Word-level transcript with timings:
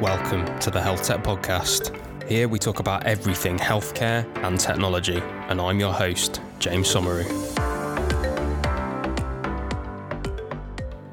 Welcome 0.00 0.60
to 0.60 0.70
the 0.70 0.80
Health 0.80 1.02
Tech 1.02 1.24
Podcast. 1.24 1.92
Here 2.28 2.46
we 2.46 2.60
talk 2.60 2.78
about 2.78 3.04
everything 3.04 3.58
healthcare 3.58 4.24
and 4.44 4.60
technology, 4.60 5.20
and 5.48 5.60
I'm 5.60 5.80
your 5.80 5.92
host, 5.92 6.40
James 6.60 6.86
Somauroo. 6.86 7.26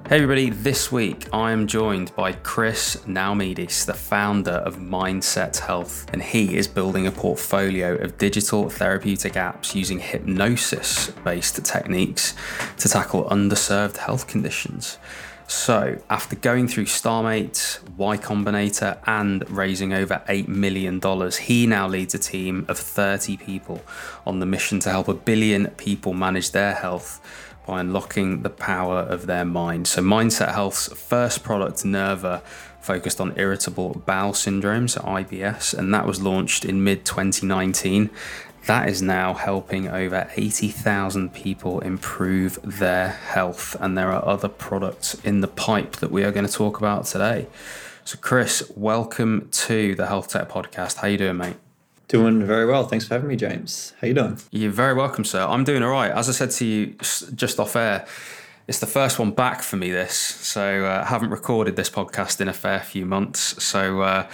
Hey 0.08 0.18
everybody, 0.18 0.52
this 0.52 0.92
week 0.92 1.28
I 1.34 1.52
am 1.52 1.66
joined 1.66 2.16
by 2.16 2.34
Chris 2.34 2.98
Naoumidis, 3.08 3.88
the 3.88 3.96
founder 3.96 4.52
of 4.52 4.78
Mindset 4.78 5.58
Health, 5.58 6.06
and 6.14 6.22
he 6.22 6.56
is 6.56 6.68
building 6.68 7.08
a 7.08 7.12
portfolio 7.12 7.96
of 7.96 8.20
digital 8.20 8.70
therapeutic 8.70 9.34
apps 9.34 9.74
using 9.74 9.98
hypnosis 9.98 11.10
based 11.24 11.66
techniques 11.66 12.36
to 12.78 12.88
tackle 12.88 13.24
underserved 13.32 13.98
health 13.98 14.28
conditions. 14.28 15.00
So, 15.48 16.02
after 16.10 16.36
going 16.36 16.68
through 16.68 16.86
Startmate, 16.86 17.80
Y 17.98 18.18
Combinator, 18.18 18.98
and 19.06 19.48
raising 19.50 19.94
over 19.94 20.24
$8 20.28 20.48
million, 20.48 21.00
he 21.40 21.68
now 21.68 21.88
leads 21.88 22.16
a 22.16 22.20
team 22.20 22.66
of 22.68 22.80
30 22.80 23.38
people 23.38 23.82
on 24.26 24.40
the 24.40 24.48
mission 24.48 24.80
to 24.82 24.90
help 24.90 25.08
a 25.08 25.14
billion 25.14 25.68
people 25.72 26.14
manage 26.14 26.52
their 26.52 26.74
health 26.74 27.22
by 27.68 27.80
unlocking 27.80 28.42
the 28.42 28.50
power 28.50 29.00
of 29.00 29.28
their 29.28 29.46
mind. 29.46 29.88
So, 29.88 30.02
Mindset 30.02 30.52
Health's 30.52 30.92
first 30.94 31.44
product, 31.44 31.86
Nerva, 31.86 32.42
focused 32.82 33.22
on 33.22 33.34
irritable 33.38 34.02
bowel 34.06 34.34
syndrome, 34.34 34.88
so 34.88 35.02
IBS, 35.02 35.78
and 35.78 35.94
that 35.94 36.08
was 36.08 36.22
launched 36.22 36.66
in 36.66 36.84
mid 36.84 37.06
2019 37.06 38.10
that 38.66 38.90
is 38.90 39.02
now 39.02 39.34
helping 39.34 39.88
over 39.88 40.30
80,000 40.36 41.34
people 41.34 41.82
improve 41.82 42.60
their 42.64 43.10
health. 43.10 43.76
And 43.80 43.98
there 43.98 44.12
are 44.12 44.26
other 44.26 44.48
products 44.48 45.14
in 45.24 45.42
the 45.42 45.48
pipe 45.48 45.98
that 45.98 46.12
we 46.12 46.24
are 46.24 46.32
going 46.32 46.48
to 46.48 46.52
talk 46.52 46.78
about 46.78 47.06
today. 47.06 47.48
So, 48.06 48.18
Chris, 48.20 48.72
welcome 48.76 49.50
to 49.52 49.94
the 49.96 50.08
Health 50.08 50.30
Tech 50.30 50.50
Podcast. 50.50 50.98
How 50.98 51.08
you 51.08 51.18
doing, 51.18 51.38
mate? 51.38 51.58
Doing 52.08 52.46
very 52.46 52.66
well. 52.66 52.88
Thanks 52.88 53.08
for 53.08 53.16
having 53.16 53.30
me, 53.30 53.36
James. 53.36 53.94
How 54.02 54.08
you 54.08 54.14
doing? 54.14 54.40
You're 54.52 54.72
very 54.72 54.94
welcome, 54.94 55.26
sir. 55.26 55.44
I'm 55.44 55.64
doing 55.64 55.84
all 55.84 55.92
right. 55.92 56.12
As 56.12 56.30
I 56.30 56.32
said 56.32 56.52
to 56.52 56.66
you 56.66 56.96
just 57.36 57.60
off 57.60 57.76
air, 57.76 58.06
it's 58.68 58.80
the 58.80 58.88
first 58.88 59.20
one 59.20 59.32
back 59.32 59.62
for 59.62 59.78
me. 59.78 59.92
This, 59.92 60.16
so 60.16 60.86
uh, 60.86 61.04
I 61.06 61.10
haven't 61.10 61.30
recorded 61.30 61.76
this 61.76 61.90
podcast 61.90 62.42
in 62.42 62.48
a 62.48 62.54
fair 62.54 62.80
few 62.80 63.06
months. 63.06 63.64
So. 63.64 64.02
Uh, 64.02 64.28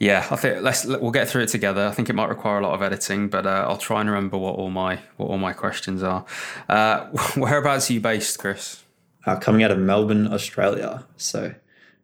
yeah, 0.00 0.26
I 0.30 0.36
think 0.36 0.62
let's 0.62 0.86
we'll 0.86 1.10
get 1.10 1.28
through 1.28 1.42
it 1.42 1.50
together. 1.50 1.86
I 1.86 1.90
think 1.90 2.08
it 2.08 2.14
might 2.14 2.30
require 2.30 2.58
a 2.58 2.62
lot 2.62 2.72
of 2.72 2.80
editing, 2.80 3.28
but 3.28 3.46
uh, 3.46 3.66
I'll 3.68 3.76
try 3.76 4.00
and 4.00 4.08
remember 4.08 4.38
what 4.38 4.56
all 4.56 4.70
my 4.70 4.98
what 5.18 5.28
all 5.28 5.36
my 5.36 5.52
questions 5.52 6.02
are. 6.02 6.24
Uh, 6.70 7.04
whereabouts 7.36 7.90
are 7.90 7.92
you 7.92 8.00
based, 8.00 8.38
Chris? 8.38 8.82
Uh, 9.26 9.36
coming 9.36 9.62
out 9.62 9.70
of 9.70 9.78
Melbourne, 9.78 10.32
Australia. 10.32 11.04
So 11.18 11.54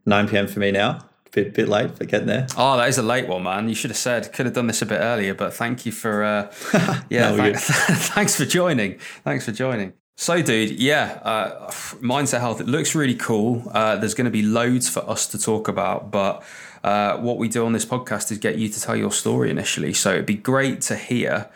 9 0.04 0.28
p.m. 0.28 0.46
for 0.46 0.60
me 0.60 0.72
now. 0.72 1.06
Bit 1.32 1.54
bit 1.54 1.68
late, 1.68 1.92
but 1.96 2.08
getting 2.08 2.26
there. 2.26 2.46
Oh, 2.58 2.76
that 2.76 2.88
is 2.88 2.98
a 2.98 3.02
late 3.02 3.28
one, 3.28 3.44
man. 3.44 3.66
You 3.70 3.74
should 3.74 3.90
have 3.90 3.96
said. 3.96 4.30
Could 4.30 4.44
have 4.44 4.54
done 4.54 4.66
this 4.66 4.82
a 4.82 4.86
bit 4.86 5.00
earlier, 5.00 5.32
but 5.32 5.54
thank 5.54 5.86
you 5.86 5.92
for. 5.92 6.22
Uh, 6.22 6.52
yeah, 7.08 7.34
no, 7.34 7.44
th- 7.44 7.56
thanks 7.58 8.36
for 8.36 8.44
joining. 8.44 8.98
Thanks 9.24 9.46
for 9.46 9.52
joining. 9.52 9.94
So, 10.18 10.40
dude, 10.40 10.70
yeah, 10.80 11.20
uh, 11.22 11.70
mindset 12.00 12.40
health. 12.40 12.60
It 12.60 12.66
looks 12.66 12.94
really 12.94 13.14
cool. 13.14 13.70
Uh, 13.70 13.96
there's 13.96 14.14
going 14.14 14.26
to 14.26 14.30
be 14.30 14.40
loads 14.40 14.88
for 14.88 15.08
us 15.08 15.26
to 15.28 15.38
talk 15.38 15.68
about, 15.68 16.10
but 16.10 16.42
uh, 16.86 17.18
what 17.18 17.36
we 17.36 17.48
do 17.48 17.66
on 17.66 17.72
this 17.72 17.84
podcast 17.84 18.30
is 18.30 18.38
get 18.38 18.58
you 18.58 18.68
to 18.68 18.80
tell 18.80 18.94
your 18.94 19.10
story 19.10 19.50
initially. 19.50 19.92
So 19.92 20.12
it'd 20.12 20.24
be 20.24 20.36
great 20.36 20.80
to 20.82 20.94
hear 20.94 21.50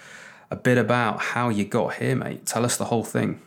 a 0.50 0.56
bit 0.56 0.76
about 0.76 1.20
how 1.20 1.50
you 1.50 1.64
got 1.64 1.94
here, 1.94 2.16
mate. 2.16 2.46
Tell 2.46 2.64
us 2.64 2.76
the 2.76 2.86
whole 2.86 3.04
thing. 3.04 3.40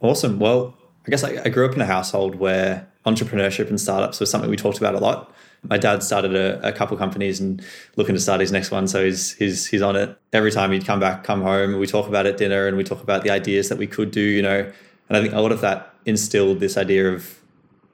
Awesome. 0.00 0.38
Well, 0.38 0.76
I 1.08 1.10
guess 1.10 1.24
I, 1.24 1.42
I 1.44 1.48
grew 1.48 1.66
up 1.66 1.74
in 1.74 1.80
a 1.80 1.86
household 1.86 2.36
where 2.36 2.86
entrepreneurship 3.04 3.68
and 3.68 3.80
startups 3.80 4.20
was 4.20 4.30
something 4.30 4.48
we 4.48 4.56
talked 4.56 4.78
about 4.78 4.94
a 4.94 4.98
lot. 4.98 5.34
My 5.64 5.76
dad 5.76 6.04
started 6.04 6.36
a, 6.36 6.64
a 6.68 6.70
couple 6.70 6.96
companies 6.96 7.40
and 7.40 7.60
looking 7.96 8.14
to 8.14 8.20
start 8.20 8.40
his 8.40 8.52
next 8.52 8.70
one, 8.70 8.86
so 8.86 9.04
he's 9.04 9.32
he's 9.32 9.66
he's 9.66 9.82
on 9.82 9.96
it. 9.96 10.16
Every 10.32 10.52
time 10.52 10.70
he'd 10.70 10.86
come 10.86 11.00
back, 11.00 11.24
come 11.24 11.42
home, 11.42 11.80
we 11.80 11.88
talk 11.88 12.06
about 12.06 12.26
it 12.26 12.34
at 12.34 12.36
dinner 12.36 12.68
and 12.68 12.76
we 12.76 12.84
talk 12.84 13.02
about 13.02 13.24
the 13.24 13.30
ideas 13.30 13.70
that 13.70 13.78
we 13.78 13.88
could 13.88 14.12
do, 14.12 14.20
you 14.20 14.42
know. 14.42 14.70
And 15.08 15.16
I 15.16 15.20
think 15.20 15.34
a 15.34 15.40
lot 15.40 15.50
of 15.50 15.62
that 15.62 15.92
instilled 16.04 16.60
this 16.60 16.76
idea 16.76 17.12
of 17.12 17.40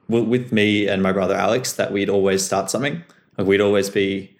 well, 0.08 0.24
with 0.24 0.52
me 0.52 0.86
and 0.88 1.02
my 1.02 1.12
brother 1.12 1.34
Alex 1.34 1.72
that 1.72 1.90
we'd 1.90 2.10
always 2.10 2.44
start 2.44 2.70
something. 2.70 3.02
Like 3.36 3.46
we'd 3.46 3.60
always 3.60 3.90
be 3.90 4.36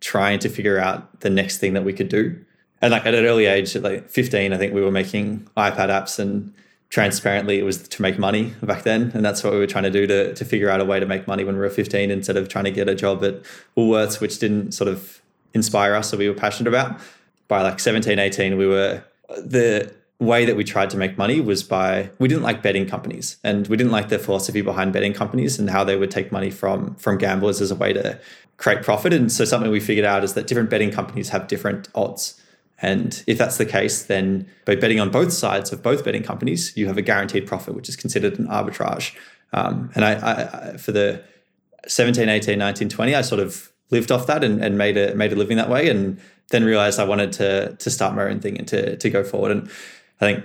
trying 0.00 0.38
to 0.40 0.48
figure 0.48 0.78
out 0.78 1.20
the 1.20 1.30
next 1.30 1.58
thing 1.58 1.72
that 1.74 1.84
we 1.84 1.92
could 1.92 2.08
do. 2.08 2.44
And 2.82 2.92
like 2.92 3.06
at 3.06 3.14
an 3.14 3.24
early 3.24 3.46
age, 3.46 3.74
at 3.74 3.82
like 3.82 4.10
15, 4.10 4.52
I 4.52 4.58
think 4.58 4.74
we 4.74 4.82
were 4.82 4.90
making 4.90 5.48
iPad 5.56 5.88
apps 5.88 6.18
and 6.18 6.52
transparently 6.90 7.58
it 7.58 7.62
was 7.62 7.88
to 7.88 8.02
make 8.02 8.18
money 8.18 8.52
back 8.62 8.82
then. 8.82 9.10
And 9.14 9.24
that's 9.24 9.42
what 9.42 9.52
we 9.52 9.58
were 9.58 9.66
trying 9.66 9.84
to 9.84 9.90
do 9.90 10.06
to, 10.06 10.34
to 10.34 10.44
figure 10.44 10.68
out 10.68 10.80
a 10.80 10.84
way 10.84 11.00
to 11.00 11.06
make 11.06 11.26
money 11.26 11.42
when 11.42 11.54
we 11.54 11.60
were 11.60 11.70
15 11.70 12.10
instead 12.10 12.36
of 12.36 12.48
trying 12.48 12.64
to 12.64 12.70
get 12.70 12.88
a 12.88 12.94
job 12.94 13.24
at 13.24 13.42
Woolworths, 13.76 14.20
which 14.20 14.38
didn't 14.38 14.72
sort 14.72 14.88
of 14.88 15.20
inspire 15.54 15.94
us 15.94 16.12
or 16.12 16.18
we 16.18 16.28
were 16.28 16.34
passionate 16.34 16.68
about. 16.68 17.00
By 17.48 17.62
like 17.62 17.80
17, 17.80 18.18
18, 18.18 18.56
we 18.56 18.66
were 18.66 19.02
the 19.28 19.92
way 20.24 20.44
that 20.44 20.56
we 20.56 20.64
tried 20.64 20.90
to 20.90 20.96
make 20.96 21.16
money 21.16 21.40
was 21.40 21.62
by 21.62 22.10
we 22.18 22.28
didn't 22.28 22.42
like 22.42 22.62
betting 22.62 22.86
companies 22.86 23.36
and 23.44 23.66
we 23.68 23.76
didn't 23.76 23.92
like 23.92 24.08
the 24.08 24.18
philosophy 24.18 24.60
behind 24.60 24.92
betting 24.92 25.12
companies 25.12 25.58
and 25.58 25.70
how 25.70 25.84
they 25.84 25.96
would 25.96 26.10
take 26.10 26.32
money 26.32 26.50
from 26.50 26.94
from 26.96 27.18
gamblers 27.18 27.60
as 27.60 27.70
a 27.70 27.74
way 27.74 27.92
to 27.92 28.18
create 28.56 28.82
profit. 28.82 29.12
And 29.12 29.30
so 29.30 29.44
something 29.44 29.70
we 29.70 29.80
figured 29.80 30.04
out 30.04 30.24
is 30.24 30.34
that 30.34 30.46
different 30.46 30.70
betting 30.70 30.90
companies 30.90 31.28
have 31.30 31.46
different 31.46 31.88
odds. 31.94 32.40
And 32.80 33.22
if 33.26 33.38
that's 33.38 33.56
the 33.56 33.66
case 33.66 34.04
then 34.04 34.48
by 34.64 34.74
betting 34.74 35.00
on 35.00 35.10
both 35.10 35.32
sides 35.32 35.72
of 35.72 35.82
both 35.82 36.04
betting 36.04 36.22
companies 36.22 36.76
you 36.76 36.86
have 36.86 36.98
a 36.98 37.02
guaranteed 37.02 37.46
profit 37.46 37.74
which 37.74 37.88
is 37.88 37.96
considered 37.96 38.38
an 38.38 38.46
arbitrage. 38.48 39.14
Um, 39.52 39.90
and 39.94 40.04
I, 40.04 40.12
I, 40.14 40.70
I 40.72 40.76
for 40.76 40.92
the 40.92 41.22
17 41.86 42.28
18 42.28 42.58
19 42.58 42.88
20 42.88 43.14
i 43.14 43.20
sort 43.20 43.40
of 43.40 43.70
lived 43.90 44.10
off 44.10 44.26
that 44.26 44.42
and, 44.42 44.64
and 44.64 44.78
made 44.78 44.96
a 44.96 45.14
made 45.14 45.32
a 45.32 45.36
living 45.36 45.58
that 45.58 45.68
way 45.68 45.88
and 45.88 46.18
then 46.50 46.64
realized 46.64 46.98
I 47.00 47.04
wanted 47.04 47.32
to 47.34 47.76
to 47.76 47.90
start 47.90 48.14
my 48.14 48.24
own 48.24 48.40
thing 48.40 48.58
and 48.58 48.68
to 48.68 48.96
to 48.96 49.10
go 49.10 49.24
forward. 49.24 49.52
And 49.52 49.70
I 50.20 50.26
think 50.26 50.44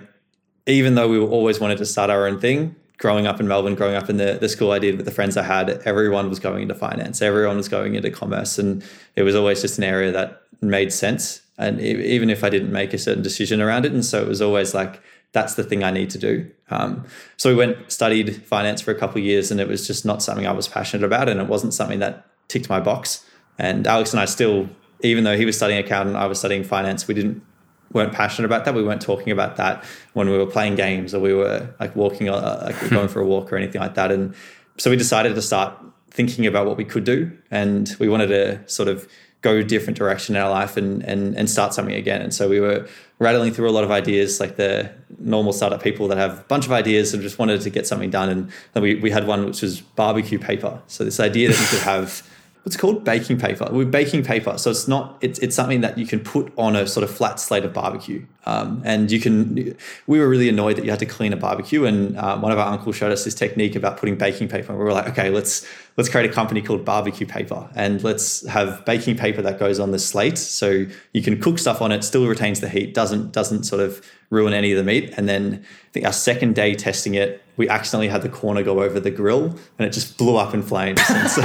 even 0.66 0.96
though 0.96 1.08
we 1.08 1.20
always 1.20 1.60
wanted 1.60 1.78
to 1.80 1.86
start 1.86 2.10
our 2.10 2.28
own 2.28 2.40
thing, 2.40 2.76
growing 2.98 3.26
up 3.26 3.40
in 3.40 3.48
Melbourne, 3.48 3.76
growing 3.76 3.96
up 3.96 4.10
in 4.10 4.18
the, 4.18 4.38
the 4.40 4.50
school 4.50 4.72
I 4.72 4.80
did 4.80 4.98
with 4.98 5.06
the 5.06 5.12
friends 5.12 5.38
I 5.38 5.44
had, 5.44 5.70
everyone 5.86 6.30
was 6.30 6.40
going 6.40 6.62
into 6.62 6.76
finance, 6.76 7.22
everyone 7.22 7.58
was 7.58 7.70
going 7.70 7.96
into 7.96 8.12
commerce. 8.12 8.60
And 8.60 8.84
it 9.16 9.24
was 9.24 9.36
always 9.36 9.62
just 9.62 9.78
an 9.78 9.86
area 9.86 10.12
that 10.12 10.44
made 10.62 10.92
sense. 10.94 11.42
And 11.58 11.80
even 11.82 12.30
if 12.30 12.44
I 12.44 12.50
didn't 12.50 12.72
make 12.72 12.94
a 12.94 12.98
certain 12.98 13.24
decision 13.24 13.62
around 13.62 13.86
it. 13.86 13.92
And 13.92 14.06
so 14.06 14.22
it 14.22 14.28
was 14.28 14.42
always 14.42 14.74
like, 14.74 15.02
that's 15.32 15.56
the 15.56 15.64
thing 15.64 15.84
I 15.84 15.92
need 15.92 16.10
to 16.12 16.18
do. 16.18 16.50
Um, 16.70 17.06
so 17.38 17.50
we 17.50 17.56
went, 17.56 17.92
studied 17.92 18.44
finance 18.46 18.82
for 18.82 18.92
a 18.92 18.96
couple 18.96 19.20
of 19.20 19.26
years, 19.26 19.52
and 19.52 19.60
it 19.60 19.68
was 19.68 19.86
just 19.86 20.06
not 20.06 20.24
something 20.24 20.48
I 20.48 20.52
was 20.52 20.68
passionate 20.68 21.06
about. 21.06 21.30
And 21.30 21.40
it 21.40 21.48
wasn't 21.48 21.74
something 21.74 22.00
that 22.00 22.26
ticked 22.48 22.70
my 22.70 22.80
box. 22.80 23.26
And 23.58 23.86
Alex 23.86 24.12
and 24.12 24.20
I 24.20 24.26
still, 24.26 24.70
even 25.02 25.24
though 25.24 25.38
he 25.38 25.46
was 25.46 25.56
studying 25.56 25.80
accounting, 25.80 26.16
I 26.16 26.26
was 26.26 26.40
studying 26.40 26.64
finance, 26.64 27.08
we 27.08 27.14
didn't 27.14 27.44
weren't 27.92 28.14
passionate 28.14 28.46
about 28.46 28.66
that. 28.66 28.74
We 28.74 28.84
weren't 28.84 29.02
talking 29.02 29.32
about 29.32 29.58
that 29.58 29.84
when 30.14 30.30
we 30.30 30.38
were 30.38 30.46
playing 30.46 30.76
games 30.76 31.14
or 31.14 31.20
we 31.20 31.34
were 31.34 31.74
like 31.80 31.96
walking, 31.96 32.30
uh, 32.30 32.62
like 32.66 32.90
going 32.90 33.08
for 33.08 33.22
a 33.22 33.26
walk 33.26 33.52
or 33.52 33.58
anything 33.58 33.82
like 33.82 33.96
that. 33.96 34.12
And 34.12 34.36
so 34.78 34.90
we 34.90 34.96
decided 34.96 35.36
to 35.36 35.42
start 35.42 35.74
thinking 36.12 36.46
about 36.46 36.66
what 36.66 36.78
we 36.78 36.86
could 36.86 37.04
do, 37.04 37.32
and 37.52 37.96
we 38.00 38.10
wanted 38.10 38.28
to 38.28 38.68
sort 38.68 38.90
of 38.90 39.08
go 39.42 39.56
a 39.56 39.64
different 39.64 39.98
direction 39.98 40.36
in 40.36 40.42
our 40.42 40.50
life 40.50 40.76
and 40.76 41.04
and 41.04 41.36
and 41.36 41.50
start 41.50 41.74
something 41.74 41.96
again. 41.96 42.22
And 42.22 42.34
so 42.34 42.50
we 42.50 42.60
were 42.60 42.88
rattling 43.20 43.54
through 43.54 43.70
a 43.70 43.72
lot 43.72 43.84
of 43.84 43.92
ideas, 43.92 44.40
like 44.40 44.56
the 44.56 44.92
normal 45.20 45.54
startup 45.54 45.84
people 45.84 46.08
that 46.08 46.18
have 46.18 46.40
a 46.40 46.44
bunch 46.44 46.66
of 46.66 46.72
ideas 46.72 47.14
and 47.14 47.22
just 47.22 47.38
wanted 47.40 47.62
to 47.62 47.70
get 47.70 47.88
something 47.88 48.10
done. 48.10 48.30
And 48.30 48.52
then 48.74 48.84
we 48.84 48.96
we 48.96 49.12
had 49.12 49.28
one 49.28 49.46
which 49.46 49.62
was 49.62 49.82
barbecue 49.82 50.40
paper. 50.40 50.82
So 50.88 51.04
this 51.04 51.20
idea 51.20 51.50
that 51.50 51.60
you 51.60 51.68
could 51.68 51.86
have 51.86 52.24
what's 52.64 52.76
called 52.76 53.04
baking 53.04 53.38
paper. 53.38 53.68
We're 53.72 53.86
baking 53.86 54.24
paper, 54.24 54.58
so 54.58 54.70
it's 54.70 54.88
not. 54.88 55.18
It's 55.22 55.40
it's 55.40 55.56
something 55.56 55.82
that 55.82 55.98
you 55.98 56.06
can 56.06 56.20
put 56.20 56.52
on 56.58 56.76
a 56.76 56.86
sort 56.88 57.04
of 57.04 57.12
flat 57.12 57.40
slate 57.40 57.64
of 57.64 57.74
barbecue, 57.74 58.26
um, 58.46 58.82
and 58.86 59.12
you 59.12 59.20
can. 59.20 59.76
We 60.08 60.20
were 60.20 60.28
really 60.28 60.50
annoyed 60.50 60.76
that 60.78 60.84
you 60.84 60.92
had 60.92 61.00
to 61.00 61.06
clean 61.06 61.34
a 61.34 61.38
barbecue, 61.38 61.86
and 61.86 62.18
um, 62.18 62.42
one 62.42 62.52
of 62.52 62.60
our 62.60 62.72
uncles 62.72 62.96
showed 62.96 63.12
us 63.12 63.24
this 63.24 63.36
technique 63.36 63.76
about 63.76 63.98
putting 63.98 64.18
baking 64.18 64.50
paper. 64.50 64.72
And 64.72 64.80
we 64.80 64.84
were 64.84 64.94
like, 64.94 65.08
okay, 65.10 65.30
let's 65.30 65.66
let's 65.98 66.10
create 66.10 66.30
a 66.30 66.34
company 66.34 66.62
called 66.62 66.84
Barbecue 66.86 67.26
Paper, 67.26 67.70
and 67.76 68.04
let's 68.04 68.46
have 68.48 68.84
baking 68.86 69.18
paper 69.18 69.42
that 69.42 69.58
goes 69.58 69.80
on 69.80 69.92
the 69.92 70.00
slate, 70.00 70.38
so 70.38 70.86
you 71.14 71.22
can 71.22 71.40
cook 71.42 71.60
stuff 71.60 71.82
on 71.82 71.92
it, 71.92 72.04
still 72.04 72.28
retains 72.28 72.60
the 72.60 72.70
heat, 72.70 72.94
doesn't 72.94 73.32
doesn't 73.32 73.64
sort 73.64 73.82
of 73.82 74.02
ruin 74.30 74.54
any 74.54 74.72
of 74.72 74.78
the 74.78 74.84
meat. 74.84 75.14
And 75.18 75.28
then 75.28 75.64
I 75.64 75.92
think 75.92 76.06
our 76.06 76.14
second 76.14 76.56
day 76.56 76.76
testing 76.76 77.16
it, 77.16 77.42
we 77.60 77.68
accidentally 77.68 78.08
had 78.08 78.22
the 78.22 78.30
corner 78.30 78.64
go 78.64 78.82
over 78.82 79.02
the 79.02 79.12
grill, 79.12 79.48
and 79.78 79.86
it 79.86 79.92
just 79.92 80.18
blew 80.18 80.38
up 80.38 80.54
in 80.54 80.64
flames. 80.64 81.02
And 81.10 81.30
so 81.30 81.42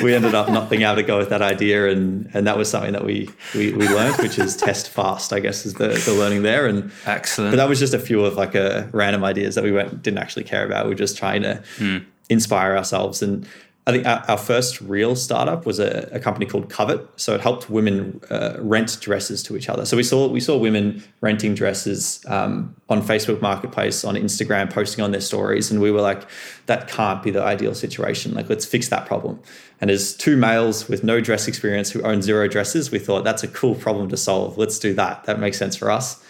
we 0.04 0.14
ended 0.14 0.34
up 0.34 0.50
not 0.50 0.68
being 0.68 0.82
able 0.82 0.96
to 0.96 1.02
go 1.02 1.16
with 1.16 1.30
that 1.30 1.40
idea, 1.40 1.88
and 1.88 2.30
and 2.34 2.46
that 2.46 2.58
was 2.58 2.70
something 2.70 2.92
that 2.92 3.04
we 3.04 3.30
we, 3.54 3.72
we 3.72 3.88
learned, 3.88 4.18
which 4.18 4.38
is 4.38 4.54
test 4.54 4.90
fast. 4.90 5.32
I 5.32 5.40
guess 5.40 5.64
is 5.64 5.74
the, 5.74 5.88
the 5.88 6.12
learning 6.12 6.42
there. 6.42 6.66
And 6.66 6.92
excellent. 7.06 7.52
But 7.52 7.56
that 7.56 7.68
was 7.68 7.78
just 7.78 7.94
a 7.94 7.98
few 7.98 8.22
of 8.26 8.34
like 8.34 8.54
a 8.54 8.90
random 8.92 9.24
ideas 9.24 9.54
that 9.54 9.64
we 9.64 9.72
went 9.72 10.02
didn't 10.02 10.18
actually 10.18 10.44
care 10.44 10.66
about. 10.66 10.84
We 10.84 10.92
are 10.92 10.94
just 10.94 11.16
trying 11.16 11.42
to 11.42 11.62
hmm. 11.78 11.98
inspire 12.28 12.76
ourselves. 12.76 13.22
And 13.22 13.48
I 13.88 13.90
think 13.90 14.06
our, 14.06 14.22
our 14.28 14.36
first 14.36 14.82
real 14.82 15.16
startup 15.16 15.64
was 15.64 15.78
a, 15.78 16.10
a, 16.12 16.20
company 16.20 16.44
called 16.44 16.68
Covet. 16.68 17.08
So 17.16 17.34
it 17.34 17.40
helped 17.40 17.70
women 17.70 18.20
uh, 18.30 18.58
rent 18.58 18.98
dresses 19.00 19.42
to 19.44 19.56
each 19.56 19.70
other. 19.70 19.86
So 19.86 19.96
we 19.96 20.02
saw 20.02 20.28
we 20.28 20.40
saw 20.40 20.58
women 20.58 21.02
renting 21.22 21.54
dresses 21.54 22.22
um, 22.26 22.76
on 22.90 23.00
Facebook 23.00 23.40
Marketplace, 23.40 24.04
on 24.04 24.14
Instagram, 24.14 24.70
posting 24.70 25.02
on 25.02 25.12
their 25.12 25.22
stories, 25.22 25.70
and 25.70 25.80
we 25.80 25.90
were 25.90 26.02
like, 26.02 26.28
that 26.66 26.86
can't 26.86 27.22
be 27.22 27.30
the 27.30 27.42
ideal 27.42 27.74
situation. 27.74 28.34
Like, 28.34 28.50
let's 28.50 28.66
fix 28.66 28.88
that 28.88 29.06
problem. 29.06 29.40
And 29.80 29.90
as 29.90 30.14
two 30.14 30.36
males 30.36 30.86
with 30.86 31.02
no 31.02 31.22
dress 31.22 31.48
experience 31.48 31.90
who 31.90 32.02
own 32.02 32.20
zero 32.20 32.46
dresses, 32.46 32.90
we 32.90 32.98
thought 32.98 33.24
that's 33.24 33.42
a 33.42 33.48
cool 33.48 33.74
problem 33.74 34.10
to 34.10 34.18
solve. 34.18 34.58
Let's 34.58 34.78
do 34.78 34.92
that. 34.94 35.24
That 35.24 35.40
makes 35.40 35.56
sense 35.56 35.76
for 35.76 35.90
us 35.90 36.22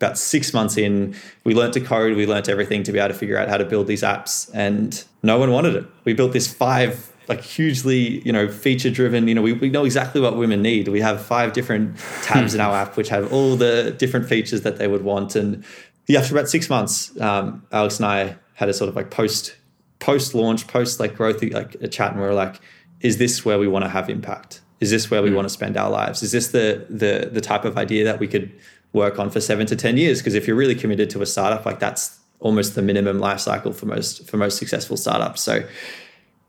about 0.00 0.18
six 0.18 0.52
months 0.52 0.76
in, 0.76 1.14
we 1.44 1.54
learned 1.54 1.72
to 1.74 1.80
code, 1.80 2.16
we 2.16 2.26
learned 2.26 2.48
everything 2.48 2.82
to 2.84 2.92
be 2.92 2.98
able 2.98 3.08
to 3.08 3.14
figure 3.14 3.38
out 3.38 3.48
how 3.48 3.56
to 3.56 3.64
build 3.64 3.86
these 3.86 4.02
apps, 4.02 4.50
and 4.54 5.04
no 5.22 5.38
one 5.38 5.50
wanted 5.50 5.74
it. 5.74 5.86
We 6.04 6.14
built 6.14 6.32
this 6.32 6.52
five 6.52 7.12
like 7.28 7.42
hugely 7.42 8.20
you 8.24 8.30
know 8.32 8.46
feature 8.46 8.88
driven 8.88 9.26
you 9.26 9.34
know 9.34 9.42
we, 9.42 9.52
we 9.52 9.68
know 9.68 9.84
exactly 9.84 10.20
what 10.20 10.36
women 10.36 10.62
need. 10.62 10.86
We 10.86 11.00
have 11.00 11.20
five 11.20 11.52
different 11.52 11.98
tabs 12.22 12.54
in 12.54 12.60
our 12.60 12.72
app 12.72 12.96
which 12.96 13.08
have 13.08 13.32
all 13.32 13.56
the 13.56 13.90
different 13.98 14.28
features 14.28 14.62
that 14.62 14.76
they 14.78 14.86
would 14.86 15.02
want 15.02 15.34
and 15.34 15.64
yeah 16.06 16.20
after 16.20 16.36
about 16.36 16.48
six 16.48 16.70
months. 16.70 17.20
Um, 17.20 17.66
alex 17.72 17.96
and 17.96 18.06
i 18.06 18.36
had 18.54 18.68
a 18.68 18.72
sort 18.72 18.88
of 18.88 18.94
like 18.94 19.10
post 19.10 19.56
post 19.98 20.36
launch 20.36 20.68
post 20.68 21.00
like 21.00 21.16
growth 21.16 21.42
like 21.42 21.74
a 21.80 21.88
chat 21.88 22.12
and 22.12 22.20
we 22.20 22.26
were 22.28 22.32
like 22.32 22.60
is 23.00 23.18
this 23.18 23.44
where 23.44 23.58
we 23.58 23.68
want 23.68 23.84
to 23.84 23.88
have 23.88 24.08
impact? 24.08 24.60
Is 24.80 24.90
this 24.90 25.10
where 25.10 25.22
we 25.22 25.30
mm. 25.30 25.36
want 25.36 25.46
to 25.46 25.50
spend 25.50 25.76
our 25.76 25.90
lives? 25.90 26.22
Is 26.22 26.32
this 26.32 26.48
the 26.48 26.86
the 26.90 27.30
the 27.32 27.40
type 27.40 27.64
of 27.64 27.78
idea 27.78 28.04
that 28.04 28.20
we 28.20 28.28
could 28.28 28.52
work 28.96 29.18
on 29.18 29.30
for 29.30 29.40
seven 29.40 29.66
to 29.66 29.76
10 29.76 29.96
years. 29.96 30.20
Because 30.20 30.34
if 30.34 30.46
you're 30.46 30.56
really 30.56 30.74
committed 30.74 31.08
to 31.10 31.22
a 31.22 31.26
startup, 31.26 31.64
like 31.64 31.78
that's 31.78 32.18
almost 32.40 32.74
the 32.74 32.82
minimum 32.82 33.18
life 33.18 33.40
cycle 33.40 33.72
for 33.72 33.86
most 33.86 34.28
for 34.28 34.36
most 34.36 34.58
successful 34.58 34.96
startups. 34.96 35.40
So 35.40 35.64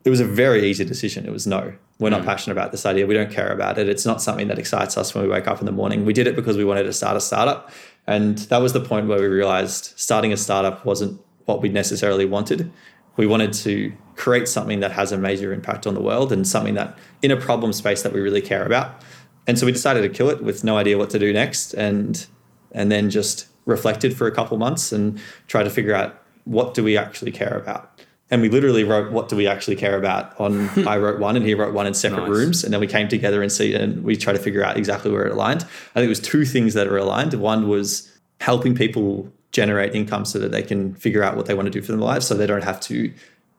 it 0.04 0.10
was 0.10 0.20
a 0.20 0.24
very 0.24 0.68
easy 0.68 0.84
decision. 0.84 1.26
It 1.26 1.32
was 1.32 1.46
no, 1.46 1.72
we're 1.98 2.10
not 2.10 2.22
mm. 2.22 2.26
passionate 2.26 2.54
about 2.54 2.72
this 2.72 2.86
idea. 2.86 3.06
We 3.06 3.14
don't 3.14 3.30
care 3.30 3.52
about 3.52 3.78
it. 3.78 3.88
It's 3.88 4.06
not 4.06 4.22
something 4.22 4.48
that 4.48 4.58
excites 4.58 4.96
us 4.96 5.14
when 5.14 5.24
we 5.24 5.30
wake 5.30 5.46
up 5.46 5.60
in 5.60 5.66
the 5.66 5.72
morning. 5.72 6.04
We 6.04 6.12
did 6.12 6.26
it 6.26 6.36
because 6.36 6.56
we 6.56 6.64
wanted 6.64 6.84
to 6.84 6.92
start 6.92 7.16
a 7.16 7.20
startup. 7.20 7.70
And 8.06 8.38
that 8.38 8.58
was 8.58 8.72
the 8.72 8.80
point 8.80 9.06
where 9.08 9.20
we 9.20 9.26
realized 9.26 9.92
starting 9.96 10.32
a 10.32 10.36
startup 10.36 10.84
wasn't 10.84 11.20
what 11.44 11.60
we 11.60 11.68
necessarily 11.68 12.24
wanted. 12.24 12.70
We 13.16 13.26
wanted 13.26 13.52
to 13.54 13.92
create 14.16 14.48
something 14.48 14.80
that 14.80 14.92
has 14.92 15.12
a 15.12 15.18
major 15.18 15.52
impact 15.52 15.86
on 15.86 15.94
the 15.94 16.00
world 16.00 16.32
and 16.32 16.46
something 16.46 16.74
that 16.74 16.96
in 17.20 17.30
a 17.30 17.36
problem 17.36 17.72
space 17.72 18.02
that 18.02 18.12
we 18.12 18.20
really 18.20 18.40
care 18.40 18.64
about. 18.64 19.02
And 19.46 19.58
so 19.58 19.66
we 19.66 19.72
decided 19.72 20.02
to 20.02 20.08
kill 20.08 20.30
it 20.30 20.42
with 20.42 20.62
no 20.62 20.76
idea 20.76 20.96
what 20.98 21.10
to 21.10 21.18
do 21.18 21.32
next. 21.32 21.74
And 21.74 22.26
and 22.72 22.90
then 22.90 23.10
just 23.10 23.46
reflected 23.64 24.16
for 24.16 24.26
a 24.26 24.32
couple 24.32 24.56
months 24.56 24.92
and 24.92 25.20
tried 25.46 25.64
to 25.64 25.70
figure 25.70 25.94
out 25.94 26.22
what 26.44 26.74
do 26.74 26.82
we 26.82 26.96
actually 26.96 27.30
care 27.30 27.56
about. 27.56 28.00
And 28.30 28.42
we 28.42 28.48
literally 28.48 28.84
wrote 28.84 29.10
what 29.10 29.28
do 29.28 29.36
we 29.36 29.46
actually 29.46 29.76
care 29.76 29.96
about 29.96 30.38
on 30.40 30.68
I 30.86 30.98
wrote 30.98 31.18
one 31.18 31.36
and 31.36 31.44
he 31.44 31.54
wrote 31.54 31.74
one 31.74 31.86
in 31.86 31.94
separate 31.94 32.28
nice. 32.28 32.30
rooms. 32.30 32.64
And 32.64 32.72
then 32.72 32.80
we 32.80 32.86
came 32.86 33.08
together 33.08 33.42
and 33.42 33.50
see 33.50 33.74
and 33.74 34.02
we 34.04 34.16
tried 34.16 34.34
to 34.34 34.38
figure 34.38 34.64
out 34.64 34.76
exactly 34.76 35.10
where 35.10 35.26
it 35.26 35.32
aligned. 35.32 35.62
I 35.62 35.94
think 35.94 36.06
it 36.06 36.08
was 36.08 36.20
two 36.20 36.44
things 36.44 36.74
that 36.74 36.86
are 36.86 36.96
aligned. 36.96 37.34
One 37.34 37.68
was 37.68 38.10
helping 38.40 38.74
people 38.74 39.30
generate 39.50 39.94
income 39.94 40.24
so 40.24 40.38
that 40.38 40.52
they 40.52 40.62
can 40.62 40.94
figure 40.94 41.22
out 41.22 41.36
what 41.36 41.46
they 41.46 41.54
want 41.54 41.66
to 41.66 41.70
do 41.70 41.80
for 41.80 41.92
their 41.92 42.00
lives 42.00 42.26
so 42.26 42.34
they 42.34 42.46
don't 42.46 42.64
have 42.64 42.80
to 42.80 43.12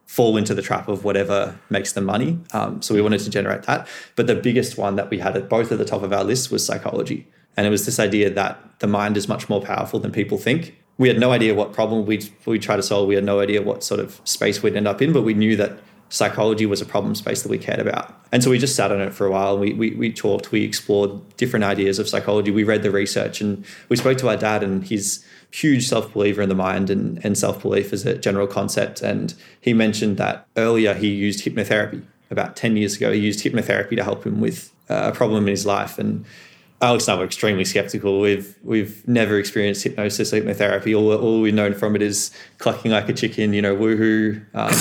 fall 0.05 0.37
into 0.37 0.55
the 0.55 0.61
trap 0.61 0.87
of 0.87 1.03
whatever 1.03 1.57
makes 1.69 1.93
them 1.93 2.05
money. 2.05 2.39
Um, 2.51 2.81
so 2.81 2.95
we 2.95 3.01
wanted 3.01 3.19
to 3.21 3.29
generate 3.29 3.63
that. 3.63 3.87
But 4.15 4.27
the 4.27 4.35
biggest 4.35 4.77
one 4.77 4.95
that 4.95 5.09
we 5.09 5.19
had 5.19 5.35
at 5.37 5.49
both 5.49 5.71
at 5.71 5.77
the 5.77 5.85
top 5.85 6.01
of 6.01 6.11
our 6.11 6.23
list 6.23 6.51
was 6.51 6.65
psychology. 6.65 7.27
And 7.59 7.67
it 7.67 7.71
was 7.71 7.85
this 7.85 7.99
idea 7.99 8.29
that 8.29 8.79
the 8.79 8.87
mind 8.87 9.17
is 9.17 9.27
much 9.27 9.49
more 9.49 9.61
powerful 9.61 9.99
than 9.99 10.13
people 10.13 10.37
think. 10.37 10.77
We 10.97 11.09
had 11.09 11.19
no 11.19 11.33
idea 11.33 11.53
what 11.53 11.73
problem 11.73 12.05
we'd, 12.05 12.29
we'd 12.45 12.61
try 12.61 12.77
to 12.77 12.81
solve. 12.81 13.09
We 13.09 13.15
had 13.15 13.25
no 13.25 13.41
idea 13.41 13.61
what 13.61 13.83
sort 13.83 13.99
of 13.99 14.21
space 14.23 14.63
we'd 14.63 14.77
end 14.77 14.87
up 14.87 15.01
in, 15.01 15.11
but 15.11 15.23
we 15.23 15.33
knew 15.33 15.57
that 15.57 15.77
psychology 16.07 16.65
was 16.65 16.79
a 16.79 16.85
problem 16.85 17.15
space 17.15 17.41
that 17.41 17.49
we 17.49 17.57
cared 17.57 17.81
about. 17.81 18.17
And 18.31 18.41
so 18.41 18.49
we 18.49 18.59
just 18.59 18.77
sat 18.77 18.93
on 18.93 19.01
it 19.01 19.13
for 19.13 19.27
a 19.27 19.31
while. 19.31 19.59
We, 19.59 19.73
we, 19.73 19.91
we 19.91 20.13
talked, 20.13 20.53
we 20.53 20.63
explored 20.63 21.35
different 21.35 21.65
ideas 21.65 21.99
of 21.99 22.07
psychology. 22.07 22.49
We 22.49 22.63
read 22.63 22.81
the 22.81 22.91
research 22.91 23.41
and 23.41 23.65
we 23.89 23.97
spoke 23.97 24.17
to 24.19 24.29
our 24.29 24.37
dad, 24.37 24.63
and 24.63 24.85
he's 24.85 25.25
huge 25.51 25.85
self 25.85 26.13
believer 26.13 26.41
in 26.41 26.47
the 26.47 26.55
mind 26.55 26.89
and, 26.89 27.19
and 27.25 27.37
self 27.37 27.61
belief 27.61 27.91
as 27.91 28.05
a 28.05 28.17
general 28.17 28.47
concept. 28.47 29.01
And 29.01 29.33
he 29.59 29.73
mentioned 29.73 30.15
that 30.15 30.47
earlier 30.55 30.93
he 30.93 31.09
used 31.09 31.43
hypnotherapy. 31.43 32.05
About 32.31 32.55
10 32.55 32.77
years 32.77 32.95
ago, 32.95 33.11
he 33.11 33.19
used 33.19 33.43
hypnotherapy 33.43 33.97
to 33.97 34.03
help 34.03 34.23
him 34.23 34.39
with 34.39 34.71
uh, 34.89 35.09
a 35.11 35.15
problem 35.15 35.43
in 35.43 35.49
his 35.49 35.65
life. 35.65 35.99
And 35.99 36.25
Alex 36.81 37.07
and 37.07 37.15
I 37.15 37.19
were 37.19 37.25
extremely 37.25 37.65
skeptical. 37.65 38.21
We've 38.21 38.57
we've 38.63 39.05
never 39.05 39.37
experienced 39.37 39.83
hypnosis, 39.83 40.31
hypnotherapy. 40.31 40.97
All, 40.97 41.13
all 41.13 41.41
we've 41.41 41.53
known 41.53 41.73
from 41.73 41.95
it 41.95 42.01
is 42.01 42.31
clucking 42.57 42.91
like 42.91 43.09
a 43.09 43.13
chicken, 43.13 43.51
you 43.51 43.61
know, 43.61 43.75
woohoo, 43.75 44.37
um, 44.53 44.71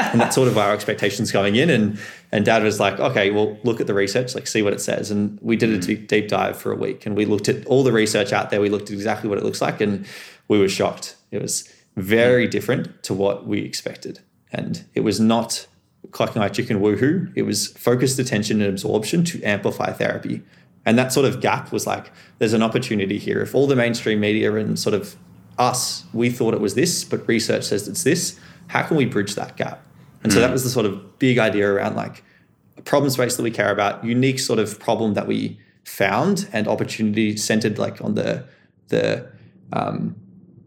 and 0.12 0.20
that's 0.20 0.34
sort 0.34 0.48
of 0.48 0.58
our 0.58 0.74
expectations 0.74 1.32
going 1.32 1.56
in. 1.56 1.70
And 1.70 1.98
and 2.30 2.44
Dad 2.44 2.62
was 2.62 2.78
like, 2.78 3.00
okay, 3.00 3.30
well, 3.30 3.56
look 3.64 3.80
at 3.80 3.86
the 3.86 3.94
research, 3.94 4.34
like 4.34 4.46
see 4.46 4.60
what 4.60 4.74
it 4.74 4.82
says. 4.82 5.10
And 5.10 5.38
we 5.40 5.56
did 5.56 5.70
a 5.70 5.78
mm. 5.78 5.86
deep, 5.86 6.08
deep 6.08 6.28
dive 6.28 6.58
for 6.58 6.72
a 6.72 6.76
week, 6.76 7.06
and 7.06 7.16
we 7.16 7.24
looked 7.24 7.48
at 7.48 7.64
all 7.66 7.82
the 7.82 7.92
research 7.92 8.34
out 8.34 8.50
there. 8.50 8.60
We 8.60 8.68
looked 8.68 8.90
at 8.90 8.94
exactly 8.94 9.30
what 9.30 9.38
it 9.38 9.44
looks 9.44 9.62
like, 9.62 9.80
and 9.80 10.06
we 10.48 10.58
were 10.58 10.68
shocked. 10.68 11.16
It 11.30 11.40
was 11.40 11.72
very 11.96 12.46
different 12.46 13.02
to 13.04 13.14
what 13.14 13.46
we 13.46 13.60
expected, 13.60 14.20
and 14.52 14.84
it 14.94 15.00
was 15.00 15.20
not 15.20 15.66
clucking 16.10 16.42
like 16.42 16.52
a 16.52 16.54
chicken 16.54 16.80
woohoo. 16.80 17.32
It 17.34 17.42
was 17.42 17.68
focused 17.68 18.18
attention 18.18 18.60
and 18.60 18.70
absorption 18.70 19.24
to 19.24 19.42
amplify 19.42 19.92
therapy. 19.92 20.42
And 20.86 20.96
that 20.98 21.12
sort 21.12 21.26
of 21.26 21.40
gap 21.40 21.72
was 21.72 21.86
like, 21.86 22.12
there's 22.38 22.52
an 22.52 22.62
opportunity 22.62 23.18
here. 23.18 23.40
If 23.40 23.54
all 23.54 23.66
the 23.66 23.76
mainstream 23.76 24.20
media 24.20 24.54
and 24.54 24.78
sort 24.78 24.94
of 24.94 25.16
us, 25.58 26.04
we 26.12 26.30
thought 26.30 26.54
it 26.54 26.60
was 26.60 26.74
this, 26.74 27.04
but 27.04 27.26
research 27.28 27.64
says 27.64 27.88
it's 27.88 28.04
this, 28.04 28.38
how 28.68 28.82
can 28.82 28.96
we 28.96 29.04
bridge 29.04 29.34
that 29.34 29.56
gap? 29.56 29.82
And 30.22 30.30
mm. 30.30 30.34
so 30.34 30.40
that 30.40 30.48
hmm. 30.48 30.52
was 30.52 30.64
the 30.64 30.70
sort 30.70 30.86
of 30.86 31.18
big 31.18 31.38
idea 31.38 31.68
around 31.68 31.96
like 31.96 32.24
a 32.76 32.82
problem 32.82 33.10
space 33.10 33.36
that 33.36 33.42
we 33.42 33.50
care 33.50 33.70
about, 33.70 34.04
unique 34.04 34.38
sort 34.38 34.58
of 34.58 34.78
problem 34.78 35.14
that 35.14 35.26
we 35.26 35.58
found 35.84 36.48
and 36.52 36.66
opportunity 36.66 37.36
centered 37.36 37.78
like 37.78 38.02
on 38.02 38.14
the 38.14 38.44
the 38.88 39.26
um, 39.72 40.16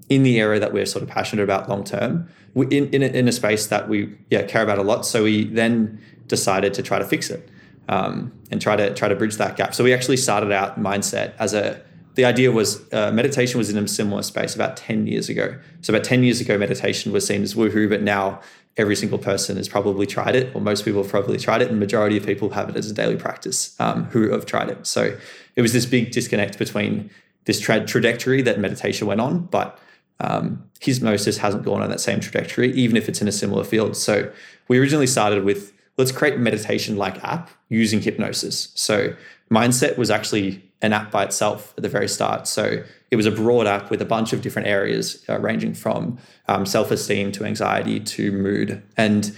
in 0.07 0.23
the 0.23 0.39
area 0.39 0.59
that 0.59 0.73
we're 0.73 0.85
sort 0.85 1.03
of 1.03 1.09
passionate 1.09 1.43
about 1.43 1.69
long 1.69 1.83
term 1.83 2.27
in, 2.55 2.89
in, 2.93 3.03
a, 3.03 3.07
in 3.07 3.27
a 3.27 3.31
space 3.31 3.67
that 3.67 3.89
we 3.89 4.15
yeah 4.29 4.43
care 4.43 4.63
about 4.63 4.77
a 4.77 4.81
lot 4.81 5.05
so 5.05 5.23
we 5.23 5.45
then 5.45 6.01
decided 6.27 6.73
to 6.73 6.81
try 6.81 6.97
to 6.97 7.05
fix 7.05 7.29
it 7.29 7.49
um, 7.89 8.31
and 8.51 8.61
try 8.61 8.75
to 8.75 8.93
try 8.93 9.09
to 9.09 9.15
bridge 9.15 9.35
that 9.35 9.57
gap. 9.57 9.73
So 9.75 9.83
we 9.83 9.93
actually 9.93 10.17
started 10.17 10.51
out 10.53 10.79
mindset 10.79 11.33
as 11.39 11.53
a 11.53 11.81
the 12.15 12.25
idea 12.25 12.51
was 12.51 12.81
uh, 12.93 13.11
meditation 13.11 13.57
was 13.57 13.69
in 13.69 13.77
a 13.77 13.87
similar 13.87 14.23
space 14.23 14.55
about 14.55 14.77
10 14.77 15.07
years 15.07 15.29
ago. 15.29 15.57
So 15.81 15.93
about 15.93 16.03
10 16.03 16.23
years 16.23 16.41
ago, 16.41 16.57
meditation 16.57 17.11
was 17.11 17.25
seen 17.25 17.43
as 17.43 17.55
woohoo, 17.55 17.89
but 17.89 18.01
now 18.01 18.41
every 18.77 18.95
single 18.95 19.17
person 19.17 19.57
has 19.57 19.69
probably 19.69 20.05
tried 20.05 20.35
it, 20.35 20.53
or 20.55 20.61
most 20.61 20.85
people 20.85 21.01
have 21.01 21.11
probably 21.11 21.37
tried 21.37 21.61
it, 21.61 21.69
and 21.69 21.79
majority 21.79 22.17
of 22.17 22.25
people 22.25 22.49
have 22.49 22.69
it 22.69 22.75
as 22.75 22.89
a 22.89 22.93
daily 22.93 23.15
practice 23.15 23.79
um, 23.79 24.05
who 24.05 24.31
have 24.31 24.45
tried 24.45 24.69
it. 24.69 24.85
So 24.85 25.17
it 25.55 25.61
was 25.61 25.71
this 25.71 25.85
big 25.85 26.11
disconnect 26.11 26.57
between 26.59 27.09
this 27.45 27.59
tra- 27.59 27.85
trajectory 27.85 28.41
that 28.41 28.59
meditation 28.59 29.07
went 29.07 29.21
on, 29.21 29.45
but 29.45 29.79
um, 30.19 30.69
hypnosis 30.81 31.37
hasn't 31.37 31.63
gone 31.63 31.81
on 31.81 31.89
that 31.89 32.01
same 32.01 32.19
trajectory, 32.19 32.71
even 32.73 32.97
if 32.97 33.07
it's 33.07 33.21
in 33.21 33.27
a 33.27 33.31
similar 33.31 33.63
field. 33.63 33.95
So 33.95 34.31
we 34.67 34.77
originally 34.77 35.07
started 35.07 35.45
with 35.45 35.71
let's 35.99 36.13
create 36.13 36.35
a 36.35 36.37
meditation 36.37 36.95
like 36.95 37.21
app 37.25 37.49
using 37.67 38.01
hypnosis. 38.01 38.71
So 38.73 39.13
Mindset 39.51 39.97
was 39.97 40.09
actually 40.09 40.63
an 40.81 40.93
app 40.93 41.11
by 41.11 41.25
itself 41.25 41.73
at 41.75 41.83
the 41.83 41.89
very 41.89 42.07
start. 42.07 42.47
So 42.47 42.83
it 43.11 43.17
was 43.17 43.25
a 43.25 43.31
broad 43.31 43.67
app 43.67 43.89
with 43.89 44.01
a 44.01 44.05
bunch 44.05 44.31
of 44.31 44.41
different 44.41 44.69
areas 44.69 45.25
uh, 45.27 45.37
ranging 45.39 45.73
from 45.73 46.17
um, 46.47 46.65
self 46.65 46.89
esteem 46.89 47.33
to 47.33 47.43
anxiety 47.43 47.99
to 47.99 48.31
mood. 48.31 48.81
And 48.95 49.35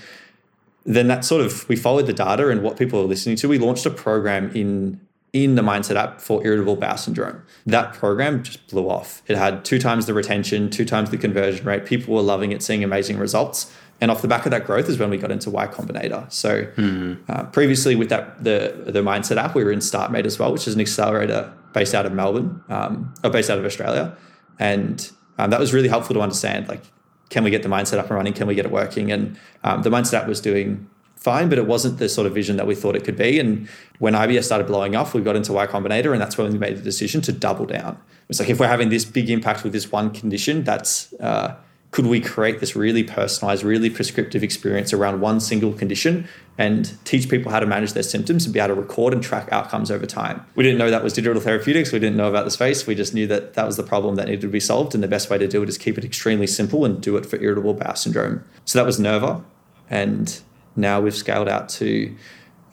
then 0.85 1.07
that 1.07 1.25
sort 1.25 1.41
of, 1.41 1.67
we 1.67 1.75
followed 1.75 2.05
the 2.05 2.13
data 2.13 2.49
and 2.49 2.61
what 2.61 2.77
people 2.77 2.99
are 2.99 3.05
listening 3.05 3.37
to. 3.37 3.49
We 3.49 3.57
launched 3.57 3.87
a 3.87 3.89
program 3.89 4.51
in 4.53 5.01
in 5.33 5.55
the 5.55 5.61
mindset 5.61 5.95
app 5.95 6.19
for 6.19 6.45
irritable 6.45 6.75
bowel 6.75 6.97
syndrome. 6.97 7.41
That 7.65 7.93
program 7.93 8.43
just 8.43 8.67
blew 8.67 8.89
off. 8.89 9.21
It 9.27 9.37
had 9.37 9.63
two 9.63 9.79
times 9.79 10.05
the 10.05 10.13
retention, 10.13 10.69
two 10.69 10.83
times 10.83 11.09
the 11.09 11.17
conversion 11.17 11.65
rate. 11.65 11.85
People 11.85 12.15
were 12.15 12.21
loving 12.21 12.51
it, 12.51 12.61
seeing 12.61 12.83
amazing 12.83 13.17
results. 13.17 13.73
And 14.01 14.09
off 14.09 14.21
the 14.21 14.27
back 14.27 14.45
of 14.45 14.51
that 14.51 14.65
growth 14.65 14.89
is 14.89 14.97
when 14.97 15.09
we 15.09 15.17
got 15.17 15.31
into 15.31 15.49
Y 15.49 15.67
Combinator. 15.67 16.29
So 16.31 16.65
mm-hmm. 16.65 17.31
uh, 17.31 17.43
previously 17.45 17.95
with 17.95 18.09
that 18.09 18.43
the 18.43 18.83
the 18.87 19.01
mindset 19.01 19.37
app, 19.37 19.55
we 19.55 19.63
were 19.63 19.71
in 19.71 19.79
StartMate 19.79 20.25
as 20.25 20.39
well, 20.39 20.51
which 20.51 20.67
is 20.67 20.73
an 20.73 20.81
accelerator 20.81 21.53
based 21.71 21.93
out 21.93 22.05
of 22.05 22.11
Melbourne, 22.11 22.61
um, 22.67 23.13
or 23.23 23.29
based 23.29 23.49
out 23.49 23.59
of 23.59 23.63
Australia, 23.63 24.17
and 24.59 25.11
um, 25.37 25.51
that 25.51 25.59
was 25.59 25.71
really 25.71 25.87
helpful 25.87 26.15
to 26.15 26.21
understand. 26.21 26.67
Like, 26.67 26.81
can 27.29 27.43
we 27.43 27.51
get 27.51 27.61
the 27.61 27.69
mindset 27.69 27.99
up 27.99 28.07
and 28.07 28.15
running? 28.15 28.33
Can 28.33 28.47
we 28.47 28.55
get 28.55 28.65
it 28.65 28.71
working? 28.71 29.11
And 29.11 29.39
um, 29.63 29.83
the 29.83 29.91
mindset 29.91 30.21
app 30.21 30.27
was 30.27 30.41
doing 30.41 30.89
fine, 31.21 31.49
but 31.49 31.59
it 31.59 31.67
wasn't 31.67 31.99
the 31.99 32.09
sort 32.09 32.25
of 32.25 32.33
vision 32.33 32.57
that 32.57 32.65
we 32.65 32.73
thought 32.73 32.95
it 32.95 33.03
could 33.03 33.15
be. 33.15 33.39
And 33.39 33.69
when 33.99 34.13
IBS 34.13 34.43
started 34.43 34.65
blowing 34.65 34.95
up, 34.95 35.13
we 35.13 35.21
got 35.21 35.35
into 35.35 35.53
Y 35.53 35.67
Combinator, 35.67 36.11
and 36.11 36.19
that's 36.19 36.35
when 36.35 36.51
we 36.51 36.57
made 36.57 36.75
the 36.75 36.81
decision 36.81 37.21
to 37.21 37.31
double 37.31 37.67
down. 37.67 38.01
It's 38.27 38.39
like 38.39 38.49
if 38.49 38.59
we're 38.59 38.67
having 38.67 38.89
this 38.89 39.05
big 39.05 39.29
impact 39.29 39.63
with 39.63 39.71
this 39.71 39.91
one 39.91 40.09
condition, 40.09 40.63
that's 40.63 41.13
uh, 41.19 41.55
could 41.91 42.07
we 42.07 42.21
create 42.21 42.59
this 42.59 42.75
really 42.75 43.03
personalized, 43.03 43.63
really 43.63 43.89
prescriptive 43.89 44.41
experience 44.41 44.93
around 44.93 45.21
one 45.21 45.39
single 45.39 45.73
condition 45.73 46.27
and 46.57 46.97
teach 47.03 47.29
people 47.29 47.51
how 47.51 47.59
to 47.59 47.67
manage 47.67 47.93
their 47.93 48.01
symptoms 48.01 48.45
and 48.45 48.53
be 48.53 48.59
able 48.59 48.75
to 48.75 48.81
record 48.81 49.13
and 49.13 49.21
track 49.21 49.47
outcomes 49.51 49.91
over 49.91 50.07
time? 50.07 50.43
We 50.55 50.63
didn't 50.63 50.79
know 50.79 50.89
that 50.89 51.03
was 51.03 51.13
digital 51.13 51.39
therapeutics. 51.39 51.91
We 51.91 51.99
didn't 51.99 52.17
know 52.17 52.29
about 52.29 52.45
the 52.45 52.51
space. 52.51 52.87
We 52.87 52.95
just 52.95 53.13
knew 53.13 53.27
that 53.27 53.53
that 53.53 53.67
was 53.67 53.77
the 53.77 53.83
problem 53.83 54.15
that 54.15 54.25
needed 54.25 54.41
to 54.41 54.47
be 54.47 54.59
solved. 54.59 54.95
And 54.95 55.03
the 55.03 55.07
best 55.07 55.29
way 55.29 55.37
to 55.37 55.47
do 55.47 55.61
it 55.61 55.69
is 55.69 55.77
keep 55.77 55.99
it 55.99 56.05
extremely 56.05 56.47
simple 56.47 56.83
and 56.83 56.99
do 56.99 57.15
it 57.17 57.27
for 57.27 57.35
irritable 57.35 57.75
bowel 57.75 57.95
syndrome. 57.95 58.43
So 58.65 58.79
that 58.79 58.85
was 58.85 58.99
Nerva. 58.99 59.43
And 59.89 60.41
now 60.75 61.01
we've 61.01 61.15
scaled 61.15 61.49
out 61.49 61.69
to 61.69 62.15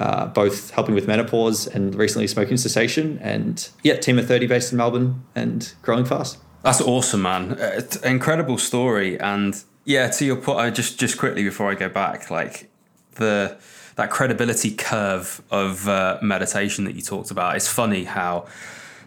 uh, 0.01 0.27
both 0.27 0.71
helping 0.71 0.95
with 0.95 1.07
menopause 1.07 1.67
and 1.67 1.95
recently 1.95 2.27
smoking 2.27 2.57
cessation. 2.57 3.19
And 3.21 3.69
yeah, 3.83 3.97
team 3.97 4.19
of 4.19 4.29
30 4.29 4.47
based 4.47 4.73
in 4.73 4.79
Melbourne 4.79 5.25
and 5.35 5.73
growing 5.83 6.05
fast. 6.05 6.39
That's 6.63 6.81
awesome, 6.81 7.23
man. 7.23 7.53
Uh, 7.53 7.83
incredible 8.05 8.59
story. 8.59 9.19
And 9.19 9.63
yeah, 9.85 10.09
to 10.11 10.25
your 10.25 10.37
point, 10.37 10.59
I 10.59 10.71
just 10.71 10.99
just 10.99 11.19
quickly 11.19 11.43
before 11.43 11.71
I 11.71 11.75
go 11.75 11.89
back, 11.89 12.31
like 12.31 12.71
the 13.13 13.59
that 13.97 14.11
credibility 14.11 14.71
curve 14.71 15.43
of 15.51 15.89
uh, 15.89 16.19
meditation 16.23 16.85
that 16.85 16.95
you 16.95 17.03
talked 17.03 17.31
about. 17.31 17.57
It's 17.57 17.69
funny 17.69 18.05
how 18.05 18.47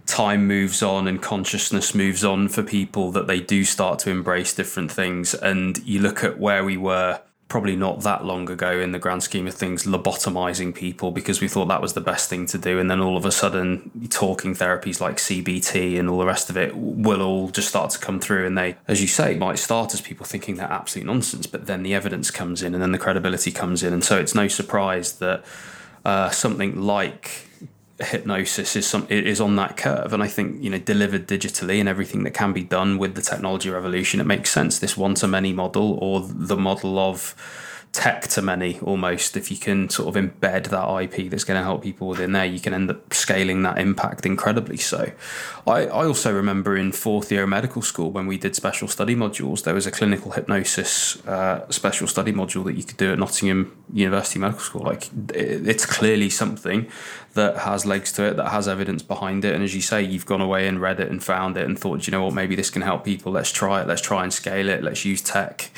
time 0.06 0.48
moves 0.48 0.84
on 0.84 1.08
and 1.08 1.22
consciousness 1.22 1.96
moves 1.96 2.26
on 2.26 2.50
for 2.50 2.64
people 2.64 3.12
that 3.12 3.28
they 3.28 3.40
do 3.40 3.64
start 3.64 4.00
to 4.00 4.10
embrace 4.10 4.54
different 4.54 4.92
things. 4.92 5.34
And 5.34 5.78
you 5.86 6.02
look 6.02 6.24
at 6.24 6.40
where 6.40 6.66
we 6.66 6.76
were 6.76 7.22
probably 7.52 7.76
not 7.76 8.00
that 8.00 8.24
long 8.24 8.50
ago 8.50 8.80
in 8.80 8.94
the 8.94 8.98
grand 8.98 9.22
scheme 9.22 9.46
of 9.46 9.54
things, 9.54 9.84
lobotomizing 9.84 10.74
people 10.74 11.12
because 11.12 11.42
we 11.42 11.50
thought 11.50 11.66
that 11.66 11.82
was 11.82 11.92
the 11.92 12.00
best 12.00 12.30
thing 12.30 12.46
to 12.46 12.58
do. 12.58 12.80
And 12.80 12.90
then 12.90 13.02
all 13.02 13.18
of 13.18 13.26
a 13.26 13.32
sudden, 13.32 14.08
talking 14.10 14.56
therapies 14.56 15.02
like 15.02 15.18
CBT 15.18 16.00
and 16.00 16.10
all 16.10 16.18
the 16.18 16.26
rest 16.26 16.50
of 16.50 16.56
it 16.56 16.74
will 16.78 17.22
all 17.22 17.50
just 17.50 17.68
start 17.68 17.90
to 17.90 18.00
come 18.00 18.22
through. 18.22 18.48
And 18.48 18.58
they, 18.58 18.78
as 18.88 19.02
you 19.02 19.08
say, 19.08 19.36
might 19.36 19.60
start 19.60 19.94
as 19.94 20.00
people 20.00 20.26
thinking 20.26 20.56
they're 20.56 20.72
absolute 20.72 21.06
nonsense, 21.06 21.46
but 21.46 21.66
then 21.66 21.84
the 21.84 21.94
evidence 21.94 22.32
comes 22.32 22.64
in 22.64 22.74
and 22.74 22.82
then 22.82 22.94
the 22.94 22.98
credibility 22.98 23.52
comes 23.52 23.84
in. 23.84 23.92
And 23.92 24.02
so 24.02 24.18
it's 24.18 24.34
no 24.34 24.48
surprise 24.48 25.18
that 25.20 25.44
uh, 26.06 26.30
something 26.30 26.82
like 26.82 27.50
hypnosis 28.04 28.76
is 28.76 28.88
some 28.88 29.06
is 29.10 29.42
on 29.42 29.56
that 29.56 29.78
curve. 29.78 30.14
And 30.14 30.24
i 30.24 30.28
think 30.28 30.62
you 30.62 30.70
know 30.70 30.80
delivered 30.80 31.28
digitally 31.28 31.80
and 31.80 31.90
everything 31.90 32.24
that 32.24 32.34
can 32.34 32.54
be 32.54 32.64
done 32.64 32.98
with 32.98 33.16
the 33.16 33.22
technology 33.22 33.70
revolution 33.70 34.20
it 34.20 34.26
makes 34.26 34.52
sense 34.52 34.80
this 34.80 34.98
one 34.98 35.16
to 35.16 35.28
many 35.28 35.54
model 35.54 35.98
or 36.02 36.22
the 36.22 36.58
model 36.58 37.00
of 37.00 37.36
tech 37.92 38.22
to 38.30 38.42
many 38.42 38.80
almost. 38.80 39.36
If 39.36 39.52
you 39.52 39.58
can 39.58 39.90
sort 39.90 40.16
of 40.16 40.24
embed 40.24 40.70
that 40.70 41.04
ip 41.04 41.30
that's 41.30 41.44
going 41.44 41.60
to 41.60 41.64
help 41.64 41.84
people 41.84 42.08
within 42.08 42.32
there 42.32 42.46
you 42.46 42.60
can 42.60 42.74
end 42.74 42.90
up 42.90 43.14
scaling 43.14 43.64
that 43.64 43.78
impact 43.78 44.26
incredibly. 44.26 44.78
So 44.78 45.12
i, 45.68 45.82
I 45.86 46.06
also 46.06 46.34
remember 46.34 46.78
in 46.78 46.92
fourth 46.92 47.32
year 47.32 47.46
medical 47.46 47.82
school 47.82 48.12
when 48.12 48.28
we 48.28 48.38
did 48.38 48.56
special 48.56 48.88
study 48.88 49.16
modules 49.16 49.64
there 49.64 49.74
was 49.74 49.86
a 49.86 49.92
clinical 49.92 50.32
hypnosis 50.32 51.26
uh, 51.28 51.70
special 51.70 52.08
study 52.08 52.32
module 52.32 52.64
that 52.66 52.74
you 52.74 52.84
could 52.84 52.98
do 52.98 53.12
at 53.12 53.20
nottingham 53.20 53.76
university 53.94 54.40
medical 54.40 54.62
school. 54.62 54.84
Like 54.84 55.08
it, 55.34 55.68
it's 55.68 55.86
clearly 55.86 56.30
something 56.30 56.88
that 57.34 57.58
has 57.58 57.86
legs 57.86 58.12
to 58.14 58.24
it 58.24 58.38
that 58.38 58.50
has 58.50 58.68
evidence 58.68 59.04
behind 59.04 59.46
it. 59.46 59.54
And 59.54 59.64
as 59.64 59.76
you 59.76 59.82
say 59.82 60.02
you've 60.02 60.26
gone 60.26 60.42
away 60.42 60.68
and 60.68 60.80
read 60.80 61.00
it 61.00 61.10
and 61.10 61.24
found 61.24 61.58
it 61.58 61.66
and 61.66 61.78
thought 61.78 62.08
you 62.08 62.12
know 62.12 62.24
what? 62.24 62.34
Maybe 62.34 62.56
this 62.56 62.70
can 62.70 62.82
help 62.82 63.04
people. 63.04 63.32
Let's 63.32 63.52
try 63.52 63.82
it. 63.82 63.88
Let's 63.88 64.02
try 64.02 64.24
and 64.24 64.34
scale 64.34 64.70
it. 64.70 64.84
Let's 64.84 65.06
use 65.06 65.22
tech 65.22 65.72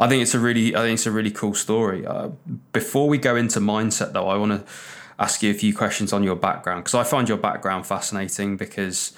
I 0.00 0.08
think 0.08 0.22
it's 0.22 0.34
a 0.34 0.38
really, 0.38 0.74
I 0.74 0.80
think 0.80 0.94
it's 0.94 1.06
a 1.06 1.10
really 1.12 1.30
cool 1.30 1.54
story. 1.54 2.06
Uh, 2.06 2.30
before 2.72 3.08
we 3.08 3.18
go 3.18 3.36
into 3.36 3.60
mindset, 3.60 4.12
though, 4.12 4.28
I 4.28 4.36
want 4.36 4.52
to 4.52 4.72
ask 5.18 5.42
you 5.42 5.50
a 5.50 5.54
few 5.54 5.74
questions 5.74 6.12
on 6.12 6.22
your 6.22 6.36
background 6.36 6.84
because 6.84 6.94
I 6.94 7.04
find 7.04 7.28
your 7.28 7.38
background 7.38 7.86
fascinating 7.86 8.56
because 8.56 9.12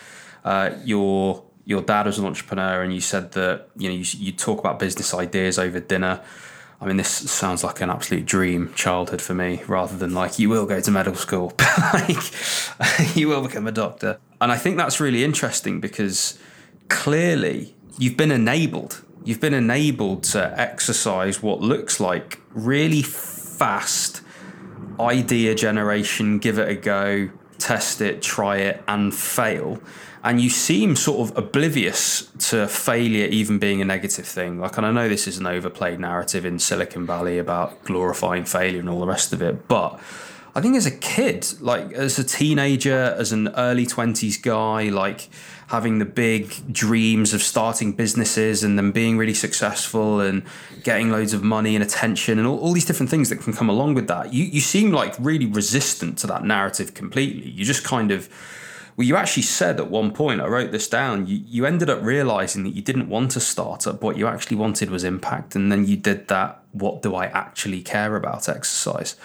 uh, 0.44 0.70
your 0.84 1.42
your 1.64 1.82
dad 1.82 2.06
was 2.06 2.18
an 2.18 2.24
entrepreneur 2.24 2.82
and 2.82 2.94
you 2.94 3.00
said 3.00 3.32
that 3.32 3.68
you 3.76 3.88
know 3.88 3.94
you, 3.94 4.04
you 4.18 4.32
talk 4.32 4.58
about 4.58 4.78
business 4.78 5.12
ideas 5.14 5.58
over 5.58 5.80
dinner. 5.80 6.20
I 6.78 6.84
mean, 6.84 6.98
this 6.98 7.08
sounds 7.08 7.64
like 7.64 7.80
an 7.80 7.88
absolute 7.88 8.26
dream 8.26 8.72
childhood 8.74 9.22
for 9.22 9.32
me, 9.32 9.62
rather 9.66 9.96
than 9.96 10.12
like 10.12 10.38
you 10.38 10.50
will 10.50 10.66
go 10.66 10.78
to 10.78 10.90
medical 10.90 11.18
school, 11.18 11.54
like 11.94 13.16
you 13.16 13.28
will 13.28 13.42
become 13.42 13.66
a 13.66 13.72
doctor. 13.72 14.18
And 14.42 14.52
I 14.52 14.58
think 14.58 14.76
that's 14.76 15.00
really 15.00 15.24
interesting 15.24 15.80
because 15.80 16.38
clearly 16.88 17.74
you've 17.98 18.18
been 18.18 18.30
enabled 18.30 19.02
you've 19.26 19.40
been 19.40 19.54
enabled 19.54 20.22
to 20.22 20.58
exercise 20.58 21.42
what 21.42 21.60
looks 21.60 22.00
like 22.00 22.40
really 22.54 23.02
fast 23.02 24.22
idea 25.00 25.54
generation, 25.54 26.38
give 26.38 26.58
it 26.58 26.68
a 26.68 26.74
go, 26.74 27.28
test 27.58 28.00
it, 28.00 28.22
try 28.22 28.58
it, 28.58 28.82
and 28.86 29.14
fail. 29.14 29.80
And 30.22 30.40
you 30.40 30.48
seem 30.48 30.96
sort 30.96 31.28
of 31.28 31.36
oblivious 31.36 32.30
to 32.50 32.66
failure 32.66 33.26
even 33.26 33.58
being 33.58 33.80
a 33.80 33.84
negative 33.84 34.26
thing. 34.26 34.60
Like, 34.60 34.76
and 34.76 34.86
I 34.86 34.90
know 34.90 35.08
this 35.08 35.28
is 35.28 35.38
an 35.38 35.46
overplayed 35.46 36.00
narrative 36.00 36.44
in 36.44 36.58
Silicon 36.58 37.06
Valley 37.06 37.38
about 37.38 37.84
glorifying 37.84 38.44
failure 38.44 38.80
and 38.80 38.88
all 38.88 39.00
the 39.00 39.06
rest 39.06 39.32
of 39.32 39.42
it, 39.42 39.68
but 39.68 40.00
I 40.56 40.62
think 40.62 40.74
as 40.74 40.86
a 40.86 40.90
kid, 40.90 41.46
like 41.60 41.92
as 41.92 42.18
a 42.18 42.24
teenager, 42.24 43.14
as 43.18 43.30
an 43.30 43.48
early 43.48 43.84
20s 43.84 44.40
guy, 44.40 44.88
like 44.88 45.28
having 45.66 45.98
the 45.98 46.06
big 46.06 46.72
dreams 46.72 47.34
of 47.34 47.42
starting 47.42 47.92
businesses 47.92 48.64
and 48.64 48.78
then 48.78 48.90
being 48.90 49.18
really 49.18 49.34
successful 49.34 50.18
and 50.18 50.42
getting 50.82 51.10
loads 51.10 51.34
of 51.34 51.42
money 51.42 51.76
and 51.76 51.84
attention 51.84 52.38
and 52.38 52.48
all, 52.48 52.58
all 52.58 52.72
these 52.72 52.86
different 52.86 53.10
things 53.10 53.28
that 53.28 53.36
can 53.36 53.52
come 53.52 53.68
along 53.68 53.92
with 53.92 54.08
that. 54.08 54.32
You, 54.32 54.44
you 54.44 54.60
seem 54.62 54.92
like 54.92 55.14
really 55.18 55.44
resistant 55.44 56.16
to 56.20 56.26
that 56.28 56.42
narrative 56.42 56.94
completely. 56.94 57.50
You 57.50 57.66
just 57.66 57.84
kind 57.84 58.10
of, 58.10 58.26
well, 58.96 59.06
you 59.06 59.14
actually 59.14 59.42
said 59.42 59.78
at 59.78 59.90
one 59.90 60.10
point, 60.10 60.40
I 60.40 60.46
wrote 60.46 60.72
this 60.72 60.88
down, 60.88 61.26
you, 61.26 61.42
you 61.46 61.66
ended 61.66 61.90
up 61.90 62.02
realizing 62.02 62.64
that 62.64 62.70
you 62.70 62.80
didn't 62.80 63.10
want 63.10 63.36
a 63.36 63.40
startup. 63.40 64.00
What 64.00 64.16
you 64.16 64.26
actually 64.26 64.56
wanted 64.56 64.88
was 64.88 65.04
impact. 65.04 65.54
And 65.54 65.70
then 65.70 65.84
you 65.84 65.98
did 65.98 66.28
that, 66.28 66.62
what 66.72 67.02
do 67.02 67.14
I 67.14 67.26
actually 67.26 67.82
care 67.82 68.16
about 68.16 68.48
exercise? 68.48 69.16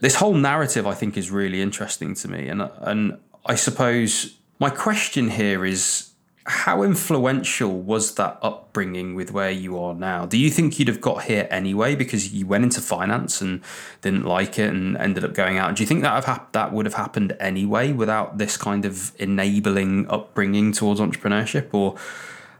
This 0.00 0.16
whole 0.16 0.34
narrative, 0.34 0.86
I 0.86 0.94
think, 0.94 1.16
is 1.16 1.30
really 1.30 1.60
interesting 1.60 2.14
to 2.14 2.28
me. 2.28 2.48
And, 2.48 2.62
and 2.80 3.18
I 3.46 3.54
suppose 3.56 4.36
my 4.58 4.70
question 4.70 5.30
here 5.30 5.64
is 5.64 6.08
how 6.48 6.82
influential 6.82 7.78
was 7.78 8.14
that 8.14 8.38
upbringing 8.40 9.14
with 9.14 9.30
where 9.30 9.50
you 9.50 9.78
are 9.78 9.94
now? 9.94 10.24
Do 10.24 10.38
you 10.38 10.50
think 10.50 10.78
you'd 10.78 10.88
have 10.88 11.00
got 11.00 11.24
here 11.24 11.46
anyway 11.50 11.94
because 11.94 12.32
you 12.32 12.46
went 12.46 12.64
into 12.64 12.80
finance 12.80 13.42
and 13.42 13.60
didn't 14.00 14.24
like 14.24 14.58
it 14.58 14.70
and 14.70 14.96
ended 14.96 15.24
up 15.24 15.34
going 15.34 15.58
out? 15.58 15.76
Do 15.76 15.82
you 15.82 15.86
think 15.86 16.00
that 16.02 16.24
have 16.24 16.46
that 16.52 16.72
would 16.72 16.86
have 16.86 16.94
happened 16.94 17.36
anyway 17.38 17.92
without 17.92 18.38
this 18.38 18.56
kind 18.56 18.86
of 18.86 19.12
enabling 19.18 20.08
upbringing 20.08 20.72
towards 20.72 21.00
entrepreneurship, 21.00 21.68
or 21.72 21.96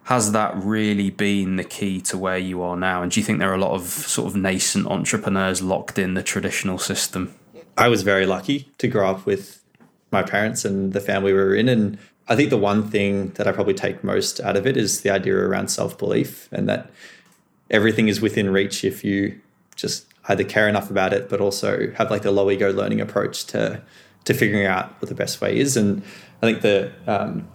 has 0.08 0.32
that 0.32 0.56
really 0.56 1.10
been 1.10 1.56
the 1.56 1.64
key 1.64 2.00
to 2.00 2.16
where 2.16 2.38
you 2.38 2.62
are 2.62 2.78
now? 2.78 3.02
And 3.02 3.12
do 3.12 3.20
you 3.20 3.24
think 3.24 3.40
there 3.40 3.50
are 3.50 3.54
a 3.54 3.60
lot 3.60 3.72
of 3.72 3.82
sort 3.82 4.26
of 4.26 4.34
nascent 4.34 4.86
entrepreneurs 4.86 5.60
locked 5.60 5.98
in 5.98 6.14
the 6.14 6.22
traditional 6.22 6.78
system? 6.78 7.34
I 7.76 7.88
was 7.88 8.00
very 8.04 8.24
lucky 8.24 8.70
to 8.78 8.88
grow 8.88 9.10
up 9.10 9.26
with 9.26 9.62
my 10.10 10.22
parents 10.22 10.64
and 10.64 10.94
the 10.94 11.00
family 11.02 11.34
we 11.34 11.38
were 11.38 11.54
in. 11.54 11.68
And 11.68 11.98
I 12.26 12.36
think 12.36 12.48
the 12.48 12.56
one 12.56 12.88
thing 12.88 13.32
that 13.32 13.46
I 13.46 13.52
probably 13.52 13.74
take 13.74 14.02
most 14.02 14.40
out 14.40 14.56
of 14.56 14.66
it 14.66 14.78
is 14.78 15.02
the 15.02 15.10
idea 15.10 15.36
around 15.36 15.68
self 15.68 15.98
belief 15.98 16.48
and 16.50 16.66
that 16.70 16.90
everything 17.70 18.08
is 18.08 18.18
within 18.18 18.48
reach 18.50 18.84
if 18.84 19.04
you 19.04 19.38
just 19.76 20.06
either 20.26 20.42
care 20.42 20.70
enough 20.70 20.88
about 20.88 21.12
it, 21.12 21.28
but 21.28 21.42
also 21.42 21.92
have 21.96 22.10
like 22.10 22.22
the 22.22 22.30
low 22.30 22.50
ego 22.50 22.72
learning 22.72 23.02
approach 23.02 23.44
to 23.48 23.82
to 24.24 24.32
figuring 24.32 24.64
out 24.64 24.90
what 25.02 25.10
the 25.10 25.14
best 25.14 25.42
way 25.42 25.58
is. 25.58 25.76
And 25.76 26.02
I 26.42 26.46
think 26.46 26.62
the 26.62 26.92
um, 27.06 27.46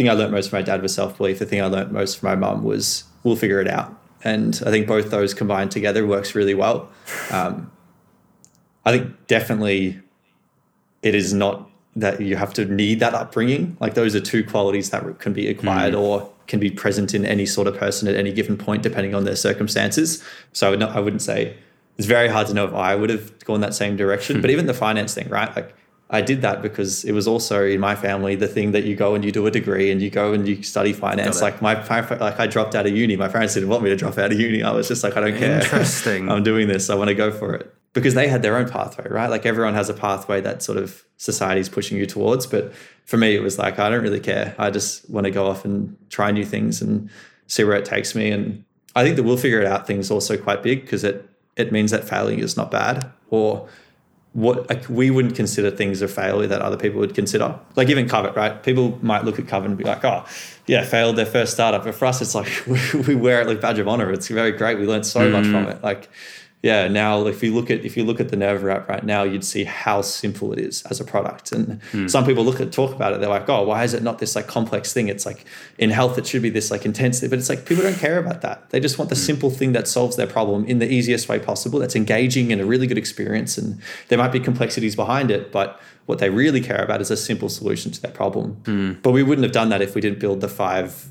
thing 0.00 0.08
I 0.08 0.14
learned 0.14 0.32
most 0.32 0.48
from 0.48 0.60
my 0.60 0.62
dad 0.62 0.80
was 0.80 0.94
self 0.94 1.18
belief. 1.18 1.40
The 1.40 1.44
thing 1.44 1.60
I 1.60 1.66
learned 1.66 1.92
most 1.92 2.18
from 2.18 2.30
my 2.30 2.34
mum 2.34 2.64
was 2.64 3.04
we'll 3.22 3.36
figure 3.36 3.60
it 3.60 3.68
out. 3.68 3.94
And 4.24 4.58
I 4.64 4.70
think 4.70 4.86
both 4.86 5.10
those 5.10 5.34
combined 5.34 5.70
together 5.70 6.06
works 6.06 6.34
really 6.34 6.54
well. 6.54 6.90
Um, 7.30 7.70
I 8.84 8.92
think 8.96 9.26
definitely 9.26 10.00
it 11.02 11.14
is 11.14 11.34
not 11.34 11.68
that 11.94 12.20
you 12.20 12.34
have 12.34 12.54
to 12.54 12.64
need 12.64 12.98
that 13.00 13.14
upbringing. 13.14 13.76
Like 13.78 13.94
those 13.94 14.16
are 14.16 14.20
two 14.20 14.42
qualities 14.42 14.90
that 14.90 15.18
can 15.18 15.32
be 15.32 15.48
acquired 15.48 15.94
mm. 15.94 16.00
or 16.00 16.32
can 16.46 16.58
be 16.58 16.70
present 16.70 17.14
in 17.14 17.26
any 17.26 17.46
sort 17.46 17.68
of 17.68 17.76
person 17.76 18.08
at 18.08 18.16
any 18.16 18.32
given 18.32 18.56
point, 18.56 18.82
depending 18.82 19.14
on 19.14 19.24
their 19.24 19.36
circumstances. 19.36 20.24
So 20.54 20.66
I, 20.66 20.70
would 20.70 20.80
not, 20.80 20.96
I 20.96 21.00
wouldn't 21.00 21.22
say 21.22 21.56
it's 21.98 22.06
very 22.06 22.28
hard 22.28 22.46
to 22.46 22.54
know 22.54 22.64
if 22.64 22.72
I 22.72 22.96
would 22.96 23.10
have 23.10 23.38
gone 23.44 23.60
that 23.60 23.74
same 23.74 23.96
direction. 23.96 24.38
Mm. 24.38 24.40
But 24.40 24.50
even 24.50 24.66
the 24.66 24.74
finance 24.74 25.14
thing, 25.14 25.28
right? 25.28 25.54
Like 25.54 25.74
I 26.12 26.20
did 26.20 26.42
that 26.42 26.60
because 26.60 27.04
it 27.04 27.12
was 27.12 27.28
also 27.28 27.64
in 27.64 27.78
my 27.78 27.94
family 27.94 28.34
the 28.34 28.48
thing 28.48 28.72
that 28.72 28.82
you 28.82 28.96
go 28.96 29.14
and 29.14 29.24
you 29.24 29.30
do 29.30 29.46
a 29.46 29.50
degree 29.50 29.92
and 29.92 30.02
you 30.02 30.10
go 30.10 30.32
and 30.32 30.46
you 30.46 30.62
study 30.62 30.92
finance. 30.92 31.40
Like 31.40 31.62
my 31.62 31.74
like 32.16 32.40
I 32.40 32.48
dropped 32.48 32.74
out 32.74 32.84
of 32.86 32.96
uni. 32.96 33.16
My 33.16 33.28
parents 33.28 33.54
didn't 33.54 33.68
want 33.68 33.84
me 33.84 33.90
to 33.90 33.96
drop 33.96 34.18
out 34.18 34.32
of 34.32 34.40
uni. 34.40 34.62
I 34.62 34.72
was 34.72 34.88
just 34.88 35.04
like, 35.04 35.16
I 35.16 35.20
don't 35.20 35.38
care. 35.38 35.62
Interesting. 35.62 36.28
I'm 36.30 36.42
doing 36.42 36.66
this. 36.66 36.90
I 36.90 36.96
want 36.96 37.08
to 37.08 37.14
go 37.14 37.30
for 37.30 37.54
it 37.54 37.72
because 37.92 38.14
they 38.14 38.26
had 38.26 38.42
their 38.42 38.56
own 38.56 38.68
pathway, 38.68 39.06
right? 39.08 39.30
Like 39.30 39.46
everyone 39.46 39.74
has 39.74 39.88
a 39.88 39.94
pathway 39.94 40.40
that 40.40 40.62
sort 40.62 40.78
of 40.78 41.04
society 41.16 41.60
is 41.60 41.68
pushing 41.68 41.96
you 41.96 42.06
towards. 42.06 42.44
But 42.44 42.72
for 43.04 43.16
me, 43.16 43.36
it 43.36 43.42
was 43.42 43.56
like, 43.56 43.78
I 43.78 43.88
don't 43.88 44.02
really 44.02 44.20
care. 44.20 44.54
I 44.58 44.70
just 44.70 45.08
want 45.08 45.26
to 45.26 45.30
go 45.30 45.46
off 45.46 45.64
and 45.64 45.96
try 46.08 46.32
new 46.32 46.44
things 46.44 46.82
and 46.82 47.08
see 47.46 47.62
where 47.62 47.76
it 47.76 47.84
takes 47.84 48.16
me. 48.16 48.30
And 48.30 48.64
I 48.96 49.04
think 49.04 49.14
that 49.14 49.22
we'll 49.22 49.36
figure 49.36 49.60
it 49.60 49.66
out 49.66 49.86
thing 49.86 49.98
is 49.98 50.10
also 50.10 50.36
quite 50.36 50.62
big 50.62 50.82
because 50.82 51.04
it, 51.04 51.28
it 51.56 51.70
means 51.70 51.92
that 51.92 52.08
failing 52.08 52.40
is 52.40 52.56
not 52.56 52.72
bad 52.72 53.10
or 53.28 53.68
what 54.32 54.68
like, 54.68 54.88
we 54.88 55.10
wouldn't 55.10 55.34
consider 55.34 55.70
things 55.70 56.02
a 56.02 56.08
failure 56.08 56.46
that 56.46 56.62
other 56.62 56.76
people 56.76 57.00
would 57.00 57.14
consider. 57.14 57.58
Like 57.74 57.88
even 57.88 58.08
Covet, 58.08 58.36
right? 58.36 58.62
People 58.62 58.98
might 59.02 59.24
look 59.24 59.38
at 59.38 59.48
Covet 59.48 59.68
and 59.68 59.78
be 59.78 59.84
like, 59.84 60.04
oh, 60.04 60.24
yeah, 60.66 60.84
failed 60.84 61.16
their 61.16 61.26
first 61.26 61.52
startup. 61.52 61.84
But 61.84 61.96
for 61.96 62.04
us, 62.04 62.22
it's 62.22 62.34
like 62.34 62.48
we 63.06 63.14
wear 63.16 63.40
it 63.40 63.48
like 63.48 63.60
badge 63.60 63.78
of 63.80 63.88
honor. 63.88 64.12
It's 64.12 64.28
very 64.28 64.52
great. 64.52 64.78
We 64.78 64.86
learned 64.86 65.06
so 65.06 65.20
mm. 65.20 65.32
much 65.32 65.46
from 65.46 65.66
it. 65.66 65.82
Like 65.82 66.08
yeah, 66.62 66.88
now 66.88 67.26
if 67.26 67.42
you 67.42 67.54
look 67.54 67.70
at 67.70 67.86
if 67.86 67.96
you 67.96 68.04
look 68.04 68.20
at 68.20 68.28
the 68.28 68.36
Nerva 68.36 68.70
app 68.74 68.88
right 68.88 69.02
now, 69.02 69.22
you'd 69.22 69.44
see 69.44 69.64
how 69.64 70.02
simple 70.02 70.52
it 70.52 70.58
is 70.58 70.82
as 70.90 71.00
a 71.00 71.04
product. 71.04 71.52
And 71.52 71.80
mm. 71.92 72.10
some 72.10 72.26
people 72.26 72.44
look 72.44 72.60
at 72.60 72.70
talk 72.70 72.94
about 72.94 73.14
it, 73.14 73.20
they're 73.20 73.30
like, 73.30 73.48
oh, 73.48 73.64
why 73.64 73.82
is 73.82 73.94
it 73.94 74.02
not 74.02 74.18
this 74.18 74.36
like 74.36 74.46
complex 74.46 74.92
thing? 74.92 75.08
It's 75.08 75.24
like 75.24 75.46
in 75.78 75.88
health, 75.88 76.18
it 76.18 76.26
should 76.26 76.42
be 76.42 76.50
this 76.50 76.70
like 76.70 76.84
intensive, 76.84 77.30
but 77.30 77.38
it's 77.38 77.48
like 77.48 77.64
people 77.64 77.82
don't 77.82 77.96
care 77.96 78.18
about 78.18 78.42
that. 78.42 78.68
They 78.70 78.80
just 78.80 78.98
want 78.98 79.08
the 79.08 79.16
mm. 79.16 79.26
simple 79.26 79.48
thing 79.48 79.72
that 79.72 79.88
solves 79.88 80.16
their 80.16 80.26
problem 80.26 80.66
in 80.66 80.80
the 80.80 80.90
easiest 80.90 81.30
way 81.30 81.38
possible. 81.38 81.78
That's 81.78 81.96
engaging 81.96 82.52
and 82.52 82.60
a 82.60 82.66
really 82.66 82.86
good 82.86 82.98
experience. 82.98 83.56
And 83.56 83.80
there 84.08 84.18
might 84.18 84.32
be 84.32 84.40
complexities 84.40 84.94
behind 84.94 85.30
it, 85.30 85.50
but 85.50 85.80
what 86.04 86.18
they 86.18 86.28
really 86.28 86.60
care 86.60 86.82
about 86.82 87.00
is 87.00 87.10
a 87.10 87.16
simple 87.16 87.48
solution 87.48 87.90
to 87.92 88.02
that 88.02 88.12
problem. 88.12 88.56
Mm. 88.64 89.00
But 89.00 89.12
we 89.12 89.22
wouldn't 89.22 89.44
have 89.44 89.52
done 89.52 89.70
that 89.70 89.80
if 89.80 89.94
we 89.94 90.02
didn't 90.02 90.18
build 90.18 90.42
the 90.42 90.48
five 90.48 91.10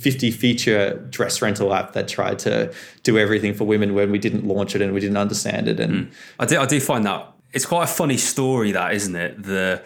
50 0.00 0.30
feature 0.30 0.94
dress 1.10 1.42
rental 1.42 1.72
app 1.74 1.92
that 1.92 2.08
tried 2.08 2.38
to 2.40 2.72
do 3.02 3.18
everything 3.18 3.54
for 3.54 3.64
women 3.64 3.94
when 3.94 4.10
we 4.10 4.18
didn't 4.18 4.46
launch 4.46 4.74
it 4.74 4.82
and 4.82 4.92
we 4.92 5.00
didn't 5.00 5.16
understand 5.16 5.68
it. 5.68 5.80
And 5.80 6.06
mm. 6.06 6.12
I 6.38 6.46
do, 6.46 6.58
I 6.58 6.66
do 6.66 6.80
find 6.80 7.04
that 7.06 7.32
it's 7.52 7.66
quite 7.66 7.84
a 7.84 7.92
funny 7.92 8.16
story, 8.16 8.72
that 8.72 8.94
isn't 8.94 9.14
it? 9.14 9.42
The, 9.42 9.82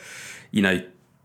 you 0.50 0.62
know, 0.62 0.82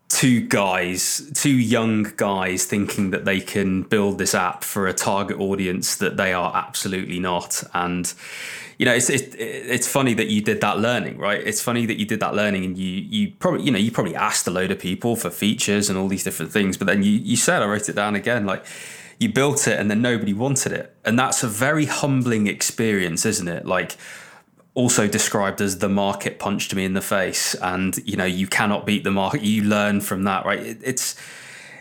two 0.09 0.41
guys, 0.41 1.31
two 1.33 1.49
young 1.49 2.03
guys 2.17 2.65
thinking 2.65 3.11
that 3.11 3.25
they 3.25 3.39
can 3.39 3.83
build 3.83 4.17
this 4.17 4.35
app 4.35 4.63
for 4.63 4.87
a 4.87 4.93
target 4.93 5.39
audience 5.39 5.95
that 5.97 6.17
they 6.17 6.33
are 6.33 6.55
absolutely 6.55 7.19
not. 7.19 7.63
And, 7.73 8.13
you 8.81 8.85
know, 8.85 8.95
it's 8.95 9.11
it, 9.11 9.35
it's 9.37 9.87
funny 9.87 10.15
that 10.15 10.29
you 10.29 10.41
did 10.41 10.59
that 10.61 10.79
learning, 10.79 11.19
right? 11.19 11.39
It's 11.39 11.61
funny 11.61 11.85
that 11.85 11.99
you 11.99 12.05
did 12.07 12.19
that 12.21 12.33
learning, 12.33 12.65
and 12.65 12.75
you 12.75 12.89
you 12.89 13.31
probably 13.37 13.61
you 13.61 13.69
know 13.69 13.77
you 13.77 13.91
probably 13.91 14.15
asked 14.15 14.47
a 14.47 14.49
load 14.49 14.71
of 14.71 14.79
people 14.79 15.15
for 15.15 15.29
features 15.29 15.87
and 15.87 15.99
all 15.99 16.07
these 16.07 16.23
different 16.23 16.51
things, 16.51 16.77
but 16.77 16.87
then 16.87 17.03
you 17.03 17.11
you 17.11 17.35
said 17.35 17.61
I 17.61 17.67
wrote 17.67 17.89
it 17.89 17.93
down 17.95 18.15
again, 18.15 18.47
like 18.47 18.65
you 19.19 19.31
built 19.31 19.67
it 19.67 19.79
and 19.79 19.91
then 19.91 20.01
nobody 20.01 20.33
wanted 20.33 20.71
it, 20.71 20.95
and 21.05 21.19
that's 21.19 21.43
a 21.43 21.47
very 21.47 21.85
humbling 21.85 22.47
experience, 22.47 23.23
isn't 23.23 23.47
it? 23.47 23.67
Like 23.67 23.97
also 24.73 25.07
described 25.07 25.61
as 25.61 25.77
the 25.77 25.89
market 25.89 26.39
punched 26.39 26.73
me 26.73 26.83
in 26.83 26.95
the 26.95 27.01
face, 27.01 27.53
and 27.53 27.99
you 28.03 28.17
know 28.17 28.25
you 28.25 28.47
cannot 28.47 28.87
beat 28.87 29.03
the 29.03 29.11
market. 29.11 29.43
You 29.43 29.63
learn 29.63 30.01
from 30.01 30.23
that, 30.23 30.43
right? 30.43 30.59
It, 30.59 30.79
it's 30.83 31.15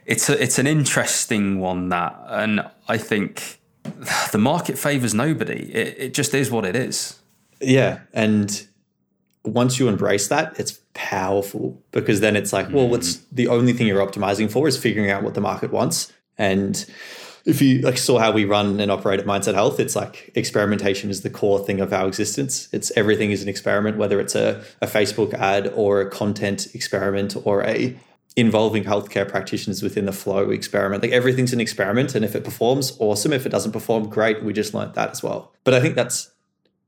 it's 0.05 0.29
a, 0.29 0.43
it's 0.43 0.59
an 0.59 0.67
interesting 0.67 1.61
one 1.61 1.89
that, 1.89 2.23
and 2.29 2.61
I 2.89 2.99
think 2.99 3.60
the 4.33 4.39
market 4.39 4.79
favors 4.79 5.15
nobody. 5.15 5.73
It, 5.73 5.97
it 5.99 6.15
just 6.15 6.35
is 6.35 6.51
what 6.51 6.65
it 6.65 6.77
is. 6.77 7.19
Yeah. 7.61 8.01
And 8.13 8.67
once 9.45 9.79
you 9.79 9.89
embrace 9.89 10.29
that, 10.29 10.59
it's 10.59 10.79
powerful 10.95 11.83
because 11.93 12.21
then 12.21 12.37
it's 12.37 12.53
like, 12.53 12.71
well, 12.71 12.89
what's 12.89 13.17
mm. 13.17 13.25
the 13.33 13.49
only 13.49 13.73
thing 13.73 13.87
you're 13.87 14.05
optimizing 14.05 14.51
for 14.51 14.69
is 14.69 14.77
figuring 14.77 15.11
out 15.11 15.23
what 15.23 15.35
the 15.35 15.41
market 15.41 15.71
wants. 15.71 16.13
And 16.37 16.85
if 17.45 17.63
you 17.63 17.81
like 17.81 17.99
saw 17.99 18.19
how 18.19 18.33
we 18.33 18.45
run 18.45 18.81
and 18.81 18.91
operate 18.91 19.21
at 19.21 19.27
Mindset 19.27 19.55
Health, 19.55 19.81
it's 19.81 19.97
like 19.97 20.31
experimentation 20.35 21.11
is 21.11 21.23
the 21.23 21.31
core 21.31 21.59
thing 21.65 21.81
of 21.81 21.93
our 21.93 22.07
existence. 22.07 22.69
It's 22.73 22.91
everything 22.97 23.31
is 23.31 23.43
an 23.43 23.49
experiment, 23.49 23.97
whether 23.97 24.21
it's 24.21 24.35
a, 24.35 24.63
a 24.81 24.87
Facebook 24.87 25.33
ad 25.35 25.69
or 25.75 26.01
a 26.01 26.11
content 26.11 26.75
experiment 26.75 27.37
or 27.45 27.65
a 27.65 27.99
involving 28.37 28.85
healthcare 28.85 29.29
practitioners 29.29 29.83
within 29.83 30.07
the 30.07 30.13
flow 30.13 30.51
experiment. 30.51 31.03
Like 31.03 31.13
everything's 31.13 31.53
an 31.53 31.61
experiment, 31.61 32.15
and 32.15 32.25
if 32.25 32.35
it 32.35 32.45
performs, 32.45 32.97
awesome. 32.99 33.33
If 33.33 33.47
it 33.47 33.51
doesn't 33.51 33.73
perform, 33.73 34.09
great. 34.09 34.43
We 34.43 34.53
just 34.53 34.73
learned 34.73 34.95
that 34.95 35.11
as 35.11 35.23
well. 35.23 35.53
But 35.65 35.75
I 35.75 35.81
think 35.81 35.95
that's 35.97 36.31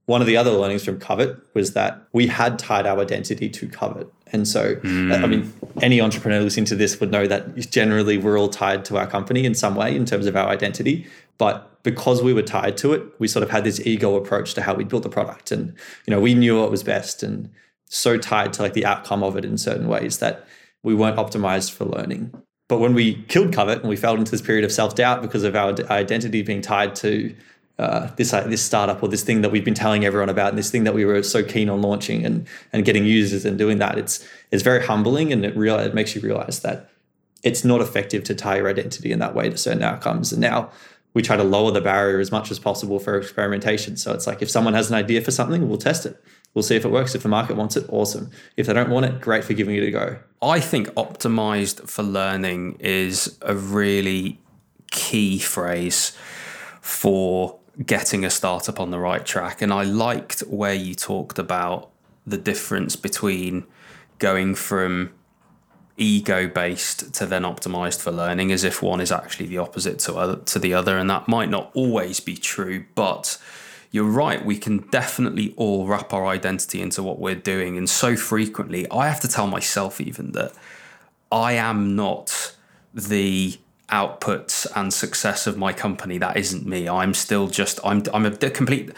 one 0.07 0.21
of 0.21 0.27
the 0.27 0.37
other 0.37 0.51
learnings 0.51 0.85
from 0.85 0.99
Covet 0.99 1.37
was 1.55 1.75
that 1.75 2.03
we 2.13 2.27
had 2.27 2.59
tied 2.59 2.87
our 2.87 3.01
identity 3.01 3.49
to 3.49 3.69
Covet. 3.69 4.13
And 4.33 4.49
so, 4.49 4.77
mm. 4.77 5.13
I 5.13 5.27
mean, 5.27 5.53
any 5.81 6.01
entrepreneur 6.01 6.41
listening 6.41 6.65
to 6.67 6.77
this 6.77 6.99
would 7.01 7.11
know 7.11 7.27
that 7.27 7.55
generally 7.71 8.19
we're 8.19 8.39
all 8.39 8.49
tied 8.49 8.85
to 8.87 8.97
our 8.97 9.07
company 9.07 9.45
in 9.45 9.55
some 9.55 9.75
way 9.75 9.95
in 9.95 10.05
terms 10.05 10.27
of 10.27 10.37
our 10.37 10.49
identity. 10.49 11.07
But 11.39 11.83
because 11.83 12.23
we 12.23 12.33
were 12.33 12.43
tied 12.43 12.77
to 12.79 12.93
it, 12.95 13.03
we 13.19 13.29
sort 13.29 13.43
of 13.43 13.51
had 13.51 13.65
this 13.65 13.85
ego 13.87 14.17
approach 14.17 14.55
to 14.55 14.63
how 14.63 14.75
we 14.75 14.85
built 14.85 15.03
the 15.03 15.09
product. 15.09 15.53
And, 15.53 15.75
you 16.07 16.11
know, 16.11 16.21
we 16.21 16.35
knew 16.35 16.61
what 16.61 16.71
was 16.71 16.83
best 16.83 17.23
and 17.23 17.51
so 17.89 18.17
tied 18.17 18.53
to 18.55 18.63
like 18.63 18.73
the 18.73 18.87
outcome 18.87 19.23
of 19.23 19.37
it 19.37 19.45
in 19.45 19.59
certain 19.59 19.87
ways 19.87 20.19
that 20.19 20.47
we 20.83 20.95
weren't 20.95 21.17
optimized 21.17 21.73
for 21.73 21.85
learning. 21.85 22.33
But 22.69 22.79
when 22.79 22.95
we 22.95 23.23
killed 23.25 23.53
Covet 23.53 23.81
and 23.81 23.89
we 23.89 23.97
fell 23.97 24.15
into 24.15 24.31
this 24.31 24.41
period 24.41 24.65
of 24.65 24.73
self 24.73 24.95
doubt 24.95 25.23
because 25.23 25.45
of 25.45 25.55
our 25.55 25.75
identity 25.91 26.43
being 26.43 26.63
tied 26.63 26.95
to 26.97 27.35
uh, 27.79 28.11
this 28.17 28.33
uh, 28.33 28.43
this 28.43 28.63
startup 28.63 29.03
or 29.03 29.09
this 29.09 29.23
thing 29.23 29.43
that 29.43 29.51
we've 29.51 29.65
been 29.65 29.75
telling 29.75 30.05
everyone 30.05 30.29
about, 30.29 30.51
and 30.51 30.59
this 30.59 30.71
thing 30.71 30.85
that 30.85 30.95
we 30.95 31.05
were 31.05 31.23
so 31.23 31.43
keen 31.43 31.69
on 31.69 31.83
launching 31.83 32.25
and 32.25 32.47
and 32.73 32.85
getting 32.85 33.05
users 33.05 33.45
and 33.45 33.59
doing 33.59 33.79
that, 33.79 33.99
it's 33.99 34.27
it's 34.51 34.63
very 34.63 34.85
humbling 34.85 35.33
and 35.33 35.45
it 35.45 35.57
real 35.57 35.79
it 35.79 35.95
makes 35.95 36.15
you 36.15 36.21
realize 36.21 36.61
that 36.61 36.91
it's 37.43 37.65
not 37.65 37.81
effective 37.81 38.23
to 38.25 38.35
tie 38.35 38.57
your 38.57 38.69
identity 38.69 39.11
in 39.11 39.19
that 39.19 39.35
way 39.35 39.49
to 39.51 39.57
certain 39.57 39.83
outcomes. 39.83 40.33
And 40.33 40.41
now 40.41 40.71
we 41.15 41.23
try 41.23 41.37
to 41.37 41.45
lower 41.45 41.71
the 41.71 41.81
barrier 41.81 42.21
as 42.21 42.31
much 42.31 42.51
as 42.51 42.59
possible 42.59 42.99
for 42.99 43.19
experimentation. 43.19 43.97
So 43.97 44.13
it's 44.13 44.27
like 44.27 44.43
if 44.43 44.51
someone 44.51 44.75
has 44.75 44.91
an 44.91 44.97
idea 44.97 45.21
for 45.21 45.31
something, 45.31 45.69
we'll 45.69 45.79
test 45.79 46.07
it. 46.07 46.23
We'll 46.55 46.63
see 46.63 46.77
if 46.77 46.85
it 46.85 46.91
works. 46.91 47.15
If 47.15 47.23
the 47.23 47.29
market 47.29 47.57
wants 47.57 47.77
it, 47.77 47.87
awesome. 47.89 48.31
If 48.57 48.67
they 48.67 48.75
don't 48.75 48.91
want 48.91 49.07
it, 49.07 49.21
great 49.21 49.45
for 49.45 49.55
giving 49.55 49.77
it 49.77 49.85
a 49.85 49.91
go. 49.91 50.19
I 50.43 50.61
think 50.61 50.89
optimized 50.89 51.89
for 51.89 52.03
learning 52.03 52.77
is 52.79 53.39
a 53.41 53.55
really 53.55 54.39
key 54.91 55.39
phrase 55.39 56.17
for 56.81 57.59
getting 57.87 58.25
a 58.25 58.31
startup 58.31 58.79
on 58.79 58.91
the 58.91 58.99
right 58.99 59.25
track. 59.25 59.63
And 59.63 59.73
I 59.73 59.85
liked 59.85 60.41
where 60.41 60.75
you 60.75 60.95
talked 60.95 61.39
about 61.39 61.91
the 62.27 62.37
difference 62.37 62.97
between 62.97 63.65
going 64.19 64.55
from 64.55 65.13
ego 65.97 66.49
based 66.49 67.15
to 67.15 67.27
then 67.27 67.43
optimized 67.43 68.01
for 68.01 68.11
learning 68.11 68.51
as 68.51 68.65
if 68.65 68.83
one 68.83 69.01
is 69.01 69.13
actually 69.13 69.47
the 69.47 69.59
opposite 69.59 69.99
to 69.99 70.15
other, 70.15 70.37
to 70.37 70.59
the 70.59 70.73
other 70.73 70.97
and 70.97 71.09
that 71.11 71.29
might 71.29 71.51
not 71.51 71.71
always 71.75 72.19
be 72.19 72.35
true 72.35 72.85
but 72.95 73.39
you're 73.93 74.05
right, 74.05 74.43
we 74.45 74.59
can 74.59 74.79
definitely 74.89 75.53
all 75.59 75.87
wrap 75.87 76.15
our 76.15 76.27
identity 76.27 76.81
into 76.81 77.03
what 77.03 77.19
we're 77.19 77.35
doing. 77.35 77.77
And 77.77 77.89
so 77.89 78.17
frequently, 78.17 78.91
I 78.91 79.07
have 79.07 79.21
to 79.21 79.29
tell 79.29 79.47
myself 79.47 80.01
even 80.01 80.33
that 80.33 80.53
I 81.31 81.53
am 81.53 81.95
not 81.95 82.57
the 82.95 83.59
outputs 83.91 84.67
and 84.75 84.93
success 84.93 85.47
of 85.47 85.59
my 85.59 85.75
company. 85.75 86.17
That 86.17 86.39
isn't 86.39 86.67
me. 86.67 86.89
I'm 86.89 87.13
still 87.13 87.49
just, 87.49 87.79
I'm, 87.85 88.03
I'm 88.15 88.25
a 88.25 88.31
complete 88.31 88.91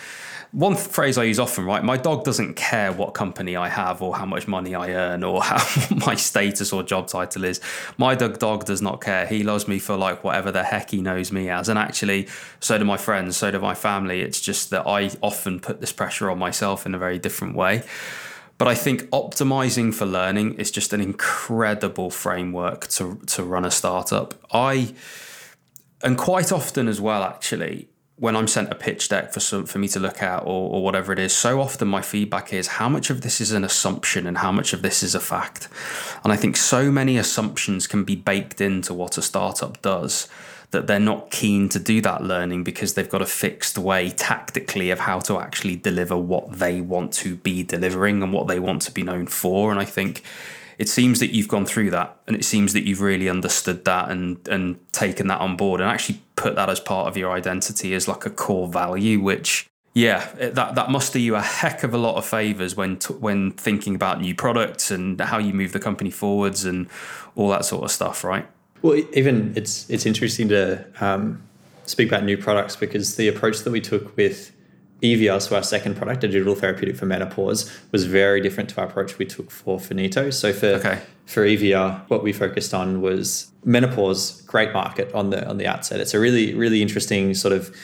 one 0.54 0.76
phrase 0.76 1.18
I 1.18 1.24
use 1.24 1.40
often, 1.40 1.64
right? 1.64 1.82
My 1.82 1.96
dog 1.96 2.22
doesn't 2.22 2.54
care 2.54 2.92
what 2.92 3.12
company 3.12 3.56
I 3.56 3.68
have 3.68 4.00
or 4.00 4.16
how 4.16 4.24
much 4.24 4.46
money 4.46 4.72
I 4.72 4.90
earn 4.90 5.24
or 5.24 5.42
how 5.42 5.58
my 6.06 6.14
status 6.14 6.72
or 6.72 6.84
job 6.84 7.08
title 7.08 7.42
is. 7.42 7.60
My 7.98 8.14
dog 8.14 8.38
dog 8.38 8.64
does 8.64 8.80
not 8.80 9.00
care. 9.00 9.26
He 9.26 9.42
loves 9.42 9.66
me 9.66 9.80
for 9.80 9.96
like 9.96 10.22
whatever 10.22 10.52
the 10.52 10.62
heck 10.62 10.90
he 10.90 11.00
knows 11.00 11.32
me 11.32 11.50
as. 11.50 11.68
And 11.68 11.76
actually, 11.76 12.28
so 12.60 12.78
do 12.78 12.84
my 12.84 12.96
friends, 12.96 13.36
so 13.36 13.50
do 13.50 13.58
my 13.58 13.74
family. 13.74 14.20
It's 14.20 14.40
just 14.40 14.70
that 14.70 14.86
I 14.86 15.10
often 15.22 15.58
put 15.58 15.80
this 15.80 15.92
pressure 15.92 16.30
on 16.30 16.38
myself 16.38 16.86
in 16.86 16.94
a 16.94 16.98
very 16.98 17.18
different 17.18 17.56
way. 17.56 17.82
But 18.56 18.68
I 18.68 18.76
think 18.76 19.02
optimizing 19.10 19.92
for 19.92 20.06
learning 20.06 20.54
is 20.54 20.70
just 20.70 20.92
an 20.92 21.00
incredible 21.00 22.10
framework 22.10 22.86
to 22.88 23.16
to 23.26 23.42
run 23.42 23.64
a 23.64 23.72
startup. 23.72 24.34
I 24.52 24.94
and 26.00 26.16
quite 26.16 26.52
often 26.52 26.86
as 26.86 27.00
well, 27.00 27.24
actually, 27.24 27.88
when 28.16 28.36
I'm 28.36 28.46
sent 28.46 28.70
a 28.70 28.76
pitch 28.76 29.08
deck 29.08 29.32
for 29.32 29.40
some 29.40 29.66
for 29.66 29.78
me 29.78 29.88
to 29.88 29.98
look 29.98 30.22
at 30.22 30.42
or, 30.42 30.70
or 30.70 30.84
whatever 30.84 31.12
it 31.12 31.18
is, 31.18 31.34
so 31.34 31.60
often 31.60 31.88
my 31.88 32.00
feedback 32.00 32.52
is 32.52 32.68
how 32.68 32.88
much 32.88 33.10
of 33.10 33.22
this 33.22 33.40
is 33.40 33.50
an 33.50 33.64
assumption 33.64 34.26
and 34.26 34.38
how 34.38 34.52
much 34.52 34.72
of 34.72 34.82
this 34.82 35.02
is 35.02 35.14
a 35.14 35.20
fact. 35.20 35.68
And 36.22 36.32
I 36.32 36.36
think 36.36 36.56
so 36.56 36.92
many 36.92 37.18
assumptions 37.18 37.86
can 37.86 38.04
be 38.04 38.14
baked 38.14 38.60
into 38.60 38.94
what 38.94 39.18
a 39.18 39.22
startup 39.22 39.82
does 39.82 40.28
that 40.70 40.86
they're 40.86 41.00
not 41.00 41.30
keen 41.30 41.68
to 41.68 41.78
do 41.78 42.00
that 42.00 42.22
learning 42.22 42.64
because 42.64 42.94
they've 42.94 43.08
got 43.08 43.22
a 43.22 43.26
fixed 43.26 43.78
way 43.78 44.10
tactically 44.10 44.90
of 44.90 45.00
how 45.00 45.20
to 45.20 45.38
actually 45.38 45.76
deliver 45.76 46.16
what 46.16 46.58
they 46.58 46.80
want 46.80 47.12
to 47.12 47.36
be 47.36 47.62
delivering 47.62 48.22
and 48.22 48.32
what 48.32 48.48
they 48.48 48.58
want 48.58 48.82
to 48.82 48.90
be 48.90 49.02
known 49.02 49.26
for. 49.26 49.70
And 49.70 49.80
I 49.80 49.84
think 49.84 50.22
it 50.78 50.88
seems 50.88 51.20
that 51.20 51.34
you've 51.34 51.48
gone 51.48 51.66
through 51.66 51.90
that 51.90 52.20
and 52.26 52.36
it 52.36 52.44
seems 52.44 52.72
that 52.72 52.86
you've 52.86 53.00
really 53.00 53.28
understood 53.28 53.84
that 53.84 54.10
and 54.10 54.46
and 54.48 54.78
taken 54.92 55.26
that 55.28 55.40
on 55.40 55.56
board 55.56 55.80
and 55.80 55.90
actually 55.90 56.20
put 56.36 56.54
that 56.56 56.68
as 56.68 56.80
part 56.80 57.08
of 57.08 57.16
your 57.16 57.32
identity 57.32 57.94
as 57.94 58.08
like 58.08 58.26
a 58.26 58.30
core 58.30 58.68
value 58.68 59.20
which 59.20 59.68
yeah 59.94 60.28
that 60.36 60.74
that 60.74 60.90
must 60.90 61.12
do 61.12 61.20
you 61.20 61.34
a 61.34 61.40
heck 61.40 61.82
of 61.82 61.94
a 61.94 61.98
lot 61.98 62.16
of 62.16 62.24
favors 62.24 62.76
when 62.76 62.96
t- 62.98 63.14
when 63.14 63.50
thinking 63.52 63.94
about 63.94 64.20
new 64.20 64.34
products 64.34 64.90
and 64.90 65.20
how 65.20 65.38
you 65.38 65.52
move 65.52 65.72
the 65.72 65.80
company 65.80 66.10
forwards 66.10 66.64
and 66.64 66.88
all 67.36 67.48
that 67.48 67.64
sort 67.64 67.84
of 67.84 67.90
stuff 67.90 68.24
right? 68.24 68.46
Well 68.82 69.00
even 69.12 69.52
it's 69.56 69.88
it's 69.88 70.06
interesting 70.06 70.48
to 70.48 70.84
um, 71.00 71.42
speak 71.86 72.08
about 72.08 72.24
new 72.24 72.36
products 72.36 72.76
because 72.76 73.16
the 73.16 73.28
approach 73.28 73.60
that 73.60 73.70
we 73.70 73.80
took 73.80 74.16
with 74.16 74.52
Evia, 75.02 75.40
so 75.40 75.56
our 75.56 75.62
second 75.62 75.96
product, 75.96 76.24
a 76.24 76.28
digital 76.28 76.54
therapeutic 76.54 76.96
for 76.96 77.06
menopause, 77.06 77.70
was 77.92 78.04
very 78.06 78.40
different 78.40 78.70
to 78.70 78.80
our 78.80 78.86
approach 78.86 79.18
we 79.18 79.26
took 79.26 79.50
for 79.50 79.78
Finito. 79.78 80.30
So 80.30 80.52
for 80.52 80.66
okay. 80.66 81.00
for 81.26 81.44
Evia, 81.44 82.08
what 82.08 82.22
we 82.22 82.32
focused 82.32 82.72
on 82.72 83.02
was 83.02 83.50
menopause, 83.64 84.40
great 84.42 84.72
market 84.72 85.12
on 85.12 85.30
the 85.30 85.46
on 85.46 85.58
the 85.58 85.66
outset. 85.66 86.00
It's 86.00 86.14
a 86.14 86.20
really 86.20 86.54
really 86.54 86.80
interesting 86.80 87.34
sort 87.34 87.52
of 87.52 87.74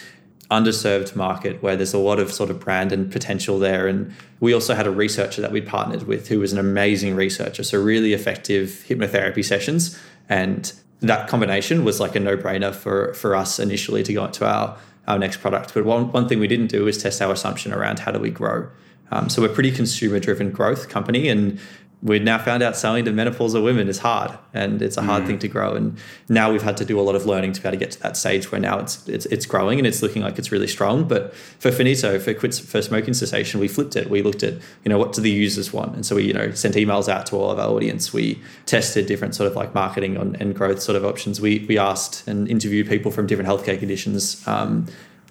underserved 0.51 1.15
market 1.15 1.63
where 1.63 1.77
there's 1.77 1.95
a 1.95 1.99
lot 1.99 2.19
of 2.19 2.33
sort 2.33 2.51
of 2.51 2.59
brand 2.59 2.91
and 2.91 3.11
potential 3.11 3.59
there. 3.59 3.87
And 3.87 4.13
we 4.41 4.53
also 4.53 4.75
had 4.75 4.87
a 4.87 4.91
researcher 4.91 5.41
that 5.43 5.53
we 5.53 5.61
partnered 5.61 6.05
with 6.05 6.27
who 6.27 6.41
was 6.41 6.53
an 6.53 6.59
amazing 6.59 7.15
researcher. 7.15 7.63
So 7.63 7.81
really 7.81 8.15
effective 8.15 8.85
hypnotherapy 8.89 9.45
sessions. 9.45 9.99
And 10.29 10.73
that 11.01 11.29
combination 11.29 11.85
was 11.85 12.01
like 12.01 12.15
a 12.17 12.21
no-brainer 12.21 12.75
for 12.75 13.15
for 13.15 13.35
us 13.35 13.59
initially 13.59 14.03
to 14.03 14.13
go 14.13 14.25
into 14.25 14.47
our 14.47 14.77
our 15.07 15.19
next 15.19 15.39
product. 15.39 15.75
But 15.75 15.85
one, 15.85 16.13
one 16.13 16.29
thing 16.29 16.41
we 16.41 16.49
didn't 16.49 16.69
do 16.69 16.87
is 16.87 16.99
test 17.03 17.21
our 17.23 17.33
assumption 17.33 17.73
around 17.73 18.01
how 18.01 18.13
do 18.13 18.19
we 18.19 18.31
grow. 18.31 18.69
Um, 19.13 19.29
so 19.29 19.43
we're 19.43 19.49
pretty 19.49 19.73
consumer 19.73 20.21
driven 20.21 20.51
growth 20.51 20.89
company, 20.89 21.29
and 21.29 21.59
we've 22.03 22.23
now 22.23 22.39
found 22.39 22.63
out 22.63 22.77
selling 22.77 23.05
to 23.05 23.11
menopausal 23.11 23.63
women 23.63 23.89
is 23.89 23.99
hard 23.99 24.37
and 24.55 24.81
it's 24.81 24.97
a 24.97 25.03
hard 25.03 25.25
mm. 25.25 25.27
thing 25.27 25.39
to 25.39 25.49
grow. 25.49 25.75
And 25.75 25.99
now 26.29 26.51
we've 26.51 26.63
had 26.63 26.77
to 26.79 26.85
do 26.85 26.99
a 26.99 27.03
lot 27.03 27.15
of 27.15 27.27
learning 27.27 27.53
to 27.53 27.61
be 27.61 27.69
able 27.69 27.79
to 27.79 27.85
get 27.85 27.91
to 27.93 28.01
that 28.01 28.17
stage 28.17 28.51
where 28.51 28.61
now 28.61 28.79
it's 28.79 29.07
it's, 29.07 29.27
it's 29.27 29.45
growing 29.45 29.79
and 29.79 29.87
it's 29.87 30.03
looking 30.03 30.23
like 30.23 30.39
it's 30.39 30.51
really 30.51 30.67
strong. 30.67 31.07
But 31.07 31.35
for 31.35 31.71
Finito, 31.71 32.19
for 32.19 32.33
quit 32.33 32.55
for 32.55 32.81
smoking 32.81 33.13
cessation, 33.13 33.61
we 33.61 33.69
flipped 33.69 33.97
it. 33.97 34.09
We 34.09 34.23
looked 34.23 34.43
at 34.43 34.55
you 34.55 34.89
know 34.89 34.99
what 34.99 35.13
do 35.13 35.21
the 35.21 35.31
users 35.31 35.73
want, 35.73 35.95
and 35.95 36.07
so 36.07 36.17
we 36.17 36.25
you 36.25 36.33
know 36.33 36.53
sent 36.53 36.75
emails 36.75 37.09
out 37.09 37.27
to 37.27 37.37
all 37.37 37.51
of 37.51 37.59
our 37.59 37.69
audience. 37.69 38.13
We 38.13 38.41
tested 38.67 39.07
different 39.07 39.35
sort 39.35 39.51
of 39.51 39.57
like 39.57 39.75
marketing 39.75 40.17
on, 40.17 40.37
and 40.37 40.55
growth 40.55 40.81
sort 40.81 40.97
of 40.97 41.05
options. 41.05 41.41
We 41.41 41.67
we 41.69 41.79
asked 41.79 42.27
and 42.27 42.49
interviewed 42.49 42.89
people 42.89 43.11
from 43.11 43.27
different 43.27 43.49
healthcare 43.49 43.79
conditions. 43.79 44.47
Um, 44.47 44.87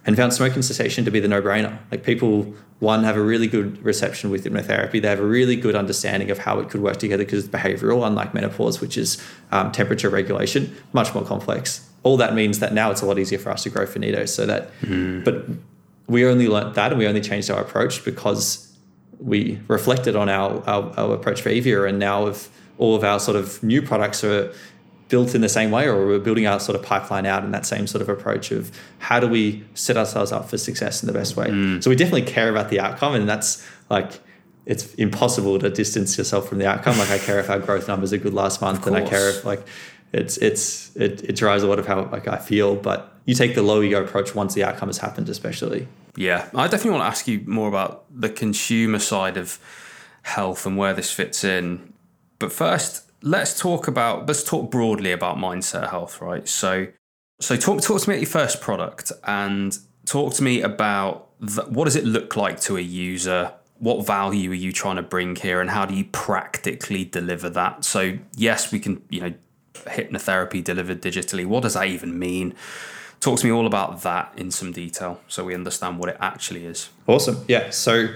and 0.05 0.15
found 0.15 0.33
smoking 0.33 0.61
cessation 0.61 1.05
to 1.05 1.11
be 1.11 1.19
the 1.19 1.27
no-brainer. 1.27 1.77
Like 1.91 2.03
people, 2.03 2.53
one, 2.79 3.03
have 3.03 3.17
a 3.17 3.21
really 3.21 3.47
good 3.47 3.83
reception 3.83 4.29
with 4.29 4.45
hypnotherapy. 4.45 5.01
They 5.01 5.07
have 5.07 5.19
a 5.19 5.25
really 5.25 5.55
good 5.55 5.75
understanding 5.75 6.31
of 6.31 6.39
how 6.39 6.59
it 6.59 6.69
could 6.69 6.81
work 6.81 6.97
together 6.97 7.25
because 7.25 7.45
it's 7.45 7.53
behavioral, 7.53 8.05
unlike 8.07 8.33
menopause, 8.33 8.81
which 8.81 8.97
is 8.97 9.21
um, 9.51 9.71
temperature 9.71 10.09
regulation, 10.09 10.75
much 10.93 11.13
more 11.13 11.23
complex. 11.23 11.87
All 12.03 12.17
that 12.17 12.33
means 12.33 12.59
that 12.59 12.73
now 12.73 12.91
it's 12.91 13.01
a 13.01 13.05
lot 13.05 13.19
easier 13.19 13.39
for 13.39 13.51
us 13.51 13.63
to 13.63 13.69
grow 13.69 13.85
finito. 13.85 14.25
So 14.25 14.45
that, 14.45 14.71
mm. 14.81 15.23
but 15.23 15.45
we 16.07 16.25
only 16.25 16.47
learnt 16.47 16.75
that, 16.75 16.91
and 16.91 16.99
we 16.99 17.05
only 17.05 17.21
changed 17.21 17.51
our 17.51 17.61
approach 17.61 18.05
because 18.05 18.73
we 19.19 19.59
reflected 19.67 20.15
on 20.15 20.29
our 20.29 20.63
our, 20.67 20.93
our 20.97 21.13
approach 21.13 21.41
for 21.41 21.49
Evia, 21.49 21.87
and 21.87 21.99
now 21.99 22.27
if 22.27 22.49
all 22.77 22.95
of 22.95 23.03
our 23.03 23.19
sort 23.19 23.35
of 23.35 23.61
new 23.61 23.81
products 23.81 24.23
are 24.23 24.53
built 25.09 25.35
in 25.35 25.41
the 25.41 25.49
same 25.49 25.71
way, 25.71 25.87
or 25.87 26.05
we're 26.05 26.19
building 26.19 26.47
our 26.47 26.59
sort 26.59 26.75
of 26.75 26.83
pipeline 26.83 27.25
out 27.25 27.43
in 27.43 27.51
that 27.51 27.65
same 27.65 27.87
sort 27.87 28.01
of 28.01 28.07
approach 28.07 28.51
of 28.51 28.71
how 28.99 29.19
do 29.19 29.27
we 29.27 29.65
set 29.73 29.97
ourselves 29.97 30.31
up 30.31 30.49
for 30.49 30.57
success 30.57 31.03
in 31.03 31.07
the 31.07 31.13
best 31.13 31.35
way. 31.35 31.47
Mm. 31.47 31.83
So 31.83 31.89
we 31.89 31.95
definitely 31.95 32.31
care 32.31 32.49
about 32.49 32.69
the 32.69 32.79
outcome, 32.79 33.15
and 33.15 33.27
that's 33.27 33.67
like 33.89 34.21
it's 34.65 34.93
impossible 34.95 35.57
to 35.59 35.69
distance 35.69 36.17
yourself 36.17 36.47
from 36.47 36.59
the 36.59 36.67
outcome. 36.67 36.97
Like 36.97 37.09
I 37.09 37.17
care 37.17 37.39
if 37.39 37.49
our 37.49 37.59
growth 37.59 37.87
numbers 37.87 38.13
are 38.13 38.17
good 38.17 38.33
last 38.35 38.61
month, 38.61 38.85
and 38.87 38.95
I 38.95 39.01
care 39.01 39.29
if 39.29 39.43
like 39.43 39.65
it's 40.13 40.37
it's 40.37 40.95
it, 40.95 41.23
it 41.23 41.35
drives 41.35 41.63
a 41.63 41.67
lot 41.67 41.79
of 41.79 41.87
how 41.87 42.07
like 42.11 42.27
I 42.27 42.37
feel. 42.37 42.75
But 42.75 43.11
you 43.25 43.33
take 43.33 43.55
the 43.55 43.63
low 43.63 43.81
ego 43.81 44.03
approach 44.03 44.35
once 44.35 44.53
the 44.53 44.63
outcome 44.63 44.89
has 44.89 44.99
happened, 44.99 45.27
especially. 45.27 45.87
Yeah, 46.15 46.49
I 46.53 46.67
definitely 46.67 46.91
want 46.91 47.03
to 47.03 47.07
ask 47.07 47.27
you 47.27 47.43
more 47.45 47.67
about 47.67 48.05
the 48.13 48.29
consumer 48.29 48.99
side 48.99 49.37
of 49.37 49.59
health 50.21 50.65
and 50.65 50.77
where 50.77 50.93
this 50.93 51.11
fits 51.11 51.43
in. 51.43 51.93
But 52.37 52.51
first, 52.51 53.08
let's 53.21 53.59
talk 53.59 53.87
about 53.87 54.27
let's 54.27 54.43
talk 54.43 54.71
broadly 54.71 55.11
about 55.11 55.37
mindset 55.37 55.89
health, 55.89 56.21
right? 56.21 56.47
So, 56.47 56.87
so 57.39 57.55
talk 57.55 57.81
talk 57.81 58.01
to 58.01 58.09
me 58.09 58.15
about 58.15 58.21
your 58.21 58.29
first 58.29 58.61
product 58.61 59.11
and 59.25 59.77
talk 60.05 60.33
to 60.35 60.43
me 60.43 60.61
about 60.61 61.29
the, 61.39 61.63
what 61.63 61.85
does 61.85 61.95
it 61.95 62.05
look 62.05 62.35
like 62.35 62.59
to 62.61 62.77
a 62.77 62.81
user. 62.81 63.53
What 63.77 64.05
value 64.05 64.51
are 64.51 64.55
you 64.55 64.73
trying 64.73 64.97
to 64.97 65.01
bring 65.01 65.37
here, 65.37 65.61
and 65.61 65.69
how 65.69 65.85
do 65.85 65.95
you 65.95 66.03
practically 66.03 67.05
deliver 67.05 67.49
that? 67.51 67.85
So, 67.85 68.17
yes, 68.35 68.73
we 68.73 68.79
can, 68.79 69.01
you 69.09 69.21
know, 69.21 69.33
hypnotherapy 69.73 70.61
delivered 70.61 71.01
digitally. 71.01 71.45
What 71.45 71.63
does 71.63 71.75
that 71.75 71.87
even 71.87 72.19
mean? 72.19 72.55
Talk 73.21 73.39
to 73.39 73.45
me 73.45 73.53
all 73.53 73.65
about 73.65 74.01
that 74.01 74.33
in 74.35 74.51
some 74.51 74.73
detail 74.73 75.21
so 75.29 75.45
we 75.45 75.53
understand 75.53 75.97
what 75.97 76.09
it 76.09 76.17
actually 76.19 76.65
is. 76.65 76.89
Awesome. 77.07 77.45
Yeah. 77.47 77.69
So, 77.69 78.07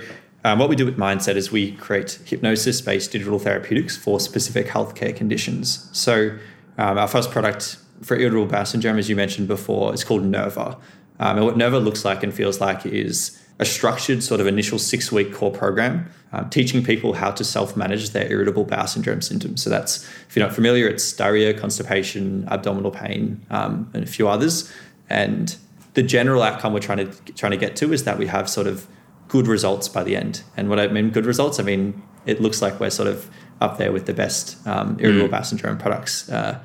um, 0.43 0.60
what 0.60 0.69
we 0.69 0.75
do 0.75 0.86
with 0.86 0.97
Mindset 0.97 1.36
is 1.36 1.51
we 1.51 1.71
create 1.73 2.19
hypnosis 2.25 2.82
based 2.82 3.12
digital 3.12 3.39
therapeutics 3.39 3.95
for 3.95 4.19
specific 4.19 4.67
healthcare 4.67 5.15
conditions. 5.15 5.89
So, 5.93 6.38
um, 6.77 6.97
our 6.97 7.08
first 7.08 7.32
product 7.32 7.77
for 8.01 8.17
irritable 8.17 8.47
bowel 8.47 8.65
syndrome, 8.65 8.97
as 8.97 9.10
you 9.10 9.15
mentioned 9.15 9.47
before, 9.47 9.93
is 9.93 10.03
called 10.03 10.23
Nerva. 10.23 10.77
Um, 11.19 11.38
and 11.38 11.45
what 11.45 11.56
Nerva 11.56 11.79
looks 11.79 12.03
like 12.03 12.23
and 12.23 12.34
feels 12.34 12.60
like 12.60 12.86
is 12.86 13.39
a 13.60 13.65
structured 13.65 14.23
sort 14.23 14.41
of 14.41 14.47
initial 14.47 14.79
six 14.79 15.12
week 15.12 15.34
core 15.34 15.51
program 15.51 16.10
um, 16.34 16.49
teaching 16.49 16.84
people 16.84 17.13
how 17.13 17.32
to 17.32 17.43
self 17.43 17.77
manage 17.77 18.10
their 18.10 18.29
irritable 18.29 18.65
bowel 18.65 18.88
syndrome 18.88 19.21
symptoms. 19.21 19.63
So, 19.63 19.69
that's, 19.69 20.03
if 20.27 20.36
you're 20.36 20.45
not 20.45 20.53
familiar, 20.53 20.88
it's 20.88 21.13
diarrhea, 21.13 21.53
constipation, 21.53 22.45
abdominal 22.49 22.91
pain, 22.91 23.45
um, 23.49 23.89
and 23.93 24.03
a 24.03 24.08
few 24.08 24.27
others. 24.27 24.69
And 25.10 25.56
the 25.93 26.03
general 26.03 26.41
outcome 26.41 26.73
we're 26.73 26.79
trying 26.79 27.10
to 27.10 27.34
trying 27.34 27.51
to 27.51 27.58
get 27.58 27.77
to 27.77 27.93
is 27.93 28.03
that 28.03 28.17
we 28.17 28.27
have 28.27 28.49
sort 28.49 28.67
of 28.67 28.88
good 29.28 29.48
results 29.48 29.88
by 29.88 30.04
the 30.04 30.16
end. 30.16 30.44
And 30.56 30.70
what 30.70 30.80
I 30.80 30.88
mean 30.88 31.10
good 31.10 31.26
results, 31.26 31.60
I 31.60 31.64
mean 31.64 32.02
it 32.26 32.42
looks 32.42 32.62
like 32.62 32.80
we're 32.80 32.90
sort 32.90 33.10
of 33.10 33.30
up 33.62 33.78
there 33.78 33.92
with 33.92 34.06
the 34.06 34.14
best 34.14 34.66
um, 34.68 34.98
irritable 35.00 35.28
mm. 35.28 35.32
bowel 35.32 35.44
syndrome 35.44 35.78
products 35.78 36.30
uh, 36.30 36.60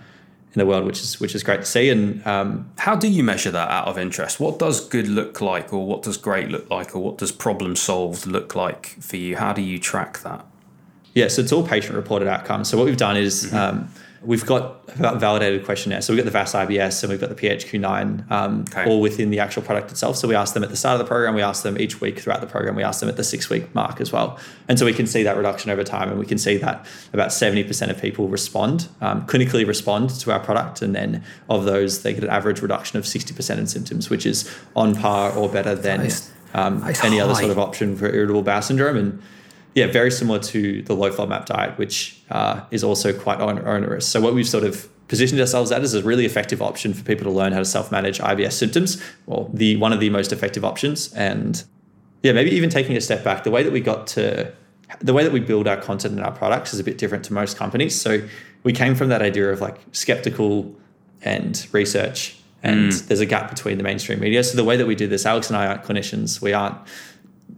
in 0.54 0.58
the 0.58 0.66
world, 0.66 0.84
which 0.84 1.00
is 1.00 1.20
which 1.20 1.34
is 1.34 1.42
great 1.42 1.60
to 1.60 1.66
see. 1.66 1.90
And 1.90 2.26
um, 2.26 2.70
how 2.78 2.96
do 2.96 3.08
you 3.08 3.22
measure 3.22 3.50
that 3.50 3.70
out 3.70 3.86
of 3.86 3.98
interest? 3.98 4.40
What 4.40 4.58
does 4.58 4.86
good 4.88 5.08
look 5.08 5.40
like, 5.40 5.72
or 5.72 5.86
what 5.86 6.02
does 6.02 6.16
great 6.16 6.48
look 6.48 6.70
like, 6.70 6.94
or 6.94 7.00
what 7.00 7.18
does 7.18 7.32
problem 7.32 7.76
solved 7.76 8.26
look 8.26 8.54
like 8.54 8.86
for 9.00 9.16
you? 9.16 9.36
How 9.36 9.52
do 9.52 9.62
you 9.62 9.78
track 9.78 10.20
that? 10.20 10.44
Yeah, 11.14 11.28
so 11.28 11.42
it's 11.42 11.52
all 11.52 11.66
patient 11.66 11.96
reported 11.96 12.28
outcomes. 12.28 12.68
So 12.68 12.78
what 12.78 12.86
we've 12.86 12.96
done 12.96 13.16
is 13.16 13.46
mm-hmm. 13.46 13.56
um, 13.56 13.88
We've 14.22 14.44
got 14.44 14.84
validated 14.96 15.64
questionnaire. 15.64 16.02
So 16.02 16.12
we've 16.12 16.24
got 16.24 16.24
the 16.24 16.36
VAS 16.36 16.52
IBS 16.52 17.02
and 17.02 17.10
we've 17.10 17.20
got 17.20 17.28
the 17.28 17.34
PHQ9 17.36 18.30
um, 18.30 18.64
okay. 18.68 18.84
all 18.88 19.00
within 19.00 19.30
the 19.30 19.38
actual 19.38 19.62
product 19.62 19.90
itself. 19.92 20.16
So 20.16 20.26
we 20.26 20.34
ask 20.34 20.54
them 20.54 20.64
at 20.64 20.70
the 20.70 20.76
start 20.76 21.00
of 21.00 21.06
the 21.06 21.08
program, 21.08 21.34
we 21.34 21.42
ask 21.42 21.62
them 21.62 21.78
each 21.78 22.00
week 22.00 22.18
throughout 22.18 22.40
the 22.40 22.46
program, 22.46 22.74
we 22.74 22.82
ask 22.82 23.00
them 23.00 23.08
at 23.08 23.16
the 23.16 23.22
six 23.22 23.48
week 23.48 23.72
mark 23.74 24.00
as 24.00 24.10
well. 24.10 24.38
And 24.66 24.78
so 24.78 24.84
we 24.84 24.92
can 24.92 25.06
see 25.06 25.22
that 25.22 25.36
reduction 25.36 25.70
over 25.70 25.84
time 25.84 26.10
and 26.10 26.18
we 26.18 26.26
can 26.26 26.38
see 26.38 26.56
that 26.56 26.84
about 27.12 27.28
70% 27.28 27.90
of 27.90 28.00
people 28.00 28.28
respond, 28.28 28.88
um, 29.00 29.24
clinically 29.26 29.66
respond 29.66 30.10
to 30.10 30.32
our 30.32 30.40
product. 30.40 30.82
And 30.82 30.94
then 30.94 31.22
of 31.48 31.64
those, 31.64 32.02
they 32.02 32.12
get 32.12 32.24
an 32.24 32.30
average 32.30 32.60
reduction 32.60 32.98
of 32.98 33.04
60% 33.04 33.58
in 33.58 33.66
symptoms, 33.66 34.10
which 34.10 34.26
is 34.26 34.52
on 34.74 34.96
par 34.96 35.32
or 35.32 35.48
better 35.48 35.74
than 35.76 36.10
um, 36.54 36.82
any 37.04 37.20
other 37.20 37.34
sort 37.34 37.50
of 37.50 37.58
option 37.58 37.96
for 37.96 38.08
irritable 38.08 38.42
bowel 38.42 38.62
syndrome. 38.62 38.96
And 38.96 39.22
yeah, 39.74 39.86
very 39.86 40.10
similar 40.10 40.38
to 40.40 40.82
the 40.82 40.94
low 40.94 41.10
FODMAP 41.10 41.46
diet, 41.46 41.78
which 41.78 42.20
uh, 42.30 42.62
is 42.70 42.82
also 42.82 43.18
quite 43.18 43.40
onerous. 43.40 44.06
So 44.06 44.20
what 44.20 44.34
we've 44.34 44.48
sort 44.48 44.64
of 44.64 44.88
positioned 45.08 45.40
ourselves 45.40 45.72
at 45.72 45.82
is 45.82 45.94
a 45.94 46.02
really 46.02 46.26
effective 46.26 46.60
option 46.60 46.92
for 46.92 47.02
people 47.04 47.24
to 47.24 47.30
learn 47.30 47.52
how 47.52 47.58
to 47.58 47.64
self-manage 47.64 48.18
IBS 48.18 48.52
symptoms, 48.52 49.02
or 49.26 49.48
the 49.52 49.76
one 49.76 49.92
of 49.92 50.00
the 50.00 50.10
most 50.10 50.32
effective 50.32 50.64
options. 50.64 51.12
And 51.14 51.62
yeah, 52.22 52.32
maybe 52.32 52.50
even 52.50 52.70
taking 52.70 52.96
a 52.96 53.00
step 53.00 53.24
back, 53.24 53.44
the 53.44 53.50
way 53.50 53.62
that 53.62 53.72
we 53.72 53.80
got 53.80 54.06
to 54.08 54.52
the 55.00 55.12
way 55.12 55.22
that 55.22 55.32
we 55.32 55.40
build 55.40 55.68
our 55.68 55.76
content 55.76 56.14
and 56.14 56.24
our 56.24 56.32
products 56.32 56.72
is 56.72 56.80
a 56.80 56.84
bit 56.84 56.96
different 56.96 57.24
to 57.26 57.32
most 57.32 57.56
companies. 57.56 58.00
So 58.00 58.26
we 58.62 58.72
came 58.72 58.94
from 58.94 59.08
that 59.10 59.20
idea 59.20 59.50
of 59.52 59.60
like 59.60 59.78
skeptical 59.92 60.74
and 61.22 61.66
research 61.72 62.38
and 62.62 62.90
mm. 62.90 63.06
there's 63.06 63.20
a 63.20 63.26
gap 63.26 63.50
between 63.50 63.76
the 63.76 63.84
mainstream 63.84 64.20
media. 64.20 64.42
So 64.42 64.56
the 64.56 64.64
way 64.64 64.76
that 64.76 64.86
we 64.86 64.94
do 64.94 65.06
this, 65.06 65.26
Alex 65.26 65.48
and 65.48 65.56
I 65.56 65.66
aren't 65.66 65.82
clinicians. 65.82 66.40
We 66.40 66.52
aren't 66.52 66.76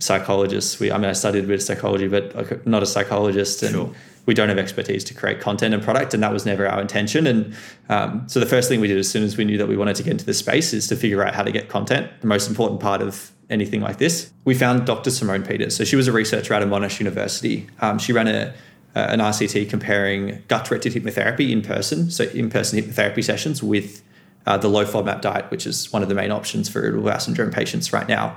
psychologists. 0.01 0.81
We, 0.81 0.91
I 0.91 0.99
mean, 0.99 1.09
I 1.09 1.13
studied 1.13 1.45
a 1.45 1.47
bit 1.47 1.57
of 1.57 1.63
psychology, 1.63 2.09
but 2.09 2.67
not 2.67 2.83
a 2.83 2.87
psychologist, 2.87 3.63
and 3.63 3.73
sure. 3.73 3.95
we 4.27 4.35
don't 4.35 4.49
have 4.49 4.59
expertise 4.59 5.05
to 5.05 5.15
create 5.15 5.41
content 5.41 5.75
and 5.75 5.83
product, 5.83 6.15
and 6.15 6.23
that 6.23 6.33
was 6.33 6.45
never 6.45 6.67
our 6.67 6.81
intention. 6.81 7.27
And 7.27 7.55
um, 7.89 8.25
so 8.27 8.41
the 8.41 8.47
first 8.47 8.69
thing 8.69 8.81
we 8.81 8.89
did 8.89 8.99
as 8.99 9.09
soon 9.09 9.23
as 9.23 9.37
we 9.37 9.45
knew 9.45 9.59
that 9.59 9.69
we 9.69 9.77
wanted 9.77 9.97
to 9.97 10.03
get 10.03 10.11
into 10.11 10.25
this 10.25 10.39
space 10.39 10.73
is 10.73 10.89
to 10.89 10.97
figure 10.97 11.25
out 11.25 11.35
how 11.35 11.43
to 11.43 11.53
get 11.53 11.69
content. 11.69 12.11
The 12.21 12.27
most 12.27 12.49
important 12.49 12.81
part 12.81 13.03
of 13.03 13.31
anything 13.49 13.81
like 13.81 13.99
this, 13.99 14.33
we 14.45 14.55
found 14.55 14.87
Dr. 14.87 15.11
Simone 15.11 15.43
Peters. 15.43 15.77
So 15.77 15.85
she 15.85 15.97
was 15.97 16.09
a 16.09 16.13
researcher 16.13 16.55
out 16.55 16.63
of 16.63 16.69
Monash 16.69 16.99
University. 16.99 17.69
Um, 17.81 17.99
she 17.99 18.13
ran 18.13 18.29
a 18.29 18.55
an 18.93 19.21
RCT 19.21 19.71
comparing 19.71 20.43
gut-directed 20.49 20.93
hypnotherapy 20.93 21.53
in 21.53 21.63
person, 21.63 22.11
so 22.11 22.25
in-person 22.25 22.83
hypnotherapy 22.83 23.23
sessions 23.23 23.63
with 23.63 24.03
uh, 24.47 24.57
the 24.57 24.67
low 24.67 24.85
FODMAP 24.85 25.21
diet, 25.21 25.49
which 25.53 25.65
is 25.65 25.93
one 25.93 26.03
of 26.03 26.09
the 26.09 26.15
main 26.15 26.33
options 26.33 26.69
for 26.69 26.81
irritable 26.81 27.05
bowel 27.05 27.21
syndrome 27.21 27.53
patients 27.53 27.93
right 27.93 28.09
now 28.09 28.37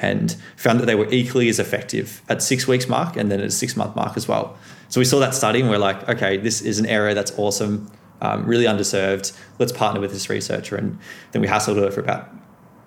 and 0.00 0.36
found 0.56 0.80
that 0.80 0.86
they 0.86 0.94
were 0.94 1.08
equally 1.10 1.48
as 1.48 1.58
effective 1.58 2.22
at 2.28 2.42
six 2.42 2.66
weeks 2.66 2.88
mark 2.88 3.16
and 3.16 3.30
then 3.30 3.40
at 3.40 3.46
a 3.46 3.50
six 3.50 3.76
month 3.76 3.94
mark 3.94 4.16
as 4.16 4.26
well. 4.26 4.56
So 4.88 5.00
we 5.00 5.04
saw 5.04 5.18
that 5.20 5.34
study 5.34 5.60
and 5.60 5.70
we're 5.70 5.78
like, 5.78 6.08
okay, 6.08 6.36
this 6.36 6.62
is 6.62 6.78
an 6.78 6.86
area 6.86 7.14
that's 7.14 7.38
awesome, 7.38 7.90
um, 8.20 8.44
really 8.44 8.64
underserved. 8.64 9.36
Let's 9.58 9.72
partner 9.72 10.00
with 10.00 10.12
this 10.12 10.28
researcher. 10.28 10.76
And 10.76 10.98
then 11.32 11.42
we 11.42 11.48
hassled 11.48 11.76
her 11.76 11.90
for 11.90 12.00
about 12.00 12.28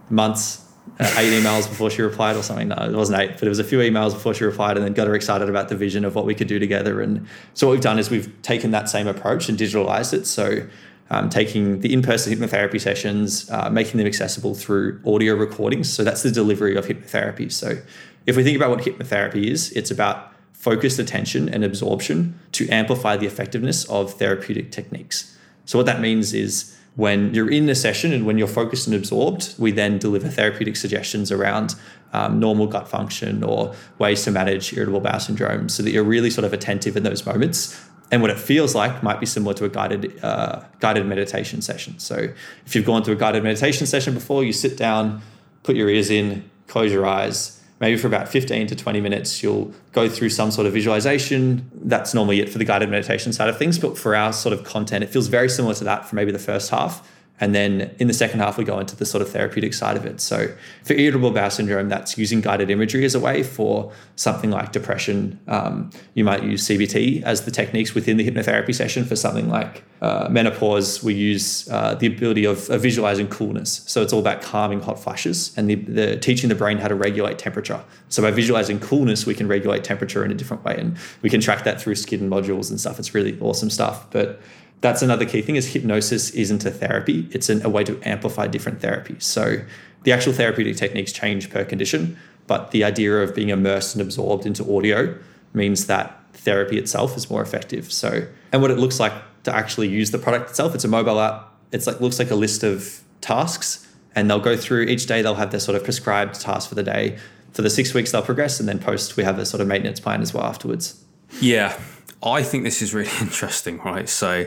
months, 0.09 0.65
uh, 0.99 1.15
eight 1.17 1.31
emails 1.31 1.67
before 1.69 1.89
she 1.89 2.01
replied 2.01 2.35
or 2.35 2.43
something. 2.43 2.67
No, 2.67 2.75
it 2.75 2.91
wasn't 2.91 3.21
eight, 3.21 3.33
but 3.33 3.43
it 3.43 3.49
was 3.49 3.59
a 3.59 3.63
few 3.63 3.79
emails 3.79 4.11
before 4.11 4.33
she 4.33 4.43
replied 4.43 4.75
and 4.75 4.85
then 4.85 4.93
got 4.93 5.07
her 5.07 5.15
excited 5.15 5.49
about 5.49 5.69
the 5.69 5.75
vision 5.75 6.03
of 6.03 6.13
what 6.13 6.25
we 6.25 6.35
could 6.35 6.47
do 6.47 6.59
together. 6.59 6.99
And 6.99 7.25
so 7.53 7.67
what 7.67 7.73
we've 7.73 7.81
done 7.81 7.99
is 7.99 8.09
we've 8.09 8.41
taken 8.41 8.71
that 8.71 8.89
same 8.89 9.07
approach 9.07 9.47
and 9.47 9.57
digitalized 9.57 10.13
it. 10.13 10.25
So 10.25 10.67
um, 11.09 11.29
taking 11.29 11.81
the 11.81 11.93
in-person 11.93 12.33
hypnotherapy 12.33 12.79
sessions, 12.79 13.49
uh, 13.49 13.69
making 13.69 13.97
them 13.97 14.07
accessible 14.07 14.55
through 14.55 14.99
audio 15.05 15.35
recordings. 15.35 15.91
So 15.91 16.03
that's 16.03 16.23
the 16.23 16.31
delivery 16.31 16.75
of 16.75 16.85
hypnotherapy. 16.85 17.51
So 17.51 17.77
if 18.25 18.35
we 18.35 18.43
think 18.43 18.55
about 18.55 18.69
what 18.69 18.79
hypnotherapy 18.79 19.45
is, 19.45 19.71
it's 19.71 19.91
about 19.91 20.31
focused 20.53 20.97
attention 20.97 21.49
and 21.49 21.63
absorption 21.63 22.39
to 22.53 22.69
amplify 22.69 23.17
the 23.17 23.25
effectiveness 23.25 23.83
of 23.85 24.13
therapeutic 24.13 24.71
techniques. 24.71 25.37
So 25.65 25.77
what 25.77 25.85
that 25.87 25.99
means 25.99 26.33
is 26.33 26.77
when 26.95 27.33
you're 27.33 27.49
in 27.49 27.67
a 27.69 27.75
session 27.75 28.13
and 28.13 28.25
when 28.25 28.37
you're 28.37 28.47
focused 28.47 28.87
and 28.87 28.95
absorbed, 28.95 29.55
we 29.57 29.71
then 29.71 29.97
deliver 29.97 30.29
therapeutic 30.29 30.75
suggestions 30.75 31.31
around 31.31 31.75
um, 32.13 32.39
normal 32.39 32.67
gut 32.67 32.87
function 32.87 33.43
or 33.43 33.73
ways 33.97 34.23
to 34.23 34.31
manage 34.31 34.71
irritable 34.73 34.99
bowel 34.99 35.19
syndrome 35.19 35.67
so 35.67 35.81
that 35.83 35.91
you're 35.91 36.03
really 36.03 36.29
sort 36.29 36.45
of 36.45 36.53
attentive 36.53 36.95
in 36.95 37.03
those 37.03 37.25
moments 37.25 37.89
and 38.13 38.21
what 38.21 38.29
it 38.29 38.37
feels 38.37 38.75
like 38.75 39.01
might 39.01 39.19
be 39.19 39.25
similar 39.25 39.55
to 39.55 39.65
a 39.65 39.69
guided 39.69 40.23
uh, 40.23 40.61
guided 40.79 41.03
meditation 41.07 41.63
session. 41.63 41.97
So 41.97 42.31
if 42.63 42.75
you've 42.75 42.85
gone 42.85 43.01
to 43.03 43.11
a 43.11 43.15
guided 43.15 43.43
meditation 43.43 43.87
session 43.87 44.13
before, 44.13 44.43
you 44.43 44.53
sit 44.53 44.77
down, 44.77 45.23
put 45.63 45.75
your 45.75 45.89
ears 45.89 46.11
in, 46.11 46.47
close 46.67 46.91
your 46.91 47.07
eyes. 47.07 47.59
Maybe 47.79 47.97
for 47.97 48.05
about 48.05 48.27
15 48.29 48.67
to 48.67 48.75
20 48.75 49.01
minutes, 49.01 49.41
you'll 49.41 49.73
go 49.93 50.07
through 50.07 50.29
some 50.29 50.51
sort 50.51 50.67
of 50.67 50.73
visualization. 50.73 51.67
That's 51.73 52.13
normally 52.13 52.39
it 52.39 52.49
for 52.49 52.59
the 52.59 52.65
guided 52.65 52.91
meditation 52.91 53.33
side 53.33 53.49
of 53.49 53.57
things. 53.57 53.79
But 53.79 53.97
for 53.97 54.15
our 54.15 54.31
sort 54.31 54.53
of 54.53 54.63
content, 54.63 55.03
it 55.03 55.09
feels 55.09 55.25
very 55.25 55.49
similar 55.49 55.73
to 55.73 55.83
that 55.85 56.07
for 56.07 56.15
maybe 56.15 56.31
the 56.31 56.37
first 56.37 56.69
half. 56.69 57.09
And 57.43 57.53
then 57.53 57.93
in 57.99 58.07
the 58.07 58.13
second 58.13 58.39
half, 58.39 58.57
we 58.57 58.63
go 58.63 58.79
into 58.79 58.95
the 58.95 59.05
sort 59.05 59.21
of 59.21 59.29
therapeutic 59.29 59.73
side 59.73 59.97
of 59.97 60.05
it. 60.05 60.21
So 60.21 60.47
for 60.85 60.93
irritable 60.93 61.29
bowel 61.31 61.49
syndrome, 61.49 61.89
that's 61.89 62.17
using 62.17 62.39
guided 62.39 62.69
imagery 62.69 63.03
as 63.03 63.15
a 63.15 63.19
way. 63.19 63.43
For 63.43 63.91
something 64.15 64.49
like 64.49 64.71
depression, 64.71 65.37
um, 65.49 65.89
you 66.13 66.23
might 66.23 66.43
use 66.43 66.65
CBT 66.65 67.21
as 67.23 67.43
the 67.43 67.51
techniques 67.51 67.93
within 67.93 68.15
the 68.15 68.25
hypnotherapy 68.25 68.73
session. 68.73 69.03
For 69.03 69.17
something 69.17 69.49
like 69.49 69.83
uh, 70.01 70.29
menopause, 70.31 71.03
we 71.03 71.15
use 71.15 71.67
uh, 71.69 71.95
the 71.95 72.07
ability 72.07 72.45
of, 72.45 72.69
of, 72.69 72.81
visualizing 72.81 73.27
coolness. 73.27 73.83
So 73.87 74.01
it's 74.01 74.13
all 74.13 74.21
about 74.21 74.41
calming 74.41 74.79
hot 74.79 74.97
flashes 74.97 75.53
and 75.57 75.69
the, 75.69 75.75
the 75.75 76.17
teaching 76.19 76.47
the 76.47 76.55
brain 76.55 76.77
how 76.77 76.87
to 76.87 76.95
regulate 76.95 77.39
temperature. 77.39 77.83
So 78.07 78.23
by 78.23 78.31
visualizing 78.31 78.79
coolness, 78.79 79.25
we 79.25 79.35
can 79.35 79.49
regulate 79.49 79.83
temperature 79.83 80.23
in 80.23 80.31
a 80.31 80.35
different 80.35 80.63
way, 80.63 80.77
and 80.77 80.97
we 81.21 81.29
can 81.29 81.41
track 81.41 81.65
that 81.65 81.81
through 81.81 81.95
skin 81.95 82.29
modules 82.29 82.69
and 82.69 82.79
stuff. 82.79 82.99
It's 82.99 83.13
really 83.13 83.37
awesome 83.41 83.69
stuff. 83.69 84.09
But 84.11 84.39
that's 84.83 85.01
another 85.01 85.25
key 85.25 85.41
thing 85.41 85.55
is 85.55 85.73
hypnosis 85.73 86.29
isn't 86.31 86.63
a 86.65 86.71
therapy 86.71 87.27
it's 87.31 87.49
an, 87.49 87.65
a 87.65 87.69
way 87.69 87.83
to 87.83 87.99
amplify 88.03 88.45
different 88.45 88.79
therapies 88.79 89.23
so 89.23 89.57
the 90.03 90.11
actual 90.11 90.33
therapeutic 90.33 90.75
techniques 90.77 91.11
change 91.11 91.49
per 91.49 91.65
condition 91.65 92.15
but 92.47 92.71
the 92.71 92.83
idea 92.83 93.21
of 93.21 93.33
being 93.33 93.49
immersed 93.49 93.95
and 93.95 94.01
absorbed 94.01 94.45
into 94.45 94.75
audio 94.75 95.17
means 95.53 95.87
that 95.87 96.19
therapy 96.33 96.77
itself 96.77 97.15
is 97.15 97.29
more 97.29 97.41
effective. 97.41 97.91
So 97.91 98.27
and 98.51 98.61
what 98.61 98.71
it 98.71 98.77
looks 98.77 98.99
like 98.99 99.13
to 99.43 99.55
actually 99.55 99.89
use 99.89 100.11
the 100.11 100.17
product 100.17 100.49
itself 100.49 100.75
it's 100.75 100.83
a 100.83 100.87
mobile 100.87 101.19
app 101.19 101.51
it's 101.71 101.87
like 101.87 101.99
looks 101.99 102.19
like 102.19 102.31
a 102.31 102.35
list 102.35 102.63
of 102.63 103.01
tasks 103.21 103.87
and 104.15 104.29
they'll 104.29 104.39
go 104.39 104.55
through 104.55 104.83
each 104.83 105.05
day 105.05 105.21
they'll 105.21 105.35
have 105.35 105.51
their 105.51 105.59
sort 105.59 105.75
of 105.75 105.83
prescribed 105.83 106.39
task 106.39 106.69
for 106.69 106.75
the 106.75 106.83
day. 106.83 107.17
For 107.51 107.61
the 107.61 107.69
six 107.69 107.93
weeks 107.93 108.11
they'll 108.11 108.21
progress 108.21 108.59
and 108.59 108.67
then 108.67 108.79
post 108.79 109.15
we 109.15 109.23
have 109.23 109.39
a 109.39 109.45
sort 109.45 109.61
of 109.61 109.67
maintenance 109.67 109.99
plan 109.99 110.21
as 110.21 110.33
well 110.33 110.43
afterwards. 110.43 111.03
Yeah 111.39 111.79
I 112.23 112.43
think 112.43 112.63
this 112.63 112.81
is 112.81 112.93
really 112.93 113.11
interesting, 113.21 113.79
right? 113.79 114.07
So 114.07 114.45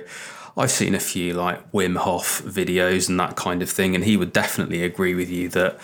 I've 0.57 0.71
seen 0.71 0.95
a 0.95 1.01
few 1.01 1.35
like 1.35 1.71
Wim 1.73 1.97
Hof 1.97 2.43
videos 2.43 3.09
and 3.09 3.21
that 3.21 3.37
kind 3.37 3.63
of 3.63 3.71
thing, 3.71 3.95
and 3.95 4.05
he 4.05 4.17
would 4.17 4.33
definitely 4.33 4.83
agree 4.83 5.15
with 5.15 5.31
you 5.31 5.49
that 5.51 5.79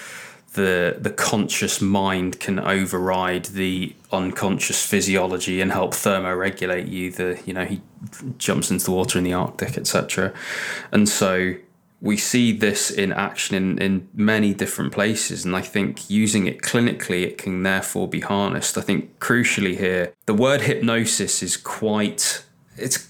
the 0.55 0.97
the 0.99 1.11
conscious 1.11 1.81
mind 1.81 2.39
can 2.41 2.59
override 2.59 3.47
the 3.47 3.95
unconscious 4.11 4.85
physiology 4.85 5.61
and 5.61 5.73
help 5.73 5.93
thermoregulate 5.93 6.91
you. 6.91 7.11
The 7.11 7.41
you 7.45 7.53
know 7.53 7.65
he 7.65 7.81
jumps 8.39 8.71
into 8.71 8.87
the 8.87 8.91
water 8.93 9.19
in 9.19 9.25
the 9.25 9.33
Arctic, 9.33 9.77
etc. 9.77 10.33
And 10.91 11.09
so 11.09 11.55
we 12.03 12.17
see 12.17 12.51
this 12.51 12.91
in 12.91 13.13
action 13.13 13.55
in, 13.55 13.79
in 13.79 14.09
many 14.13 14.53
different 14.53 14.93
places. 14.93 15.45
And 15.45 15.55
I 15.55 15.61
think 15.61 16.11
using 16.11 16.49
it 16.49 16.61
clinically, 16.61 17.23
it 17.23 17.39
can 17.39 17.63
therefore 17.63 18.09
be 18.09 18.19
harnessed. 18.19 18.77
I 18.77 18.81
think 18.81 19.21
crucially 19.21 19.79
here, 19.79 20.13
the 20.27 20.35
word 20.35 20.63
hypnosis 20.63 21.45
is 21.45 21.57
quite, 21.57 22.45
it's 22.77 23.09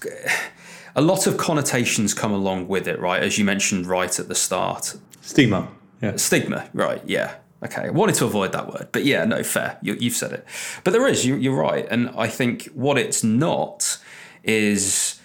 a 0.95 1.01
lot 1.01 1.25
of 1.25 1.37
connotations 1.37 2.13
come 2.13 2.31
along 2.31 2.67
with 2.67 2.87
it, 2.87 2.99
right? 2.99 3.23
As 3.23 3.39
you 3.39 3.43
mentioned 3.43 3.87
right 3.87 4.17
at 4.19 4.27
the 4.27 4.35
start. 4.35 4.95
Stigma. 5.21 5.69
Yeah. 5.99 6.15
Stigma, 6.17 6.69
right. 6.73 7.01
Yeah. 7.03 7.33
Okay, 7.65 7.85
I 7.85 7.89
wanted 7.89 8.15
to 8.15 8.25
avoid 8.25 8.51
that 8.51 8.67
word, 8.67 8.89
but 8.91 9.05
yeah, 9.05 9.23
no, 9.25 9.41
fair. 9.41 9.79
You, 9.81 9.95
have 9.95 10.13
said 10.15 10.33
it. 10.33 10.45
But 10.83 10.91
there 10.91 11.07
is, 11.07 11.25
you, 11.25 11.35
you're 11.37 11.55
right. 11.55 11.87
And 11.89 12.09
I 12.15 12.27
think 12.27 12.65
what 12.73 12.99
it's 12.99 13.23
not 13.23 13.97
is, 14.43 15.19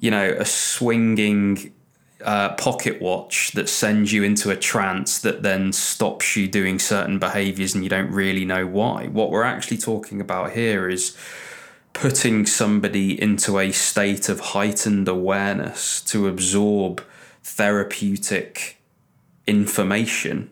you 0.00 0.10
know, 0.10 0.36
a 0.38 0.44
swinging 0.44 1.72
pocket 2.56 3.00
watch 3.00 3.52
that 3.52 3.68
sends 3.68 4.12
you 4.12 4.24
into 4.24 4.50
a 4.50 4.56
trance 4.56 5.18
that 5.20 5.42
then 5.42 5.72
stops 5.72 6.36
you 6.36 6.48
doing 6.48 6.78
certain 6.78 7.18
behaviors 7.18 7.74
and 7.74 7.84
you 7.84 7.90
don't 7.90 8.10
really 8.10 8.44
know 8.44 8.66
why. 8.66 9.06
What 9.06 9.30
we're 9.30 9.44
actually 9.44 9.78
talking 9.78 10.20
about 10.20 10.52
here 10.52 10.88
is 10.88 11.16
putting 11.92 12.44
somebody 12.44 13.20
into 13.20 13.58
a 13.58 13.72
state 13.72 14.28
of 14.28 14.40
heightened 14.40 15.08
awareness 15.08 16.00
to 16.02 16.28
absorb 16.28 17.02
therapeutic 17.42 18.78
information 19.46 20.50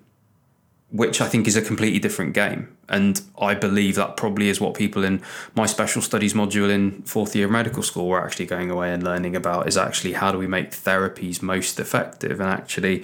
which 0.94 1.20
I 1.20 1.26
think 1.26 1.48
is 1.48 1.56
a 1.56 1.62
completely 1.62 1.98
different 1.98 2.34
game. 2.34 2.73
And 2.88 3.20
I 3.38 3.54
believe 3.54 3.94
that 3.96 4.16
probably 4.16 4.48
is 4.48 4.60
what 4.60 4.74
people 4.74 5.04
in 5.04 5.22
my 5.54 5.66
special 5.66 6.02
studies 6.02 6.34
module 6.34 6.70
in 6.70 7.02
fourth 7.02 7.34
year 7.34 7.48
medical 7.48 7.82
school 7.82 8.08
were 8.08 8.24
actually 8.24 8.46
going 8.46 8.70
away 8.70 8.92
and 8.92 9.02
learning 9.02 9.34
about 9.34 9.66
is 9.66 9.76
actually 9.76 10.12
how 10.12 10.32
do 10.32 10.38
we 10.38 10.46
make 10.46 10.70
therapies 10.72 11.42
most 11.42 11.80
effective? 11.80 12.40
And 12.40 12.48
actually, 12.50 13.02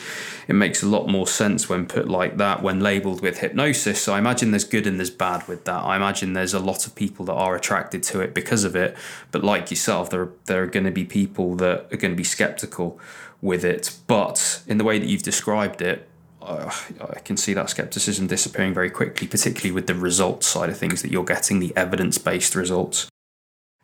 it 0.49 0.55
makes 0.55 0.83
a 0.83 0.87
lot 0.87 1.09
more 1.09 1.27
sense 1.27 1.69
when 1.69 1.87
put 1.87 2.09
like 2.09 2.37
that, 2.37 2.63
when 2.63 2.81
labeled 2.81 3.23
with 3.23 3.39
hypnosis. 3.39 4.03
So 4.03 4.15
I 4.15 4.19
imagine 4.19 4.51
there's 4.51 4.65
good 4.65 4.87
and 4.87 4.99
there's 4.99 5.11
bad 5.11 5.47
with 5.49 5.65
that. 5.65 5.83
I 5.85 5.97
imagine 5.97 6.35
there's 6.35 6.55
a 6.55 6.61
lot 6.61 6.87
of 6.87 6.95
people 6.95 7.25
that 7.27 7.35
are 7.35 7.57
attracted 7.57 8.03
to 8.05 8.21
it 8.21 8.35
because 8.35 8.65
of 8.65 8.77
it. 8.77 8.97
But 9.31 9.43
like 9.43 9.71
yourself, 9.71 10.11
there, 10.11 10.29
there 10.45 10.63
are 10.63 10.67
going 10.67 10.87
to 10.87 10.91
be 10.91 11.05
people 11.05 11.55
that 11.57 11.93
are 11.93 11.97
going 11.97 12.13
to 12.13 12.17
be 12.17 12.25
skeptical 12.25 13.01
with 13.41 13.65
it. 13.65 13.97
But 14.07 14.63
in 14.67 14.79
the 14.79 14.85
way 14.85 14.99
that 14.99 15.07
you've 15.07 15.23
described 15.23 15.81
it, 15.81 16.10
I 16.43 17.21
can 17.25 17.37
see 17.37 17.55
that 17.55 17.71
skepticism 17.71 18.27
disappearing 18.27 18.75
very 18.75 18.91
quickly, 18.91 19.27
particularly 19.27 19.73
with 19.73 19.87
the 19.87 19.95
results 19.95 20.47
side 20.47 20.71
of 20.71 20.79
things 20.79 21.03
that 21.03 21.11
you're 21.11 21.25
getting, 21.25 21.61
the 21.61 21.73
evidence 21.77 22.19
based 22.19 22.55
results. 22.55 23.09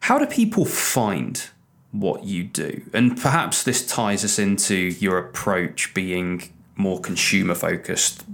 How 0.01 0.19
do 0.19 0.27
people 0.27 0.65
find 0.65 1.49
what 1.93 2.25
you 2.25 2.45
do? 2.45 2.83
And 2.93 3.21
perhaps 3.21 3.63
this 3.63 3.87
ties 3.87 4.25
us 4.25 4.39
into 4.39 4.75
your 4.77 5.19
approach 5.19 5.93
being 5.95 6.53
more 6.77 7.01
consumer 7.01 7.55
focused. 7.55 8.25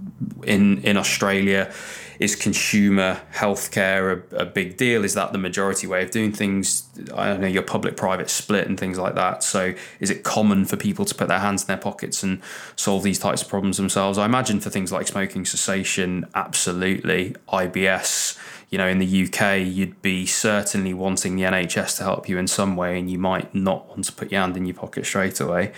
In, 0.44 0.82
in 0.82 0.96
Australia, 0.96 1.72
is 2.18 2.36
consumer 2.36 3.20
healthcare 3.34 4.22
a, 4.32 4.36
a, 4.36 4.44
big 4.44 4.76
deal? 4.76 5.04
Is 5.04 5.14
that 5.14 5.32
the 5.32 5.38
majority 5.38 5.86
way 5.86 6.02
of 6.02 6.10
doing 6.10 6.32
things? 6.32 6.88
I 7.14 7.26
don't 7.26 7.40
know, 7.40 7.46
your 7.46 7.62
public 7.62 7.96
private 7.96 8.30
split 8.30 8.66
and 8.66 8.78
things 8.78 8.98
like 8.98 9.14
that. 9.14 9.42
So, 9.42 9.74
is 10.00 10.10
it 10.10 10.22
common 10.22 10.64
for 10.64 10.76
people 10.76 11.04
to 11.04 11.14
put 11.14 11.28
their 11.28 11.40
hands 11.40 11.62
in 11.62 11.68
their 11.68 11.76
pockets 11.76 12.22
and 12.22 12.40
solve 12.76 13.02
these 13.02 13.18
types 13.18 13.42
of 13.42 13.48
problems 13.48 13.76
themselves? 13.76 14.18
I 14.18 14.24
imagine 14.24 14.60
for 14.60 14.70
things 14.70 14.92
like 14.92 15.06
smoking 15.06 15.44
cessation, 15.44 16.26
absolutely. 16.34 17.34
IBS, 17.48 18.38
you 18.70 18.78
know, 18.78 18.88
in 18.88 18.98
the 18.98 19.26
UK, 19.26 19.66
you'd 19.66 20.00
be 20.00 20.26
certainly 20.26 20.94
wanting 20.94 21.36
the 21.36 21.42
NHS 21.42 21.98
to 21.98 22.04
help 22.04 22.28
you 22.28 22.38
in 22.38 22.46
some 22.46 22.76
way, 22.76 22.98
and 22.98 23.10
you 23.10 23.18
might 23.18 23.54
not 23.54 23.88
want 23.88 24.04
to 24.04 24.12
put 24.12 24.32
your 24.32 24.40
hand 24.40 24.56
in 24.56 24.64
your 24.64 24.74
pocket 24.74 25.04
straight 25.04 25.40
away. 25.40 25.72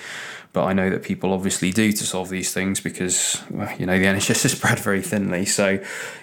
But 0.54 0.66
I 0.66 0.72
know 0.72 0.88
that 0.88 1.02
people 1.02 1.32
obviously 1.32 1.72
do 1.72 1.90
to 1.90 2.04
solve 2.04 2.28
these 2.28 2.54
things 2.54 2.80
because, 2.80 3.42
well, 3.50 3.68
you 3.76 3.86
know, 3.86 3.98
the 3.98 4.04
NHS 4.04 4.44
is 4.44 4.52
spread 4.56 4.78
very 4.78 5.02
thinly. 5.02 5.44
So, 5.46 5.80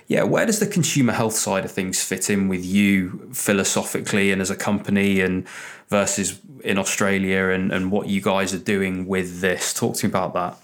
yeah, 0.08 0.24
where 0.24 0.46
does 0.46 0.60
the 0.60 0.68
consumer 0.68 1.12
health 1.12 1.36
side 1.36 1.66
of 1.66 1.72
things 1.72 2.02
fit 2.02 2.30
in 2.30 2.48
with 2.48 2.66
you 2.66 3.30
philosophically 3.34 4.32
and 4.32 4.42
as 4.42 4.50
a 4.50 4.56
company 4.56 5.20
and 5.20 5.46
versus 5.90 6.40
in 6.64 6.78
Australia 6.78 7.50
and, 7.50 7.74
and 7.74 7.92
what 7.92 8.08
you 8.08 8.22
guys 8.22 8.54
are 8.54 8.58
doing 8.58 9.06
with 9.06 9.42
this? 9.42 9.74
Talk 9.74 9.98
to 9.98 10.08
me 10.08 10.12
about 10.12 10.34
that. 10.34 10.58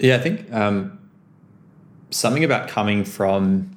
Yeah, 0.00 0.16
I 0.16 0.18
think 0.18 0.52
um, 0.52 0.98
something 2.10 2.42
about 2.42 2.68
coming 2.68 3.04
from 3.04 3.70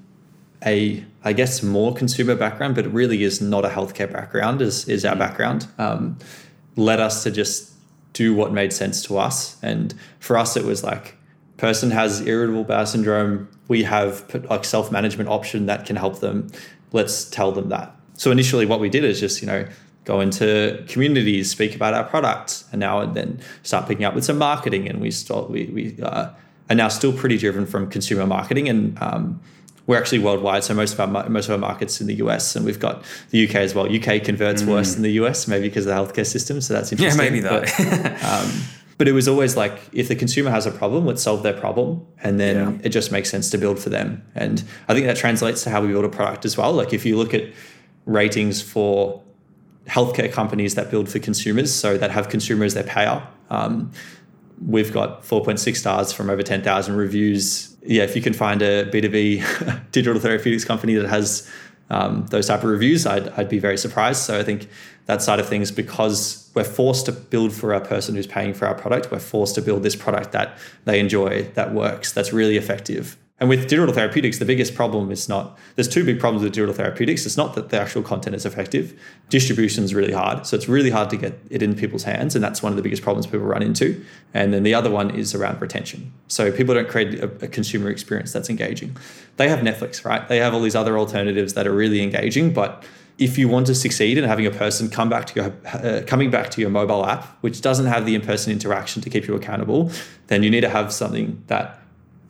a, 0.65 1.05
I 1.23 1.33
guess, 1.33 1.61
more 1.61 1.93
consumer 1.93 2.33
background, 2.33 2.73
but 2.73 2.87
it 2.87 2.89
really 2.89 3.23
is 3.23 3.41
not 3.41 3.63
a 3.63 3.69
healthcare 3.69 4.11
background, 4.11 4.63
is, 4.63 4.89
is 4.89 5.05
our 5.05 5.15
mm. 5.15 5.19
background, 5.19 5.67
um, 5.77 6.17
led 6.75 6.99
us 6.99 7.21
to 7.21 7.29
just 7.29 7.74
do 8.15 8.33
what 8.33 8.51
made 8.51 8.73
sense 8.73 9.03
to 9.03 9.17
us. 9.17 9.57
And 9.61 9.93
for 10.19 10.37
us, 10.37 10.57
it 10.57 10.63
was 10.63 10.83
like, 10.83 11.17
person 11.57 11.91
has 11.91 12.21
irritable 12.21 12.63
bowel 12.63 12.85
syndrome. 12.85 13.47
We 13.67 13.83
have 13.83 14.45
like 14.49 14.65
self 14.65 14.91
management 14.91 15.29
option 15.29 15.67
that 15.67 15.85
can 15.85 15.95
help 15.95 16.19
them. 16.19 16.47
Let's 16.91 17.25
tell 17.25 17.51
them 17.51 17.69
that. 17.69 17.95
So 18.13 18.31
initially, 18.31 18.65
what 18.65 18.79
we 18.79 18.89
did 18.89 19.03
is 19.03 19.19
just 19.19 19.41
you 19.41 19.47
know 19.47 19.67
go 20.05 20.21
into 20.21 20.83
communities, 20.87 21.51
speak 21.51 21.75
about 21.75 21.93
our 21.93 22.03
products, 22.03 22.65
and 22.71 22.79
now 22.79 22.99
and 22.99 23.13
then 23.15 23.39
start 23.63 23.87
picking 23.87 24.05
up 24.05 24.15
with 24.15 24.23
some 24.23 24.37
marketing. 24.37 24.87
And 24.87 25.01
we 25.01 25.11
start 25.11 25.49
we 25.49 25.65
we 25.65 26.01
uh, 26.01 26.29
are 26.69 26.75
now 26.75 26.87
still 26.87 27.13
pretty 27.13 27.37
driven 27.37 27.65
from 27.65 27.89
consumer 27.89 28.25
marketing 28.25 28.69
and 28.69 28.97
um, 29.01 29.41
we're 29.87 29.97
actually 29.97 30.19
worldwide. 30.19 30.63
So 30.63 30.73
most 30.73 30.93
of 30.93 30.99
our 30.99 31.29
most 31.29 31.45
of 31.45 31.51
our 31.51 31.57
markets 31.57 32.01
in 32.01 32.07
the 32.07 32.15
US, 32.15 32.55
and 32.55 32.65
we've 32.65 32.79
got 32.79 33.03
the 33.29 33.47
UK 33.47 33.55
as 33.55 33.75
well. 33.75 33.85
UK 33.85 34.23
converts 34.23 34.63
mm. 34.63 34.67
worse 34.67 34.93
than 34.93 35.03
the 35.03 35.11
US, 35.13 35.47
maybe 35.47 35.67
because 35.67 35.85
of 35.85 35.95
the 35.95 36.13
healthcare 36.13 36.25
system. 36.25 36.61
So 36.61 36.73
that's 36.73 36.91
interesting. 36.91 37.23
Yeah, 37.23 37.29
maybe 37.29 37.39
that. 37.41 37.73
But, 37.77 38.23
um, 38.23 38.51
but 38.97 39.07
it 39.07 39.11
was 39.11 39.27
always 39.27 39.57
like, 39.57 39.79
if 39.91 40.07
the 40.07 40.15
consumer 40.15 40.49
has 40.49 40.65
a 40.65 40.71
problem, 40.71 41.05
let's 41.05 41.21
solve 41.21 41.43
their 41.43 41.53
problem, 41.53 42.05
and 42.23 42.39
then 42.39 42.55
yeah. 42.55 42.79
it 42.83 42.89
just 42.89 43.11
makes 43.11 43.29
sense 43.29 43.49
to 43.51 43.57
build 43.57 43.77
for 43.77 43.89
them. 43.89 44.25
And 44.35 44.63
I 44.87 44.93
think 44.93 45.05
that 45.05 45.17
translates 45.17 45.63
to 45.65 45.69
how 45.69 45.81
we 45.81 45.89
build 45.89 46.05
a 46.05 46.09
product 46.09 46.45
as 46.45 46.57
well. 46.57 46.71
Like 46.71 46.93
if 46.93 47.05
you 47.05 47.17
look 47.17 47.33
at 47.33 47.43
ratings 48.05 48.61
for 48.61 49.21
healthcare 49.87 50.31
companies 50.31 50.75
that 50.75 50.89
build 50.89 51.09
for 51.09 51.19
consumers, 51.19 51.73
so 51.73 51.97
that 51.97 52.11
have 52.11 52.29
consumers 52.29 52.73
their 52.73 52.83
payer. 52.83 53.25
Um, 53.49 53.91
we've 54.65 54.93
got 54.93 55.23
4.6 55.23 55.75
stars 55.75 56.13
from 56.13 56.29
over 56.29 56.41
10,000 56.41 56.95
reviews. 56.95 57.74
Yeah, 57.85 58.03
if 58.03 58.15
you 58.15 58.21
can 58.21 58.33
find 58.33 58.61
a 58.61 58.85
B2B 58.85 59.91
digital 59.91 60.19
therapeutics 60.19 60.65
company 60.65 60.95
that 60.95 61.07
has 61.07 61.49
um, 61.89 62.25
those 62.27 62.47
type 62.47 62.63
of 62.63 62.69
reviews, 62.69 63.05
I'd, 63.05 63.29
I'd 63.29 63.49
be 63.49 63.59
very 63.59 63.77
surprised. 63.77 64.23
So 64.23 64.39
I 64.39 64.43
think 64.43 64.67
that 65.05 65.21
side 65.21 65.39
of 65.39 65.47
things, 65.47 65.71
because 65.71 66.49
we're 66.55 66.63
forced 66.63 67.05
to 67.05 67.11
build 67.11 67.53
for 67.53 67.73
our 67.73 67.81
person 67.81 68.15
who's 68.15 68.27
paying 68.27 68.53
for 68.53 68.67
our 68.67 68.73
product, 68.73 69.11
we're 69.11 69.19
forced 69.19 69.55
to 69.55 69.61
build 69.61 69.83
this 69.83 69.95
product 69.95 70.31
that 70.31 70.57
they 70.85 70.99
enjoy, 70.99 71.43
that 71.53 71.73
works, 71.73 72.11
that's 72.11 72.33
really 72.33 72.57
effective. 72.57 73.17
And 73.37 73.49
with 73.49 73.67
digital 73.67 73.93
therapeutics, 73.93 74.39
the 74.39 74.45
biggest 74.45 74.75
problem 74.75 75.11
is 75.11 75.27
not 75.27 75.57
there's 75.75 75.89
two 75.89 76.05
big 76.05 76.21
problems 76.21 76.43
with 76.43 76.53
digital 76.53 76.73
therapeutics. 76.73 77.25
It's 77.25 77.35
not 77.35 77.53
that 77.55 77.67
the 77.67 77.79
actual 77.79 78.01
content 78.01 78.33
is 78.33 78.45
effective. 78.45 78.97
Distribution 79.27 79.83
is 79.83 79.93
really 79.93 80.13
hard. 80.13 80.47
So 80.47 80.55
it's 80.55 80.69
really 80.69 80.89
hard 80.89 81.09
to 81.09 81.17
get 81.17 81.37
it 81.49 81.61
in 81.61 81.75
people's 81.75 82.03
hands. 82.03 82.33
And 82.33 82.43
that's 82.43 82.63
one 82.63 82.71
of 82.71 82.77
the 82.77 82.81
biggest 82.81 83.03
problems 83.03 83.27
people 83.27 83.39
run 83.39 83.61
into. 83.61 84.01
And 84.33 84.53
then 84.53 84.63
the 84.63 84.73
other 84.73 84.89
one 84.89 85.11
is 85.11 85.35
around 85.35 85.59
retention. 85.61 86.13
So 86.29 86.49
people 86.49 86.75
don't 86.75 86.87
create 86.87 87.19
a, 87.19 87.25
a 87.25 87.47
consumer 87.49 87.89
experience 87.89 88.31
that's 88.31 88.49
engaging. 88.49 88.95
They 89.35 89.49
have 89.49 89.59
Netflix, 89.59 90.05
right? 90.05 90.25
They 90.29 90.37
have 90.37 90.53
all 90.53 90.61
these 90.61 90.75
other 90.75 90.97
alternatives 90.97 91.55
that 91.55 91.67
are 91.67 91.73
really 91.73 92.01
engaging, 92.01 92.53
but 92.53 92.85
if 93.17 93.37
you 93.37 93.47
want 93.47 93.65
to 93.67 93.75
succeed 93.75 94.17
in 94.17 94.25
having 94.25 94.45
a 94.45 94.51
person 94.51 94.89
come 94.89 95.09
back 95.09 95.25
to 95.27 95.35
your 95.35 95.53
uh, 95.73 96.01
coming 96.05 96.29
back 96.29 96.51
to 96.51 96.61
your 96.61 96.69
mobile 96.69 97.05
app, 97.05 97.23
which 97.41 97.61
doesn't 97.61 97.85
have 97.85 98.05
the 98.05 98.13
in-person 98.13 98.51
interaction 98.51 99.01
to 99.01 99.09
keep 99.09 99.25
you 99.25 99.35
accountable, 99.35 99.89
then 100.27 100.43
you 100.43 100.49
need 100.49 100.61
to 100.61 100.69
have 100.69 100.91
something 100.91 101.41
that 101.47 101.79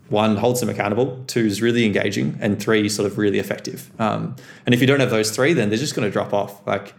one 0.10 0.38
holds 0.38 0.60
them 0.60 0.70
accountable, 0.70 1.24
two 1.28 1.46
is 1.46 1.62
really 1.62 1.86
engaging, 1.86 2.38
and 2.40 2.62
three 2.62 2.88
sort 2.90 3.10
of 3.12 3.18
really 3.18 3.40
effective. 3.40 3.90
Um, 4.00 4.36
and 4.66 4.76
if 4.76 4.82
you 4.82 4.88
don't 4.88 5.00
have 5.00 5.10
those 5.10 5.32
three, 5.32 5.54
then 5.54 5.70
they're 5.70 5.78
just 5.78 5.96
going 5.96 6.08
to 6.08 6.12
drop 6.12 6.34
off. 6.34 6.66
Like 6.68 6.94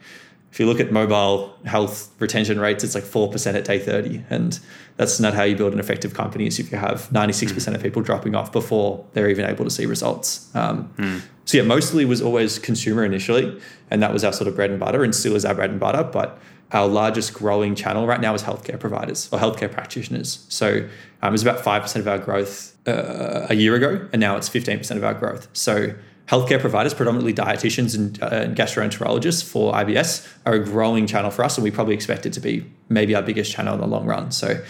if 0.50 0.60
you 0.60 0.66
look 0.66 0.80
at 0.80 0.90
mobile 0.90 1.54
health 1.66 2.10
retention 2.18 2.58
rates, 2.58 2.82
it's 2.82 2.94
like 2.94 3.04
four 3.04 3.30
percent 3.30 3.56
at 3.56 3.64
day 3.64 3.78
thirty, 3.78 4.24
and 4.30 4.58
that's 4.96 5.20
not 5.20 5.34
how 5.34 5.42
you 5.42 5.54
build 5.54 5.72
an 5.72 5.78
effective 5.78 6.14
company. 6.14 6.46
Is 6.46 6.58
if 6.58 6.72
you 6.72 6.78
have 6.78 7.12
ninety 7.12 7.32
six 7.32 7.52
percent 7.52 7.76
of 7.76 7.82
people 7.82 8.02
dropping 8.02 8.34
off 8.34 8.50
before 8.52 9.04
they're 9.12 9.28
even 9.28 9.44
able 9.44 9.64
to 9.64 9.70
see 9.70 9.86
results. 9.86 10.48
Um, 10.54 10.92
mm. 10.96 11.20
So 11.44 11.58
yeah, 11.58 11.64
mostly 11.64 12.04
was 12.04 12.20
always 12.20 12.58
consumer 12.58 13.04
initially, 13.04 13.60
and 13.90 14.02
that 14.02 14.12
was 14.12 14.24
our 14.24 14.32
sort 14.32 14.48
of 14.48 14.56
bread 14.56 14.70
and 14.70 14.80
butter, 14.80 15.04
and 15.04 15.14
still 15.14 15.36
is 15.36 15.44
our 15.44 15.54
bread 15.54 15.70
and 15.70 15.78
butter. 15.78 16.02
But 16.02 16.38
our 16.72 16.88
largest 16.88 17.34
growing 17.34 17.74
channel 17.74 18.06
right 18.06 18.20
now 18.20 18.34
is 18.34 18.42
healthcare 18.42 18.80
providers 18.80 19.28
or 19.32 19.38
healthcare 19.38 19.70
practitioners. 19.70 20.44
So 20.48 20.88
um, 21.22 21.28
it 21.28 21.32
was 21.32 21.42
about 21.42 21.58
5% 21.58 21.96
of 21.96 22.08
our 22.08 22.18
growth 22.18 22.75
uh, 22.86 23.46
a 23.50 23.54
year 23.54 23.74
ago, 23.74 24.08
and 24.12 24.20
now 24.20 24.36
it's 24.36 24.48
15% 24.48 24.96
of 24.96 25.04
our 25.04 25.14
growth. 25.14 25.48
So 25.52 25.94
healthcare 26.28 26.60
providers, 26.60 26.94
predominantly 26.94 27.32
dietitians 27.32 27.96
and, 27.96 28.20
uh, 28.22 28.26
and, 28.26 28.56
gastroenterologists 28.56 29.44
for 29.44 29.72
IBS, 29.72 30.26
are 30.44 30.54
a 30.54 30.64
growing 30.64 31.06
channel 31.06 31.30
for 31.30 31.44
us, 31.44 31.56
and 31.56 31.64
we 31.64 31.70
probably 31.70 31.94
expect 31.94 32.26
it 32.26 32.32
to 32.32 32.40
be 32.40 32.64
maybe 32.88 33.14
our 33.14 33.22
biggest 33.22 33.52
channel 33.52 33.74
in 33.74 33.80
the 33.80 33.86
long 33.86 34.06
run. 34.06 34.30
So 34.30 34.62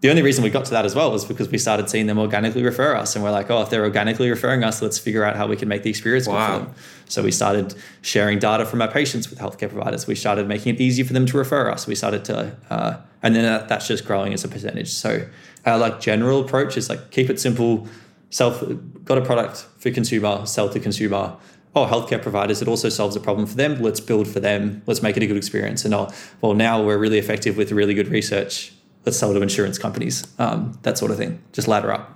the 0.00 0.10
only 0.10 0.22
reason 0.22 0.44
we 0.44 0.50
got 0.50 0.64
to 0.66 0.70
that 0.70 0.84
as 0.84 0.94
well 0.94 1.10
was 1.10 1.24
because 1.24 1.48
we 1.48 1.58
started 1.58 1.90
seeing 1.90 2.06
them 2.06 2.18
organically 2.18 2.62
refer 2.62 2.94
us, 2.94 3.16
and 3.16 3.24
we're 3.24 3.32
like, 3.32 3.50
oh, 3.50 3.62
if 3.62 3.70
they're 3.70 3.82
organically 3.82 4.30
referring 4.30 4.62
us, 4.62 4.80
let's 4.80 4.98
figure 4.98 5.24
out 5.24 5.34
how 5.34 5.48
we 5.48 5.56
can 5.56 5.66
make 5.66 5.82
the 5.82 5.90
experience 5.90 6.28
wow. 6.28 6.34
good 6.34 6.58
for 6.60 6.64
them. 6.66 6.74
So 7.08 7.22
we 7.24 7.32
started 7.32 7.74
sharing 8.02 8.38
data 8.38 8.64
from 8.64 8.80
our 8.80 8.90
patients 8.90 9.28
with 9.28 9.40
healthcare 9.40 9.68
providers. 9.68 10.06
We 10.06 10.14
started 10.14 10.46
making 10.46 10.76
it 10.76 10.80
easy 10.80 11.02
for 11.02 11.14
them 11.14 11.26
to 11.26 11.36
refer 11.36 11.68
us. 11.68 11.88
We 11.88 11.96
started 11.96 12.24
to, 12.26 12.56
uh, 12.70 12.98
and 13.24 13.34
then 13.34 13.42
that, 13.42 13.68
that's 13.68 13.88
just 13.88 14.04
growing 14.04 14.32
as 14.32 14.44
a 14.44 14.48
percentage. 14.48 14.90
So 14.90 15.26
our 15.66 15.78
like 15.78 16.00
general 16.00 16.40
approach 16.44 16.76
is 16.76 16.88
like 16.88 17.10
keep 17.10 17.28
it 17.28 17.40
simple. 17.40 17.88
Self 18.30 18.62
got 19.04 19.18
a 19.18 19.22
product 19.22 19.66
for 19.78 19.90
consumer, 19.90 20.46
sell 20.46 20.68
to 20.68 20.78
consumer. 20.78 21.36
Oh, 21.74 21.86
healthcare 21.86 22.22
providers, 22.22 22.62
it 22.62 22.68
also 22.68 22.88
solves 22.88 23.16
a 23.16 23.20
problem 23.20 23.46
for 23.46 23.56
them. 23.56 23.80
Let's 23.80 24.00
build 24.00 24.28
for 24.28 24.40
them. 24.40 24.82
Let's 24.86 25.02
make 25.02 25.16
it 25.16 25.22
a 25.22 25.26
good 25.26 25.36
experience. 25.36 25.84
And 25.84 25.92
oh, 25.94 26.10
well, 26.40 26.54
now 26.54 26.82
we're 26.82 26.98
really 26.98 27.18
effective 27.18 27.56
with 27.56 27.72
really 27.72 27.94
good 27.94 28.08
research 28.08 28.72
let's 29.08 29.16
sell 29.16 29.32
to 29.32 29.40
insurance 29.40 29.78
companies, 29.78 30.26
um, 30.38 30.78
that 30.82 30.98
sort 30.98 31.10
of 31.10 31.16
thing. 31.16 31.42
Just 31.52 31.66
ladder 31.66 31.90
up. 31.90 32.14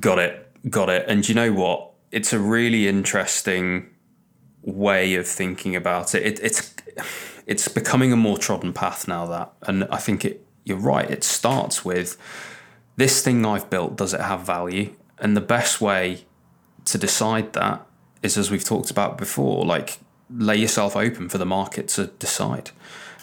Got 0.00 0.18
it. 0.18 0.50
Got 0.68 0.88
it. 0.88 1.04
And 1.06 1.28
you 1.28 1.32
know 1.32 1.52
what? 1.52 1.92
It's 2.10 2.32
a 2.32 2.40
really 2.40 2.88
interesting 2.88 3.88
way 4.62 5.14
of 5.14 5.28
thinking 5.28 5.76
about 5.76 6.12
it. 6.12 6.24
it 6.24 6.40
it's 6.42 6.74
it's 7.46 7.68
becoming 7.68 8.12
a 8.12 8.16
more 8.16 8.36
trodden 8.36 8.72
path 8.72 9.06
now 9.06 9.26
that, 9.26 9.52
and 9.62 9.84
I 9.84 9.98
think 9.98 10.24
it. 10.24 10.44
You're 10.64 10.78
right. 10.78 11.08
It 11.08 11.22
starts 11.22 11.84
with 11.84 12.16
this 12.96 13.22
thing 13.22 13.46
I've 13.46 13.68
built. 13.70 13.96
Does 13.96 14.14
it 14.14 14.20
have 14.20 14.40
value? 14.40 14.96
And 15.18 15.36
the 15.36 15.42
best 15.42 15.80
way 15.80 16.24
to 16.86 16.98
decide 16.98 17.52
that 17.52 17.86
is, 18.22 18.36
as 18.38 18.50
we've 18.50 18.64
talked 18.64 18.90
about 18.90 19.18
before, 19.18 19.64
like 19.64 19.98
lay 20.30 20.56
yourself 20.56 20.96
open 20.96 21.28
for 21.28 21.38
the 21.38 21.46
market 21.46 21.86
to 21.88 22.06
decide. 22.06 22.70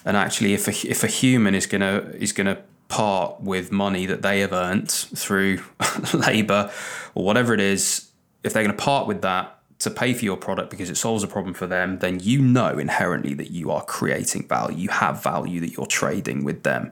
And 0.06 0.16
actually, 0.16 0.54
if 0.54 0.68
a, 0.68 0.90
if 0.90 1.04
a 1.04 1.08
human 1.08 1.56
is 1.56 1.66
gonna 1.66 2.12
is 2.14 2.32
gonna 2.32 2.60
part 2.92 3.40
with 3.40 3.72
money 3.72 4.06
that 4.06 4.22
they 4.22 4.42
have 4.42 4.52
earned 4.52 4.92
through 4.92 5.62
labor 6.14 6.70
or 7.16 7.24
whatever 7.24 7.54
it 7.54 7.62
is, 7.62 8.12
if 8.44 8.54
they're 8.54 8.64
going 8.64 8.76
to 8.76 8.84
part 8.84 9.08
with 9.08 9.22
that 9.22 9.58
to 9.80 9.90
pay 9.90 10.14
for 10.14 10.26
your 10.26 10.38
product 10.38 10.70
because 10.70 10.90
it 10.90 10.98
solves 10.98 11.24
a 11.24 11.28
problem 11.28 11.54
for 11.54 11.66
them, 11.66 12.00
then 12.00 12.20
you 12.20 12.42
know 12.42 12.78
inherently 12.78 13.34
that 13.34 13.50
you 13.50 13.72
are 13.72 13.84
creating 13.86 14.46
value. 14.48 14.78
You 14.78 14.90
have 14.90 15.24
value 15.24 15.62
that 15.62 15.76
you're 15.76 15.88
trading 15.88 16.44
with 16.44 16.64
them. 16.64 16.92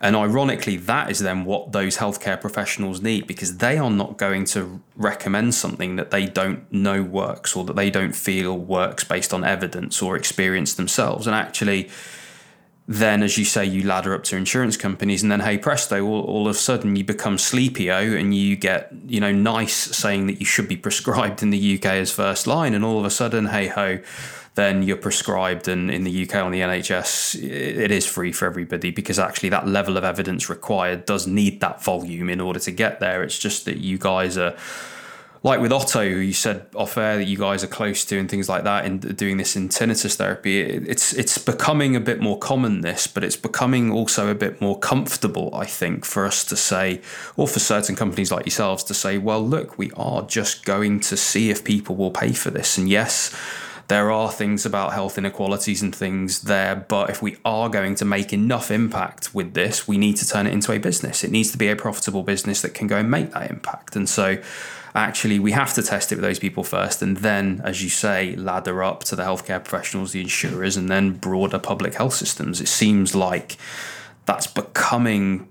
And 0.00 0.14
ironically, 0.14 0.76
that 0.76 1.10
is 1.10 1.20
then 1.20 1.46
what 1.46 1.72
those 1.72 1.96
healthcare 1.96 2.38
professionals 2.38 3.00
need 3.00 3.26
because 3.26 3.56
they 3.56 3.78
are 3.78 3.90
not 3.90 4.18
going 4.18 4.44
to 4.46 4.82
recommend 4.94 5.54
something 5.54 5.96
that 5.96 6.10
they 6.10 6.26
don't 6.26 6.70
know 6.70 7.02
works 7.02 7.56
or 7.56 7.64
that 7.64 7.76
they 7.76 7.88
don't 7.88 8.14
feel 8.14 8.58
works 8.58 9.04
based 9.04 9.32
on 9.32 9.42
evidence 9.42 10.02
or 10.02 10.16
experience 10.16 10.74
themselves. 10.74 11.26
And 11.26 11.34
actually, 11.34 11.88
then 12.86 13.22
as 13.22 13.38
you 13.38 13.44
say 13.44 13.64
you 13.64 13.82
ladder 13.82 14.14
up 14.14 14.24
to 14.24 14.36
insurance 14.36 14.76
companies 14.76 15.22
and 15.22 15.32
then 15.32 15.40
hey 15.40 15.56
presto 15.56 16.04
all, 16.04 16.22
all 16.22 16.46
of 16.46 16.54
a 16.54 16.58
sudden 16.58 16.96
you 16.96 17.04
become 17.04 17.36
sleepio 17.36 18.18
and 18.18 18.34
you 18.34 18.56
get 18.56 18.92
you 19.06 19.20
know 19.20 19.32
NICE 19.32 19.74
saying 19.74 20.26
that 20.26 20.38
you 20.38 20.46
should 20.46 20.68
be 20.68 20.76
prescribed 20.86 21.42
in 21.42 21.50
the 21.50 21.76
uk 21.76 21.86
as 21.86 22.10
first 22.10 22.46
line 22.46 22.74
and 22.74 22.84
all 22.84 22.98
of 22.98 23.04
a 23.04 23.10
sudden 23.10 23.46
hey 23.46 23.68
ho 23.68 23.98
then 24.54 24.84
you're 24.84 24.96
prescribed 24.96 25.66
and 25.66 25.90
in 25.90 26.04
the 26.04 26.22
uk 26.22 26.34
on 26.34 26.52
the 26.52 26.60
nhs 26.60 27.34
it 27.42 27.90
is 27.90 28.06
free 28.06 28.30
for 28.30 28.46
everybody 28.46 28.90
because 28.90 29.18
actually 29.18 29.48
that 29.48 29.66
level 29.66 29.96
of 29.96 30.04
evidence 30.04 30.48
required 30.48 31.06
does 31.06 31.26
need 31.26 31.60
that 31.60 31.82
volume 31.82 32.28
in 32.28 32.40
order 32.40 32.58
to 32.60 32.70
get 32.70 33.00
there. 33.00 33.22
It's 33.22 33.38
just 33.38 33.64
that 33.64 33.78
you 33.78 33.98
guys 33.98 34.38
are 34.38 34.56
like 35.44 35.60
with 35.60 35.72
Oto, 35.72 36.08
who 36.08 36.16
you 36.16 36.32
said 36.32 36.64
off 36.74 36.96
air 36.96 37.18
that 37.18 37.24
you 37.24 37.36
guys 37.36 37.62
are 37.62 37.68
close 37.68 38.02
to 38.06 38.18
and 38.18 38.30
things 38.30 38.48
like 38.48 38.64
that, 38.64 38.86
in 38.86 38.98
doing 38.98 39.36
this 39.36 39.54
in 39.54 39.68
tinnitus 39.68 40.16
therapy, 40.16 40.60
it's 40.60 41.12
it's 41.12 41.36
becoming 41.36 41.94
a 41.94 42.00
bit 42.00 42.18
more 42.18 42.38
common 42.38 42.80
this, 42.80 43.06
but 43.06 43.22
it's 43.22 43.36
becoming 43.36 43.92
also 43.92 44.30
a 44.30 44.34
bit 44.34 44.62
more 44.62 44.78
comfortable, 44.78 45.54
I 45.54 45.66
think, 45.66 46.06
for 46.06 46.24
us 46.24 46.44
to 46.46 46.56
say, 46.56 47.02
or 47.36 47.46
for 47.46 47.60
certain 47.60 47.94
companies 47.94 48.32
like 48.32 48.46
yourselves 48.46 48.82
to 48.84 48.94
say, 48.94 49.18
well, 49.18 49.46
look, 49.46 49.76
we 49.76 49.92
are 49.98 50.22
just 50.22 50.64
going 50.64 51.00
to 51.00 51.16
see 51.16 51.50
if 51.50 51.62
people 51.62 51.94
will 51.94 52.10
pay 52.10 52.32
for 52.32 52.50
this, 52.50 52.78
and 52.78 52.88
yes. 52.88 53.32
There 53.88 54.10
are 54.10 54.32
things 54.32 54.64
about 54.64 54.94
health 54.94 55.18
inequalities 55.18 55.82
and 55.82 55.94
things 55.94 56.40
there, 56.44 56.74
but 56.74 57.10
if 57.10 57.20
we 57.20 57.36
are 57.44 57.68
going 57.68 57.94
to 57.96 58.06
make 58.06 58.32
enough 58.32 58.70
impact 58.70 59.34
with 59.34 59.52
this, 59.52 59.86
we 59.86 59.98
need 59.98 60.16
to 60.16 60.26
turn 60.26 60.46
it 60.46 60.54
into 60.54 60.72
a 60.72 60.78
business. 60.78 61.22
It 61.22 61.30
needs 61.30 61.52
to 61.52 61.58
be 61.58 61.68
a 61.68 61.76
profitable 61.76 62.22
business 62.22 62.62
that 62.62 62.72
can 62.72 62.86
go 62.86 62.96
and 62.96 63.10
make 63.10 63.32
that 63.32 63.50
impact. 63.50 63.94
And 63.94 64.08
so 64.08 64.38
actually 64.94 65.38
we 65.38 65.52
have 65.52 65.74
to 65.74 65.82
test 65.82 66.12
it 66.12 66.16
with 66.16 66.22
those 66.22 66.38
people 66.38 66.62
first 66.62 67.02
and 67.02 67.18
then 67.18 67.60
as 67.64 67.82
you 67.82 67.88
say 67.88 68.36
ladder 68.36 68.82
up 68.82 69.02
to 69.02 69.16
the 69.16 69.22
healthcare 69.24 69.62
professionals 69.62 70.12
the 70.12 70.20
insurers 70.20 70.76
and 70.76 70.88
then 70.88 71.12
broader 71.12 71.58
public 71.58 71.94
health 71.94 72.14
systems. 72.14 72.60
It 72.60 72.68
seems 72.68 73.14
like 73.14 73.56
that's 74.26 74.46
becoming 74.46 75.48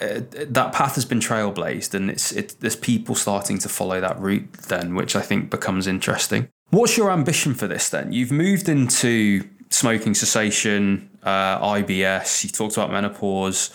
uh, 0.00 0.20
that 0.32 0.72
path 0.72 0.96
has 0.96 1.04
been 1.04 1.20
trailblazed 1.20 1.94
and 1.94 2.10
it's 2.10 2.32
it, 2.32 2.56
there's 2.60 2.74
people 2.74 3.14
starting 3.14 3.58
to 3.58 3.68
follow 3.68 4.00
that 4.00 4.18
route 4.18 4.52
then 4.68 4.96
which 4.96 5.14
i 5.14 5.20
think 5.20 5.50
becomes 5.50 5.86
interesting. 5.86 6.48
What's 6.70 6.96
your 6.96 7.12
ambition 7.12 7.54
for 7.54 7.68
this 7.68 7.88
then? 7.88 8.12
You've 8.12 8.32
moved 8.32 8.68
into 8.68 9.48
smoking 9.70 10.14
cessation 10.14 11.10
uh, 11.22 11.74
ibs 11.74 12.42
you 12.42 12.50
talked 12.50 12.76
about 12.76 12.90
menopause 12.90 13.70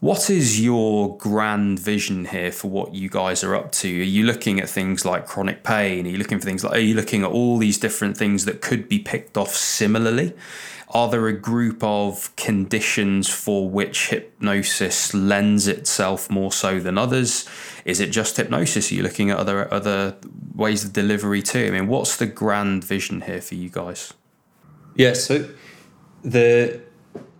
what 0.00 0.28
is 0.28 0.60
your 0.60 1.16
grand 1.16 1.78
vision 1.78 2.26
here 2.26 2.52
for 2.52 2.68
what 2.68 2.94
you 2.94 3.08
guys 3.08 3.42
are 3.42 3.54
up 3.54 3.72
to? 3.72 3.88
Are 3.88 4.04
you 4.04 4.24
looking 4.24 4.60
at 4.60 4.68
things 4.68 5.04
like 5.04 5.26
chronic 5.26 5.64
pain? 5.64 6.06
Are 6.06 6.10
you 6.10 6.18
looking 6.18 6.38
for 6.38 6.44
things 6.44 6.62
like, 6.62 6.74
are 6.74 6.80
you 6.80 6.94
looking 6.94 7.22
at 7.22 7.30
all 7.30 7.56
these 7.56 7.78
different 7.78 8.16
things 8.16 8.44
that 8.44 8.60
could 8.60 8.88
be 8.88 8.98
picked 8.98 9.38
off 9.38 9.54
similarly? 9.54 10.34
Are 10.90 11.10
there 11.10 11.26
a 11.26 11.32
group 11.32 11.82
of 11.82 12.34
conditions 12.36 13.28
for 13.28 13.68
which 13.68 14.10
hypnosis 14.10 15.12
lends 15.12 15.66
itself 15.66 16.30
more 16.30 16.52
so 16.52 16.78
than 16.78 16.96
others? 16.96 17.48
Is 17.84 17.98
it 17.98 18.12
just 18.12 18.36
hypnosis? 18.36 18.92
Are 18.92 18.94
you 18.94 19.02
looking 19.02 19.30
at 19.30 19.38
other 19.38 19.72
other 19.72 20.16
ways 20.54 20.84
of 20.84 20.92
delivery 20.92 21.42
too? 21.42 21.66
I 21.66 21.70
mean, 21.70 21.88
what's 21.88 22.16
the 22.16 22.26
grand 22.26 22.84
vision 22.84 23.22
here 23.22 23.40
for 23.40 23.56
you 23.56 23.68
guys? 23.68 24.14
Yeah, 24.94 25.14
so 25.14 25.48
the 26.22 26.80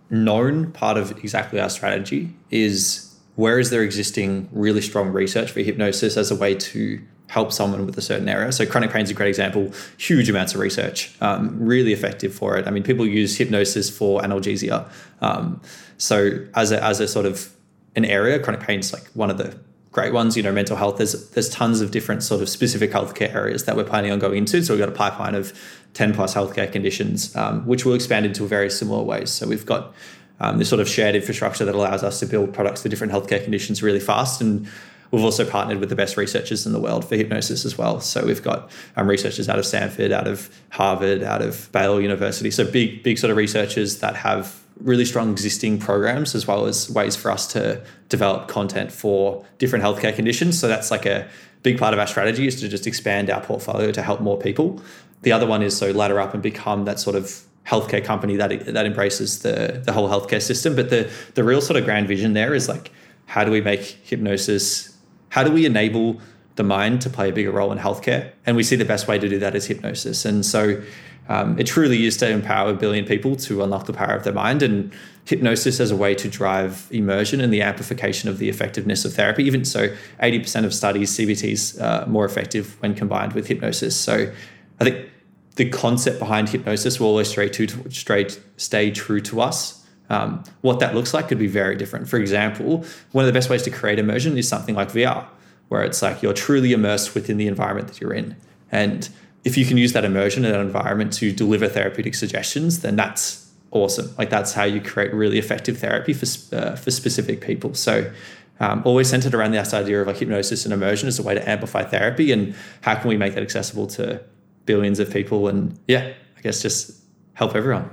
known 0.09 0.71
part 0.71 0.97
of 0.97 1.11
exactly 1.23 1.59
our 1.59 1.69
strategy 1.69 2.33
is 2.49 3.15
where 3.35 3.59
is 3.59 3.69
there 3.69 3.83
existing 3.83 4.49
really 4.51 4.81
strong 4.81 5.09
research 5.09 5.51
for 5.51 5.61
hypnosis 5.61 6.17
as 6.17 6.31
a 6.31 6.35
way 6.35 6.55
to 6.55 7.01
help 7.29 7.51
someone 7.51 7.85
with 7.85 7.97
a 7.97 8.01
certain 8.01 8.29
area. 8.29 8.51
So 8.51 8.65
chronic 8.65 8.91
pain 8.91 9.03
is 9.03 9.11
a 9.11 9.13
great 9.13 9.27
example. 9.27 9.71
Huge 9.97 10.29
amounts 10.29 10.53
of 10.53 10.61
research, 10.61 11.13
um, 11.21 11.57
really 11.59 11.91
effective 11.91 12.33
for 12.33 12.57
it. 12.57 12.67
I 12.67 12.71
mean, 12.71 12.83
people 12.83 13.05
use 13.05 13.37
hypnosis 13.37 13.89
for 13.89 14.21
analgesia. 14.21 14.89
Um, 15.21 15.61
so 15.97 16.45
as 16.55 16.71
a, 16.71 16.83
as 16.83 16.99
a 16.99 17.07
sort 17.07 17.25
of 17.25 17.53
an 17.95 18.05
area, 18.05 18.39
chronic 18.39 18.61
pain 18.61 18.79
is 18.79 18.93
like 18.93 19.07
one 19.13 19.29
of 19.29 19.37
the 19.37 19.59
great 19.97 20.13
ones. 20.13 20.37
You 20.37 20.43
know, 20.43 20.51
mental 20.51 20.77
health. 20.77 20.97
There's 20.97 21.29
there's 21.31 21.49
tons 21.49 21.81
of 21.81 21.89
different 21.89 22.21
sort 22.21 22.41
of 22.43 22.49
specific 22.49 22.91
healthcare 22.91 23.33
areas 23.33 23.65
that 23.65 23.75
we're 23.75 23.89
planning 23.93 24.11
on 24.11 24.19
going 24.19 24.37
into. 24.37 24.63
So 24.63 24.73
we've 24.73 24.79
got 24.85 24.89
a 24.89 24.99
pipeline 25.05 25.33
of 25.33 25.45
ten 25.93 26.13
plus 26.13 26.35
healthcare 26.35 26.71
conditions, 26.71 27.35
um, 27.35 27.65
which 27.65 27.83
will 27.83 27.95
expand 27.95 28.23
into 28.27 28.45
very 28.45 28.69
similar 28.69 29.03
ways. 29.03 29.31
So 29.31 29.47
we've 29.47 29.65
got 29.65 29.93
um, 30.39 30.59
this 30.59 30.69
sort 30.69 30.81
of 30.81 30.87
shared 30.87 31.15
infrastructure 31.15 31.65
that 31.65 31.73
allows 31.73 32.03
us 32.03 32.19
to 32.19 32.27
build 32.27 32.53
products 32.53 32.83
for 32.83 32.89
different 32.89 33.11
healthcare 33.11 33.43
conditions 33.43 33.81
really 33.81 33.99
fast. 33.99 34.39
And 34.39 34.67
we've 35.09 35.23
also 35.23 35.43
partnered 35.49 35.79
with 35.79 35.89
the 35.89 35.95
best 35.95 36.15
researchers 36.15 36.67
in 36.67 36.73
the 36.73 36.79
world 36.79 37.03
for 37.03 37.15
hypnosis 37.15 37.65
as 37.65 37.75
well. 37.75 37.99
So 37.99 38.23
we've 38.23 38.43
got 38.43 38.69
um, 38.97 39.07
researchers 39.07 39.49
out 39.49 39.57
of 39.57 39.65
Stanford, 39.65 40.11
out 40.11 40.27
of 40.27 40.51
Harvard, 40.69 41.23
out 41.23 41.41
of 41.41 41.71
Baylor 41.71 42.01
University. 42.01 42.51
So 42.51 42.69
big, 42.69 43.01
big 43.01 43.17
sort 43.17 43.31
of 43.31 43.37
researchers 43.37 43.97
that 44.01 44.15
have 44.17 44.61
really 44.79 45.05
strong 45.05 45.31
existing 45.31 45.79
programs 45.79 46.35
as 46.35 46.47
well 46.47 46.65
as 46.65 46.89
ways 46.89 47.15
for 47.15 47.31
us 47.31 47.47
to 47.53 47.83
develop 48.09 48.47
content 48.47 48.91
for 48.91 49.45
different 49.57 49.83
healthcare 49.83 50.15
conditions. 50.15 50.59
So 50.59 50.67
that's 50.67 50.91
like 50.91 51.05
a 51.05 51.27
big 51.63 51.77
part 51.77 51.93
of 51.93 51.99
our 51.99 52.07
strategy 52.07 52.47
is 52.47 52.59
to 52.61 52.69
just 52.69 52.87
expand 52.87 53.29
our 53.29 53.41
portfolio 53.41 53.91
to 53.91 54.01
help 54.01 54.21
more 54.21 54.37
people. 54.37 54.81
The 55.23 55.31
other 55.31 55.47
one 55.47 55.63
is 55.63 55.75
so 55.75 55.91
ladder 55.91 56.19
up 56.19 56.33
and 56.33 56.43
become 56.43 56.85
that 56.85 56.99
sort 56.99 57.15
of 57.15 57.41
healthcare 57.65 58.03
company 58.03 58.37
that 58.37 58.65
that 58.73 58.85
embraces 58.85 59.39
the 59.39 59.81
the 59.83 59.91
whole 59.91 60.09
healthcare 60.09 60.41
system. 60.41 60.75
But 60.75 60.89
the 60.89 61.11
the 61.33 61.43
real 61.43 61.61
sort 61.61 61.77
of 61.77 61.85
grand 61.85 62.07
vision 62.07 62.33
there 62.33 62.53
is 62.53 62.69
like 62.69 62.91
how 63.25 63.43
do 63.43 63.51
we 63.51 63.61
make 63.61 63.81
hypnosis? 63.81 64.95
How 65.29 65.43
do 65.43 65.51
we 65.51 65.65
enable 65.65 66.21
the 66.55 66.63
mind 66.63 67.01
to 67.01 67.09
play 67.09 67.29
a 67.29 67.33
bigger 67.33 67.51
role 67.51 67.71
in 67.71 67.77
healthcare? 67.77 68.31
And 68.45 68.55
we 68.55 68.63
see 68.63 68.77
the 68.77 68.85
best 68.85 69.07
way 69.07 69.19
to 69.19 69.27
do 69.27 69.37
that 69.39 69.53
is 69.55 69.65
hypnosis. 69.65 70.23
And 70.23 70.45
so 70.45 70.81
um, 71.29 71.59
it 71.59 71.65
truly 71.67 72.05
is 72.05 72.17
to 72.17 72.29
empower 72.29 72.71
a 72.71 72.73
billion 72.73 73.05
people 73.05 73.35
to 73.35 73.63
unlock 73.63 73.85
the 73.85 73.93
power 73.93 74.15
of 74.15 74.23
their 74.23 74.33
mind 74.33 74.63
and 74.63 74.93
hypnosis 75.25 75.79
as 75.79 75.91
a 75.91 75.95
way 75.95 76.15
to 76.15 76.29
drive 76.29 76.87
immersion 76.89 77.41
and 77.41 77.51
the 77.51 77.61
amplification 77.61 78.29
of 78.29 78.37
the 78.37 78.47
effectiveness 78.47 79.03
of 79.03 79.13
therapy. 79.13 79.43
Even 79.43 79.65
so, 79.65 79.89
80% 80.21 80.63
of 80.63 80.73
studies, 80.73 81.17
CBT 81.17 81.51
is 81.51 81.79
uh, 81.79 82.05
more 82.07 82.23
effective 82.25 82.81
when 82.81 82.95
combined 82.95 83.33
with 83.33 83.47
hypnosis. 83.47 83.95
So 83.95 84.31
I 84.79 84.83
think 84.83 85.09
the 85.55 85.69
concept 85.69 86.19
behind 86.19 86.49
hypnosis 86.49 86.99
will 86.99 87.07
always 87.07 87.27
stay, 87.27 87.49
to, 87.49 88.41
stay 88.55 88.91
true 88.91 89.19
to 89.21 89.41
us. 89.41 89.85
Um, 90.09 90.43
what 90.61 90.79
that 90.79 90.95
looks 90.95 91.13
like 91.13 91.27
could 91.27 91.39
be 91.39 91.47
very 91.47 91.75
different. 91.75 92.07
For 92.07 92.17
example, 92.17 92.85
one 93.11 93.25
of 93.25 93.27
the 93.27 93.33
best 93.33 93.49
ways 93.49 93.63
to 93.63 93.69
create 93.69 93.99
immersion 93.99 94.37
is 94.37 94.47
something 94.47 94.75
like 94.75 94.93
VR, 94.93 95.25
where 95.67 95.83
it's 95.83 96.01
like 96.01 96.23
you're 96.23 96.33
truly 96.33 96.71
immersed 96.71 97.13
within 97.13 97.35
the 97.35 97.47
environment 97.47 97.89
that 97.89 97.99
you're 97.99 98.13
in. 98.13 98.37
And 98.71 99.09
if 99.43 99.57
you 99.57 99.65
can 99.65 99.77
use 99.77 99.93
that 99.93 100.03
immersion 100.03 100.45
in 100.45 100.53
an 100.53 100.61
environment 100.61 101.13
to 101.13 101.31
deliver 101.31 101.67
therapeutic 101.67 102.15
suggestions, 102.15 102.81
then 102.81 102.95
that's 102.95 103.49
awesome. 103.71 104.13
Like 104.17 104.29
that's 104.29 104.53
how 104.53 104.63
you 104.63 104.81
create 104.81 105.13
really 105.13 105.37
effective 105.39 105.77
therapy 105.77 106.13
for 106.13 106.55
uh, 106.55 106.75
for 106.75 106.91
specific 106.91 107.41
people. 107.41 107.73
So. 107.73 108.11
Um, 108.59 108.81
always 108.85 109.07
centered 109.07 109.35
around 109.35 109.51
this 109.51 109.71
idea 109.71 110.01
of 110.01 110.07
like 110.07 110.17
hypnosis 110.17 110.65
and 110.65 110.73
immersion 110.73 111.07
as 111.07 111.19
a 111.19 111.21
way 111.21 111.35
to 111.35 111.47
amplify 111.47 111.83
therapy 111.83 112.31
and 112.31 112.55
how 112.81 112.95
can 112.95 113.07
we 113.07 113.15
make 113.15 113.35
that 113.35 113.43
accessible 113.43 113.85
to 113.85 114.19
billions 114.65 114.99
of 114.99 115.11
people 115.11 115.47
and 115.47 115.77
yeah 115.87 116.11
i 116.35 116.41
guess 116.41 116.63
just 116.63 117.03
help 117.35 117.53
everyone 117.53 117.87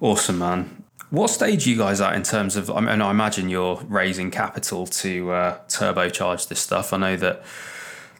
awesome 0.00 0.38
man 0.38 0.84
what 1.10 1.30
stage 1.30 1.66
are 1.66 1.70
you 1.70 1.76
guys 1.76 2.00
at 2.00 2.14
in 2.14 2.22
terms 2.22 2.54
of 2.54 2.70
i 2.70 2.78
mean 2.78 3.02
i 3.02 3.10
imagine 3.10 3.48
you're 3.48 3.82
raising 3.88 4.30
capital 4.30 4.86
to 4.86 5.32
uh, 5.32 5.58
turbocharge 5.66 6.46
this 6.46 6.60
stuff 6.60 6.92
i 6.92 6.96
know 6.96 7.16
that 7.16 7.42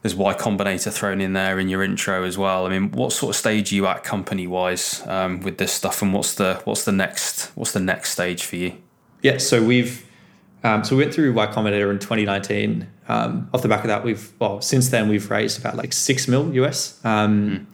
there's 0.05 0.14
Y 0.14 0.34
Combinator 0.34 0.92
thrown 0.92 1.22
in 1.22 1.32
there 1.32 1.59
in 1.59 1.70
your 1.70 1.82
intro 1.82 2.24
as 2.24 2.36
well. 2.36 2.66
I 2.66 2.68
mean, 2.68 2.90
what 2.90 3.11
sort 3.11 3.34
of 3.34 3.36
stage 3.36 3.72
are 3.72 3.74
you 3.74 3.86
at 3.86 4.05
company 4.05 4.46
wise 4.46 5.02
um, 5.07 5.40
with 5.40 5.57
this 5.57 5.72
stuff, 5.72 6.02
and 6.02 6.12
what's 6.12 6.34
the 6.34 6.61
what's 6.64 6.84
the 6.84 6.92
next 6.92 7.46
what's 7.55 7.72
the 7.72 7.80
next 7.80 8.11
stage 8.11 8.44
for 8.44 8.57
you? 8.57 8.76
Yeah, 9.22 9.38
so 9.38 9.64
we've 9.64 10.07
um, 10.62 10.84
so 10.84 10.94
we 10.94 11.05
went 11.05 11.14
through 11.14 11.32
Y 11.32 11.46
Combinator 11.46 11.90
in 11.90 11.98
2019. 11.98 12.86
Um, 13.09 13.48
off 13.55 13.62
the 13.62 13.68
back 13.68 13.80
of 13.80 13.88
that, 13.88 14.05
we've 14.05 14.30
well 14.38 14.61
since 14.61 14.90
then 14.90 15.09
we've 15.09 15.30
raised 15.30 15.59
about 15.59 15.74
like 15.76 15.94
six 15.94 16.28
mil 16.28 16.52
US. 16.52 17.00
Mm. 17.02 17.64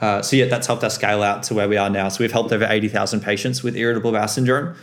Uh, 0.00 0.22
so 0.22 0.36
yeah, 0.36 0.44
that's 0.44 0.68
helped 0.68 0.84
us 0.84 0.94
scale 0.94 1.24
out 1.24 1.42
to 1.44 1.54
where 1.54 1.68
we 1.68 1.76
are 1.76 1.90
now. 1.90 2.08
So 2.08 2.22
we've 2.22 2.32
helped 2.32 2.52
over 2.52 2.66
80,000 2.68 3.20
patients 3.20 3.62
with 3.62 3.76
irritable 3.76 4.12
bowel 4.12 4.28
syndrome 4.28 4.76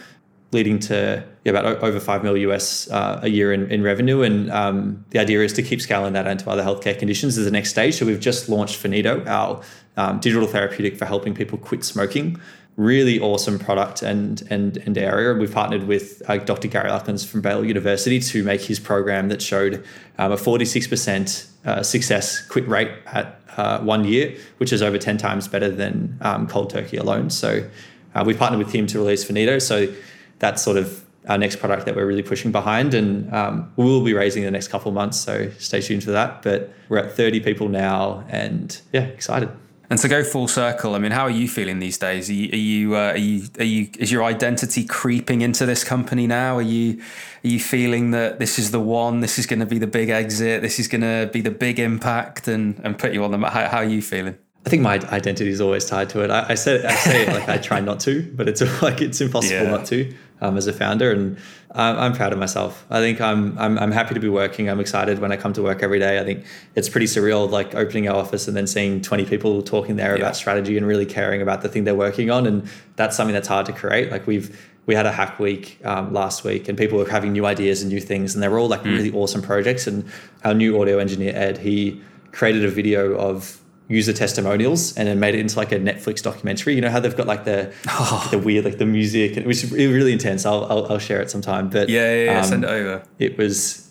leading 0.52 0.80
to 0.80 1.24
yeah, 1.44 1.52
about 1.52 1.82
over 1.82 2.00
five 2.00 2.24
mil 2.24 2.38
US 2.38 2.90
uh, 2.92 3.20
a 3.24 3.30
year 3.30 3.54
in, 3.54 3.70
in 3.72 3.82
revenue. 3.82 4.22
And 4.22 4.52
um, 4.52 5.06
the 5.10 5.20
idea 5.20 5.42
is 5.42 5.54
to 5.54 5.64
keep 5.64 5.82
scaling 5.82 6.14
that 6.14 6.28
into 6.28 6.50
other 6.50 6.64
healthcare 6.64 6.98
conditions 6.98 7.38
as 7.38 7.46
the 7.46 7.52
next 7.52 7.70
stage. 7.70 7.96
So 7.96 8.06
we've 8.06 8.20
just 8.20 8.50
launched 8.50 8.76
Finito, 8.76 9.24
our 9.26 9.62
um, 9.98 10.20
digital 10.20 10.48
therapeutic 10.48 10.98
for 10.98 11.06
helping 11.06 11.34
people 11.34 11.58
quit 11.58 11.84
smoking. 11.84 12.40
Really 12.78 13.20
awesome 13.20 13.60
product 13.60 14.02
and 14.02 14.42
and 14.50 14.78
and 14.78 14.98
area. 14.98 15.34
We've 15.34 15.52
partnered 15.52 15.88
with 15.88 16.22
uh, 16.28 16.38
Dr. 16.38 16.68
Gary 16.68 16.90
Lachlan's 16.90 17.26
from 17.26 17.42
Baylor 17.42 17.66
University 17.66 18.20
to 18.20 18.44
make 18.44 18.62
his 18.62 18.80
program 18.80 19.28
that 19.30 19.42
showed 19.42 19.84
um, 20.18 20.32
a 20.32 20.38
46% 20.38 21.48
uh, 21.66 21.84
success 21.84 22.46
quit 22.48 22.68
rate 22.68 22.92
at 23.08 23.42
uh, 23.58 23.80
one 23.80 24.06
year, 24.06 24.38
which 24.58 24.72
is 24.72 24.82
over 24.82 24.98
10 24.98 25.18
times 25.18 25.50
better 25.50 25.70
than 25.70 26.18
um, 26.22 26.48
cold 26.48 26.70
turkey 26.70 26.96
alone. 26.96 27.30
So 27.30 27.70
uh, 28.16 28.24
we 28.26 28.34
partnered 28.34 28.64
with 28.64 28.74
him 28.74 28.88
to 28.88 29.00
release 29.00 29.24
Finito. 29.24 29.60
So 29.60 29.94
that's 30.42 30.62
sort 30.62 30.76
of 30.76 31.06
our 31.28 31.38
next 31.38 31.58
product 31.58 31.86
that 31.86 31.96
we're 31.96 32.06
really 32.06 32.24
pushing 32.24 32.52
behind. 32.52 32.94
And 32.94 33.32
um, 33.34 33.72
we 33.76 33.86
will 33.86 34.04
be 34.04 34.14
raising 34.14 34.44
the 34.44 34.52
next 34.52 34.68
couple 34.68 34.92
months, 34.92 35.18
so 35.18 35.50
stay 35.60 35.80
tuned 35.80 36.04
for 36.04 36.12
that. 36.12 36.42
But 36.42 36.74
we're 36.90 36.98
at 36.98 37.16
30 37.16 37.40
people 37.42 37.70
now, 37.70 38.26
and 38.28 38.80
yeah, 38.92 39.04
excited. 39.04 39.50
And 39.90 40.00
to 40.00 40.08
go 40.08 40.24
full 40.24 40.48
circle, 40.48 40.96
I 40.96 41.00
mean, 41.00 41.12
how 41.12 41.24
are 41.24 41.30
you 41.30 41.50
feeling 41.50 41.80
these 41.80 41.98
days? 41.98 42.30
Are 42.30 42.34
you, 42.34 42.50
are 42.54 42.56
you, 42.56 42.96
uh, 42.96 43.00
are 43.00 43.18
you, 43.18 43.48
are 43.60 43.66
you, 43.66 43.90
is 44.00 44.10
your 44.10 44.24
identity 44.24 44.86
creeping 44.86 45.42
into 45.42 45.66
this 45.66 45.84
company 45.84 46.28
now? 46.28 46.56
Are 46.56 46.62
you, 46.62 47.02
are 47.44 47.48
you 47.48 47.60
feeling 47.60 48.12
that 48.12 48.40
this 48.40 48.58
is 48.58 48.72
the 48.72 48.80
one? 48.80 49.20
This 49.20 49.38
is 49.38 49.46
going 49.46 49.60
to 49.60 49.66
be 49.66 49.80
the 49.80 49.88
big 49.88 50.10
exit. 50.10 50.62
This 50.62 50.80
is 50.80 50.88
going 50.88 51.02
to 51.02 51.30
be 51.34 51.42
the 51.42 51.52
big 51.52 51.78
impact, 51.78 52.48
and 52.48 52.80
and 52.86 52.98
put 52.98 53.14
you 53.14 53.24
on 53.26 53.32
the 53.32 53.38
map. 53.38 53.52
How, 53.52 53.68
how 53.68 53.78
are 53.78 53.84
you 53.84 54.02
feeling? 54.02 54.38
I 54.66 54.70
think 54.70 54.82
my 54.84 54.94
identity 54.94 55.50
is 55.50 55.60
always 55.60 55.86
tied 55.86 56.10
to 56.12 56.24
it. 56.24 56.30
I, 56.30 56.50
I 56.50 56.56
say 56.56 56.86
I 56.86 56.96
say 56.96 57.24
it 57.24 57.30
like 57.30 57.50
I 57.50 57.58
try 57.58 57.82
not 57.82 58.00
to, 58.02 58.32
but 58.34 58.48
it's 58.48 58.62
like 58.82 59.02
it's 59.02 59.20
impossible 59.20 59.66
yeah. 59.66 59.72
not 59.72 59.86
to 59.88 60.14
um, 60.42 60.58
as 60.58 60.68
a 60.68 60.74
founder, 60.74 61.12
and 61.12 61.38
I'm, 61.72 61.98
I'm, 61.98 62.14
proud 62.14 62.34
of 62.34 62.40
myself. 62.40 62.86
I 62.90 63.00
think 63.00 63.22
I'm, 63.22 63.58
I'm 63.58 63.78
I'm 63.78 63.92
happy 63.92 64.14
to 64.16 64.20
be 64.20 64.28
working. 64.28 64.70
I'm 64.70 64.80
excited 64.80 65.20
when 65.20 65.32
I 65.32 65.38
come 65.38 65.54
to 65.54 65.62
work 65.62 65.84
every 65.84 66.00
day. 66.00 66.20
I 66.20 66.24
think 66.24 66.46
it's 66.76 66.90
pretty 66.90 67.06
surreal, 67.06 67.50
like 67.50 67.76
opening 67.76 68.10
our 68.10 68.16
office 68.16 68.48
and 68.48 68.58
then 68.58 68.68
seeing 68.68 69.02
20 69.02 69.26
people 69.26 69.62
talking 69.62 69.96
there 69.96 70.12
yeah. 70.12 70.24
about 70.24 70.36
strategy 70.36 70.78
and 70.78 70.86
really 70.86 71.06
caring 71.06 71.42
about 71.42 71.62
the 71.62 71.70
thing 71.70 71.84
they're 71.84 71.96
working 71.96 72.32
on, 72.32 72.46
and 72.46 72.68
that's 72.96 73.16
something 73.16 73.34
that's 73.34 73.48
hard 73.48 73.66
to 73.68 73.74
create. 73.74 74.12
Like 74.12 74.28
we've 74.28 74.70
we 74.88 74.96
had 74.96 75.06
a 75.06 75.12
hack 75.12 75.40
week 75.40 75.80
um, 75.86 76.12
last 76.12 76.44
week 76.44 76.68
and 76.68 76.78
people 76.78 76.98
were 76.98 77.10
having 77.10 77.32
new 77.32 77.46
ideas 77.46 77.82
and 77.82 77.92
new 77.92 78.02
things 78.02 78.34
and 78.34 78.44
they 78.44 78.48
were 78.48 78.58
all 78.58 78.68
like 78.68 78.82
mm. 78.82 78.98
really 78.98 79.12
awesome 79.12 79.42
projects 79.42 79.86
and 79.86 80.04
our 80.44 80.56
new 80.56 80.82
audio 80.82 80.98
engineer 80.98 81.32
ed 81.36 81.60
he 81.60 82.02
created 82.32 82.66
a 82.66 82.68
video 82.68 83.16
of 83.16 83.61
user 83.92 84.14
testimonials 84.14 84.98
and 84.98 85.08
then 85.08 85.20
made 85.20 85.36
it 85.36 85.40
into 85.40 85.58
like 85.58 85.72
a 85.72 85.80
Netflix 85.80 86.22
documentary. 86.22 86.76
You 86.76 86.82
know 86.82 86.90
how 86.90 87.00
they've 87.00 87.16
got 87.16 87.28
like 87.28 87.46
the 87.46 87.74
oh. 87.88 88.28
the 88.32 88.40
weird 88.40 88.66
like 88.66 88.78
the 88.78 88.86
music, 88.86 89.38
and 89.38 89.46
which 89.46 89.64
is 89.64 89.72
really 89.72 90.14
intense. 90.14 90.46
I'll, 90.46 90.66
I'll, 90.66 90.92
I'll 90.92 91.00
share 91.00 91.22
it 91.22 91.30
sometime. 91.30 91.70
But 91.70 91.90
yeah, 91.90 92.14
yeah, 92.14 92.24
yeah 92.24 92.40
um, 92.40 92.44
send 92.46 92.64
it 92.64 92.70
over. 92.70 93.04
It 93.20 93.38
was 93.38 93.90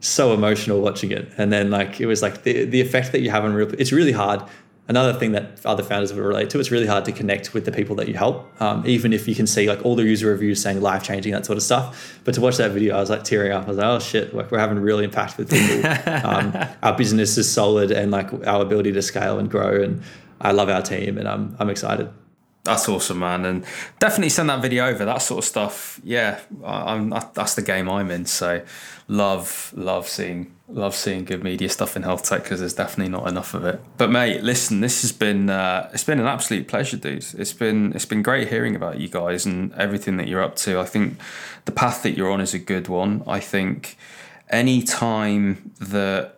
so 0.00 0.32
emotional 0.32 0.80
watching 0.80 1.10
it, 1.10 1.32
and 1.38 1.52
then 1.52 1.70
like 1.70 2.00
it 2.00 2.06
was 2.06 2.22
like 2.22 2.42
the 2.42 2.64
the 2.64 2.80
effect 2.80 3.12
that 3.12 3.20
you 3.20 3.30
have 3.30 3.44
on 3.44 3.54
real. 3.54 3.68
It's 3.78 3.92
really 3.92 4.12
hard 4.12 4.42
another 4.88 5.12
thing 5.12 5.32
that 5.32 5.64
other 5.64 5.82
founders 5.82 6.12
will 6.12 6.22
relate 6.22 6.50
to, 6.50 6.58
it's 6.58 6.70
really 6.70 6.86
hard 6.86 7.04
to 7.04 7.12
connect 7.12 7.52
with 7.54 7.64
the 7.64 7.72
people 7.72 7.94
that 7.96 8.08
you 8.08 8.14
help, 8.14 8.50
um, 8.60 8.84
even 8.86 9.12
if 9.12 9.28
you 9.28 9.34
can 9.34 9.46
see 9.46 9.68
like 9.68 9.84
all 9.84 9.94
the 9.94 10.02
user 10.02 10.28
reviews 10.28 10.60
saying 10.60 10.80
life 10.80 11.02
changing, 11.02 11.32
that 11.32 11.44
sort 11.44 11.56
of 11.56 11.62
stuff. 11.62 12.18
But 12.24 12.34
to 12.34 12.40
watch 12.40 12.56
that 12.56 12.70
video, 12.72 12.96
I 12.96 13.00
was 13.00 13.10
like 13.10 13.22
tearing 13.22 13.52
up. 13.52 13.64
I 13.64 13.68
was 13.68 13.76
like, 13.76 13.86
oh 13.86 13.98
shit, 13.98 14.34
like 14.34 14.50
we're 14.50 14.58
having 14.58 14.78
a 14.78 14.80
real 14.80 14.98
impact 14.98 15.36
with 15.36 15.50
people. 15.50 15.86
um, 16.26 16.56
our 16.82 16.96
business 16.96 17.36
is 17.36 17.50
solid 17.50 17.90
and 17.90 18.10
like 18.10 18.32
our 18.46 18.62
ability 18.62 18.92
to 18.92 19.02
scale 19.02 19.38
and 19.38 19.50
grow. 19.50 19.82
And 19.82 20.02
I 20.40 20.52
love 20.52 20.68
our 20.68 20.82
team 20.82 21.18
and 21.18 21.28
I'm, 21.28 21.54
I'm 21.58 21.68
excited. 21.68 22.10
That's 22.64 22.88
awesome, 22.88 23.20
man, 23.20 23.46
and 23.46 23.64
definitely 23.98 24.28
send 24.28 24.50
that 24.50 24.60
video 24.60 24.88
over. 24.88 25.04
That 25.06 25.22
sort 25.22 25.38
of 25.38 25.44
stuff, 25.44 26.00
yeah, 26.04 26.38
I'm, 26.62 27.08
that's 27.32 27.54
the 27.54 27.62
game 27.62 27.88
I'm 27.88 28.10
in. 28.10 28.26
So, 28.26 28.62
love, 29.06 29.72
love 29.74 30.06
seeing, 30.06 30.54
love 30.68 30.94
seeing 30.94 31.24
good 31.24 31.42
media 31.42 31.68
stuff 31.68 31.96
in 31.96 32.02
health 32.02 32.24
tech 32.24 32.42
because 32.42 32.60
there's 32.60 32.74
definitely 32.74 33.10
not 33.10 33.26
enough 33.26 33.54
of 33.54 33.64
it. 33.64 33.80
But 33.96 34.10
mate, 34.10 34.42
listen, 34.42 34.80
this 34.80 35.00
has 35.02 35.12
been, 35.12 35.48
uh, 35.48 35.88
it's 35.92 36.04
been 36.04 36.20
an 36.20 36.26
absolute 36.26 36.68
pleasure, 36.68 36.98
dude. 36.98 37.24
It's 37.36 37.54
been, 37.54 37.92
it's 37.94 38.04
been 38.04 38.22
great 38.22 38.48
hearing 38.48 38.76
about 38.76 39.00
you 39.00 39.08
guys 39.08 39.46
and 39.46 39.72
everything 39.74 40.18
that 40.18 40.28
you're 40.28 40.42
up 40.42 40.56
to. 40.56 40.78
I 40.78 40.84
think 40.84 41.18
the 41.64 41.72
path 41.72 42.02
that 42.02 42.16
you're 42.16 42.30
on 42.30 42.40
is 42.40 42.52
a 42.52 42.58
good 42.58 42.88
one. 42.88 43.24
I 43.26 43.40
think 43.40 43.96
any 44.50 44.82
time 44.82 45.72
that 45.80 46.34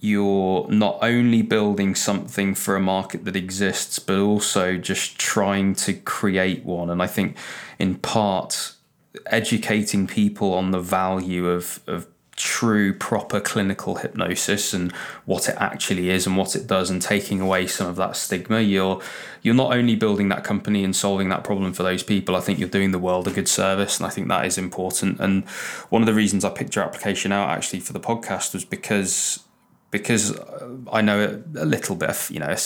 you're 0.00 0.68
not 0.68 0.98
only 1.00 1.40
building 1.40 1.94
something 1.94 2.54
for 2.54 2.76
a 2.76 2.80
market 2.80 3.24
that 3.24 3.34
exists, 3.34 3.98
but 3.98 4.18
also 4.18 4.76
just 4.76 5.18
trying 5.18 5.74
to 5.74 5.94
create 5.94 6.62
one. 6.62 6.90
And 6.90 7.02
I 7.02 7.06
think, 7.06 7.38
in 7.78 7.94
part, 7.94 8.74
educating 9.24 10.06
people 10.06 10.52
on 10.52 10.72
the 10.72 10.80
value 10.80 11.48
of, 11.48 11.80
of 11.86 12.06
true, 12.36 12.92
proper 12.92 13.40
clinical 13.40 13.96
hypnosis 13.96 14.72
and 14.72 14.92
what 15.24 15.48
it 15.48 15.56
actually 15.58 16.10
is 16.10 16.26
and 16.26 16.36
what 16.36 16.56
it 16.56 16.66
does, 16.66 16.90
and 16.90 17.00
taking 17.00 17.40
away 17.40 17.66
some 17.66 17.86
of 17.86 17.96
that 17.96 18.16
stigma, 18.16 18.60
you're 18.60 19.00
you're 19.42 19.54
not 19.54 19.74
only 19.74 19.94
building 19.94 20.28
that 20.30 20.44
company 20.44 20.84
and 20.84 20.96
solving 20.96 21.28
that 21.28 21.44
problem 21.44 21.72
for 21.72 21.82
those 21.82 22.02
people. 22.02 22.34
I 22.34 22.40
think 22.40 22.58
you're 22.58 22.68
doing 22.68 22.92
the 22.92 22.98
world 22.98 23.28
a 23.28 23.30
good 23.30 23.48
service, 23.48 23.98
and 23.98 24.06
I 24.06 24.10
think 24.10 24.28
that 24.28 24.46
is 24.46 24.58
important. 24.58 25.20
And 25.20 25.44
one 25.90 26.02
of 26.02 26.06
the 26.06 26.14
reasons 26.14 26.44
I 26.44 26.50
picked 26.50 26.76
your 26.76 26.84
application 26.84 27.32
out 27.32 27.50
actually 27.50 27.80
for 27.80 27.92
the 27.92 28.00
podcast 28.00 28.54
was 28.54 28.64
because 28.64 29.40
because 29.94 30.36
I 30.90 31.02
know 31.02 31.40
a 31.56 31.64
little 31.64 31.94
bit 31.94 32.10
of, 32.10 32.28
you 32.28 32.40
know, 32.40 32.48
a 32.48 32.56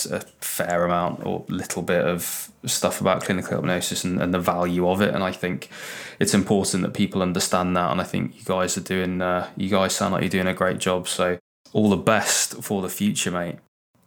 fair 0.41 0.83
amount 0.83 1.23
or 1.23 1.45
little 1.47 1.83
bit 1.83 2.03
of 2.03 2.51
stuff 2.65 3.01
about 3.01 3.23
clinical 3.23 3.57
hypnosis 3.57 4.03
and, 4.03 4.19
and 4.19 4.33
the 4.33 4.39
value 4.39 4.89
of 4.89 4.99
it. 4.99 5.13
And 5.13 5.23
I 5.23 5.31
think 5.31 5.69
it's 6.19 6.33
important 6.33 6.81
that 6.81 6.95
people 6.95 7.21
understand 7.21 7.77
that. 7.77 7.91
And 7.91 8.01
I 8.01 8.03
think 8.03 8.35
you 8.35 8.43
guys 8.45 8.79
are 8.79 8.81
doing, 8.81 9.21
uh, 9.21 9.47
you 9.55 9.69
guys 9.69 9.93
sound 9.93 10.13
like 10.13 10.23
you're 10.23 10.29
doing 10.31 10.47
a 10.47 10.55
great 10.55 10.79
job. 10.79 11.07
So 11.07 11.37
all 11.71 11.91
the 11.91 11.97
best 11.97 12.63
for 12.63 12.81
the 12.81 12.89
future, 12.89 13.29
mate. 13.29 13.57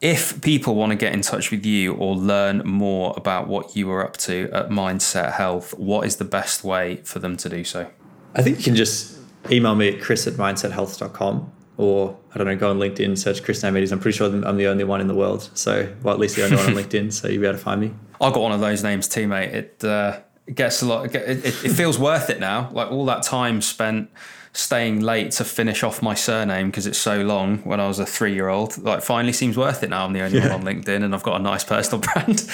If 0.00 0.42
people 0.42 0.74
want 0.74 0.90
to 0.90 0.96
get 0.96 1.12
in 1.12 1.20
touch 1.20 1.52
with 1.52 1.64
you 1.64 1.94
or 1.94 2.16
learn 2.16 2.62
more 2.64 3.14
about 3.16 3.46
what 3.46 3.76
you 3.76 3.88
are 3.92 4.04
up 4.04 4.16
to 4.16 4.50
at 4.52 4.68
Mindset 4.68 5.34
Health, 5.34 5.78
what 5.78 6.08
is 6.08 6.16
the 6.16 6.24
best 6.24 6.64
way 6.64 6.96
for 7.04 7.20
them 7.20 7.36
to 7.36 7.48
do 7.48 7.62
so? 7.62 7.88
I 8.34 8.42
think 8.42 8.58
you 8.58 8.64
can 8.64 8.74
just 8.74 9.16
email 9.48 9.76
me 9.76 9.94
at 9.94 10.02
chris 10.02 10.26
at 10.26 10.32
mindsethealth.com 10.32 11.52
or 11.82 12.16
I 12.34 12.38
don't 12.38 12.46
know, 12.46 12.56
go 12.56 12.70
on 12.70 12.78
LinkedIn, 12.78 13.18
search 13.18 13.42
Chris 13.42 13.62
Naoumidis. 13.62 13.92
I'm 13.92 14.00
pretty 14.00 14.16
sure 14.16 14.26
I'm 14.28 14.56
the 14.56 14.66
only 14.66 14.84
one 14.84 15.00
in 15.00 15.08
the 15.08 15.14
world. 15.14 15.50
So, 15.54 15.92
well, 16.02 16.14
at 16.14 16.20
least 16.20 16.36
the 16.36 16.44
only 16.44 16.56
one 16.56 16.66
on 16.66 16.72
LinkedIn. 16.84 17.12
So 17.12 17.28
you'll 17.28 17.42
be 17.42 17.46
able 17.46 17.58
to 17.58 17.64
find 17.64 17.80
me. 17.80 17.92
I've 18.20 18.32
got 18.32 18.40
one 18.40 18.52
of 18.52 18.60
those 18.60 18.82
names 18.82 19.08
too, 19.08 19.26
mate. 19.26 19.52
It, 19.52 19.84
uh, 19.84 20.20
it 20.46 20.54
gets 20.54 20.82
a 20.82 20.86
lot, 20.86 21.06
it, 21.06 21.14
it, 21.14 21.46
it 21.46 21.72
feels 21.72 21.98
worth 21.98 22.30
it 22.30 22.40
now. 22.40 22.70
Like 22.72 22.90
all 22.90 23.04
that 23.06 23.22
time 23.22 23.60
spent 23.60 24.10
staying 24.54 25.00
late 25.00 25.30
to 25.30 25.44
finish 25.44 25.82
off 25.82 26.02
my 26.02 26.14
surname 26.14 26.66
because 26.66 26.86
it's 26.86 26.98
so 26.98 27.22
long 27.22 27.58
when 27.58 27.80
I 27.80 27.88
was 27.88 27.98
a 27.98 28.04
three 28.04 28.34
year 28.34 28.48
old. 28.48 28.76
Like, 28.78 29.02
finally 29.02 29.32
seems 29.32 29.56
worth 29.56 29.82
it 29.82 29.90
now. 29.90 30.04
I'm 30.04 30.12
the 30.12 30.20
only 30.20 30.38
yeah. 30.38 30.54
one 30.54 30.66
on 30.66 30.74
LinkedIn 30.74 31.02
and 31.02 31.14
I've 31.14 31.22
got 31.22 31.40
a 31.40 31.42
nice 31.42 31.64
personal 31.64 32.00
brand. 32.14 32.46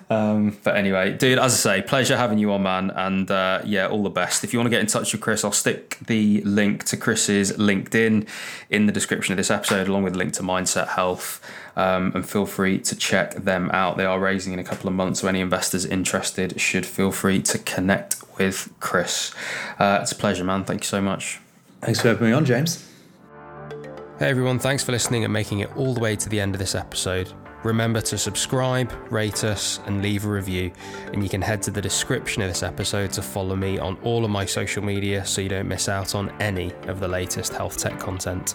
um, 0.10 0.56
but 0.64 0.76
anyway, 0.76 1.12
dude, 1.12 1.38
as 1.38 1.52
I 1.52 1.56
say, 1.56 1.82
pleasure 1.82 2.16
having 2.16 2.38
you 2.38 2.50
on, 2.52 2.62
man. 2.62 2.90
And 2.92 3.30
uh, 3.30 3.60
yeah, 3.64 3.88
all 3.88 4.02
the 4.02 4.10
best. 4.10 4.42
If 4.42 4.54
you 4.54 4.58
want 4.58 4.66
to 4.66 4.70
get 4.70 4.80
in 4.80 4.86
touch 4.86 5.12
with 5.12 5.20
Chris, 5.20 5.44
I'll 5.44 5.52
stick 5.52 5.98
the 6.06 6.40
link 6.42 6.84
to 6.84 6.96
Chris's 6.96 7.52
LinkedIn 7.52 8.26
in 8.70 8.86
the 8.86 8.92
description 8.92 9.32
of 9.32 9.36
this 9.36 9.50
episode, 9.50 9.88
along 9.88 10.04
with 10.04 10.14
a 10.14 10.18
link 10.18 10.32
to 10.34 10.42
Mindset 10.42 10.88
Health. 10.88 11.42
Um, 11.76 12.12
and 12.14 12.26
feel 12.26 12.46
free 12.46 12.78
to 12.78 12.96
check 12.96 13.34
them 13.34 13.70
out. 13.70 13.98
They 13.98 14.06
are 14.06 14.18
raising 14.18 14.54
in 14.54 14.58
a 14.58 14.64
couple 14.64 14.88
of 14.88 14.94
months, 14.94 15.20
so 15.20 15.28
any 15.28 15.40
investors 15.40 15.84
interested 15.84 16.58
should 16.58 16.86
feel 16.86 17.12
free 17.12 17.42
to 17.42 17.58
connect 17.58 18.16
with 18.38 18.72
Chris. 18.80 19.34
Uh, 19.78 19.98
it's 20.00 20.12
a 20.12 20.16
pleasure, 20.16 20.44
man. 20.44 20.64
Thank 20.64 20.82
you 20.82 20.86
so 20.86 21.02
much. 21.02 21.38
Thanks 21.82 22.00
for 22.00 22.08
having 22.08 22.28
me 22.28 22.32
on, 22.32 22.44
James. 22.44 22.88
Hey 24.18 24.30
everyone, 24.30 24.58
thanks 24.58 24.82
for 24.82 24.92
listening 24.92 25.24
and 25.24 25.32
making 25.32 25.60
it 25.60 25.76
all 25.76 25.92
the 25.92 26.00
way 26.00 26.16
to 26.16 26.28
the 26.30 26.40
end 26.40 26.54
of 26.54 26.58
this 26.58 26.74
episode. 26.74 27.30
Remember 27.64 28.00
to 28.00 28.16
subscribe, 28.16 28.90
rate 29.10 29.44
us, 29.44 29.78
and 29.84 30.00
leave 30.00 30.24
a 30.24 30.28
review. 30.30 30.72
And 31.12 31.22
you 31.22 31.28
can 31.28 31.42
head 31.42 31.60
to 31.62 31.70
the 31.70 31.82
description 31.82 32.40
of 32.40 32.48
this 32.48 32.62
episode 32.62 33.12
to 33.12 33.22
follow 33.22 33.56
me 33.56 33.78
on 33.78 33.98
all 34.04 34.24
of 34.24 34.30
my 34.30 34.46
social 34.46 34.82
media 34.82 35.26
so 35.26 35.42
you 35.42 35.50
don't 35.50 35.68
miss 35.68 35.88
out 35.90 36.14
on 36.14 36.30
any 36.40 36.72
of 36.84 36.98
the 36.98 37.08
latest 37.08 37.52
health 37.52 37.76
tech 37.76 37.98
content. 37.98 38.54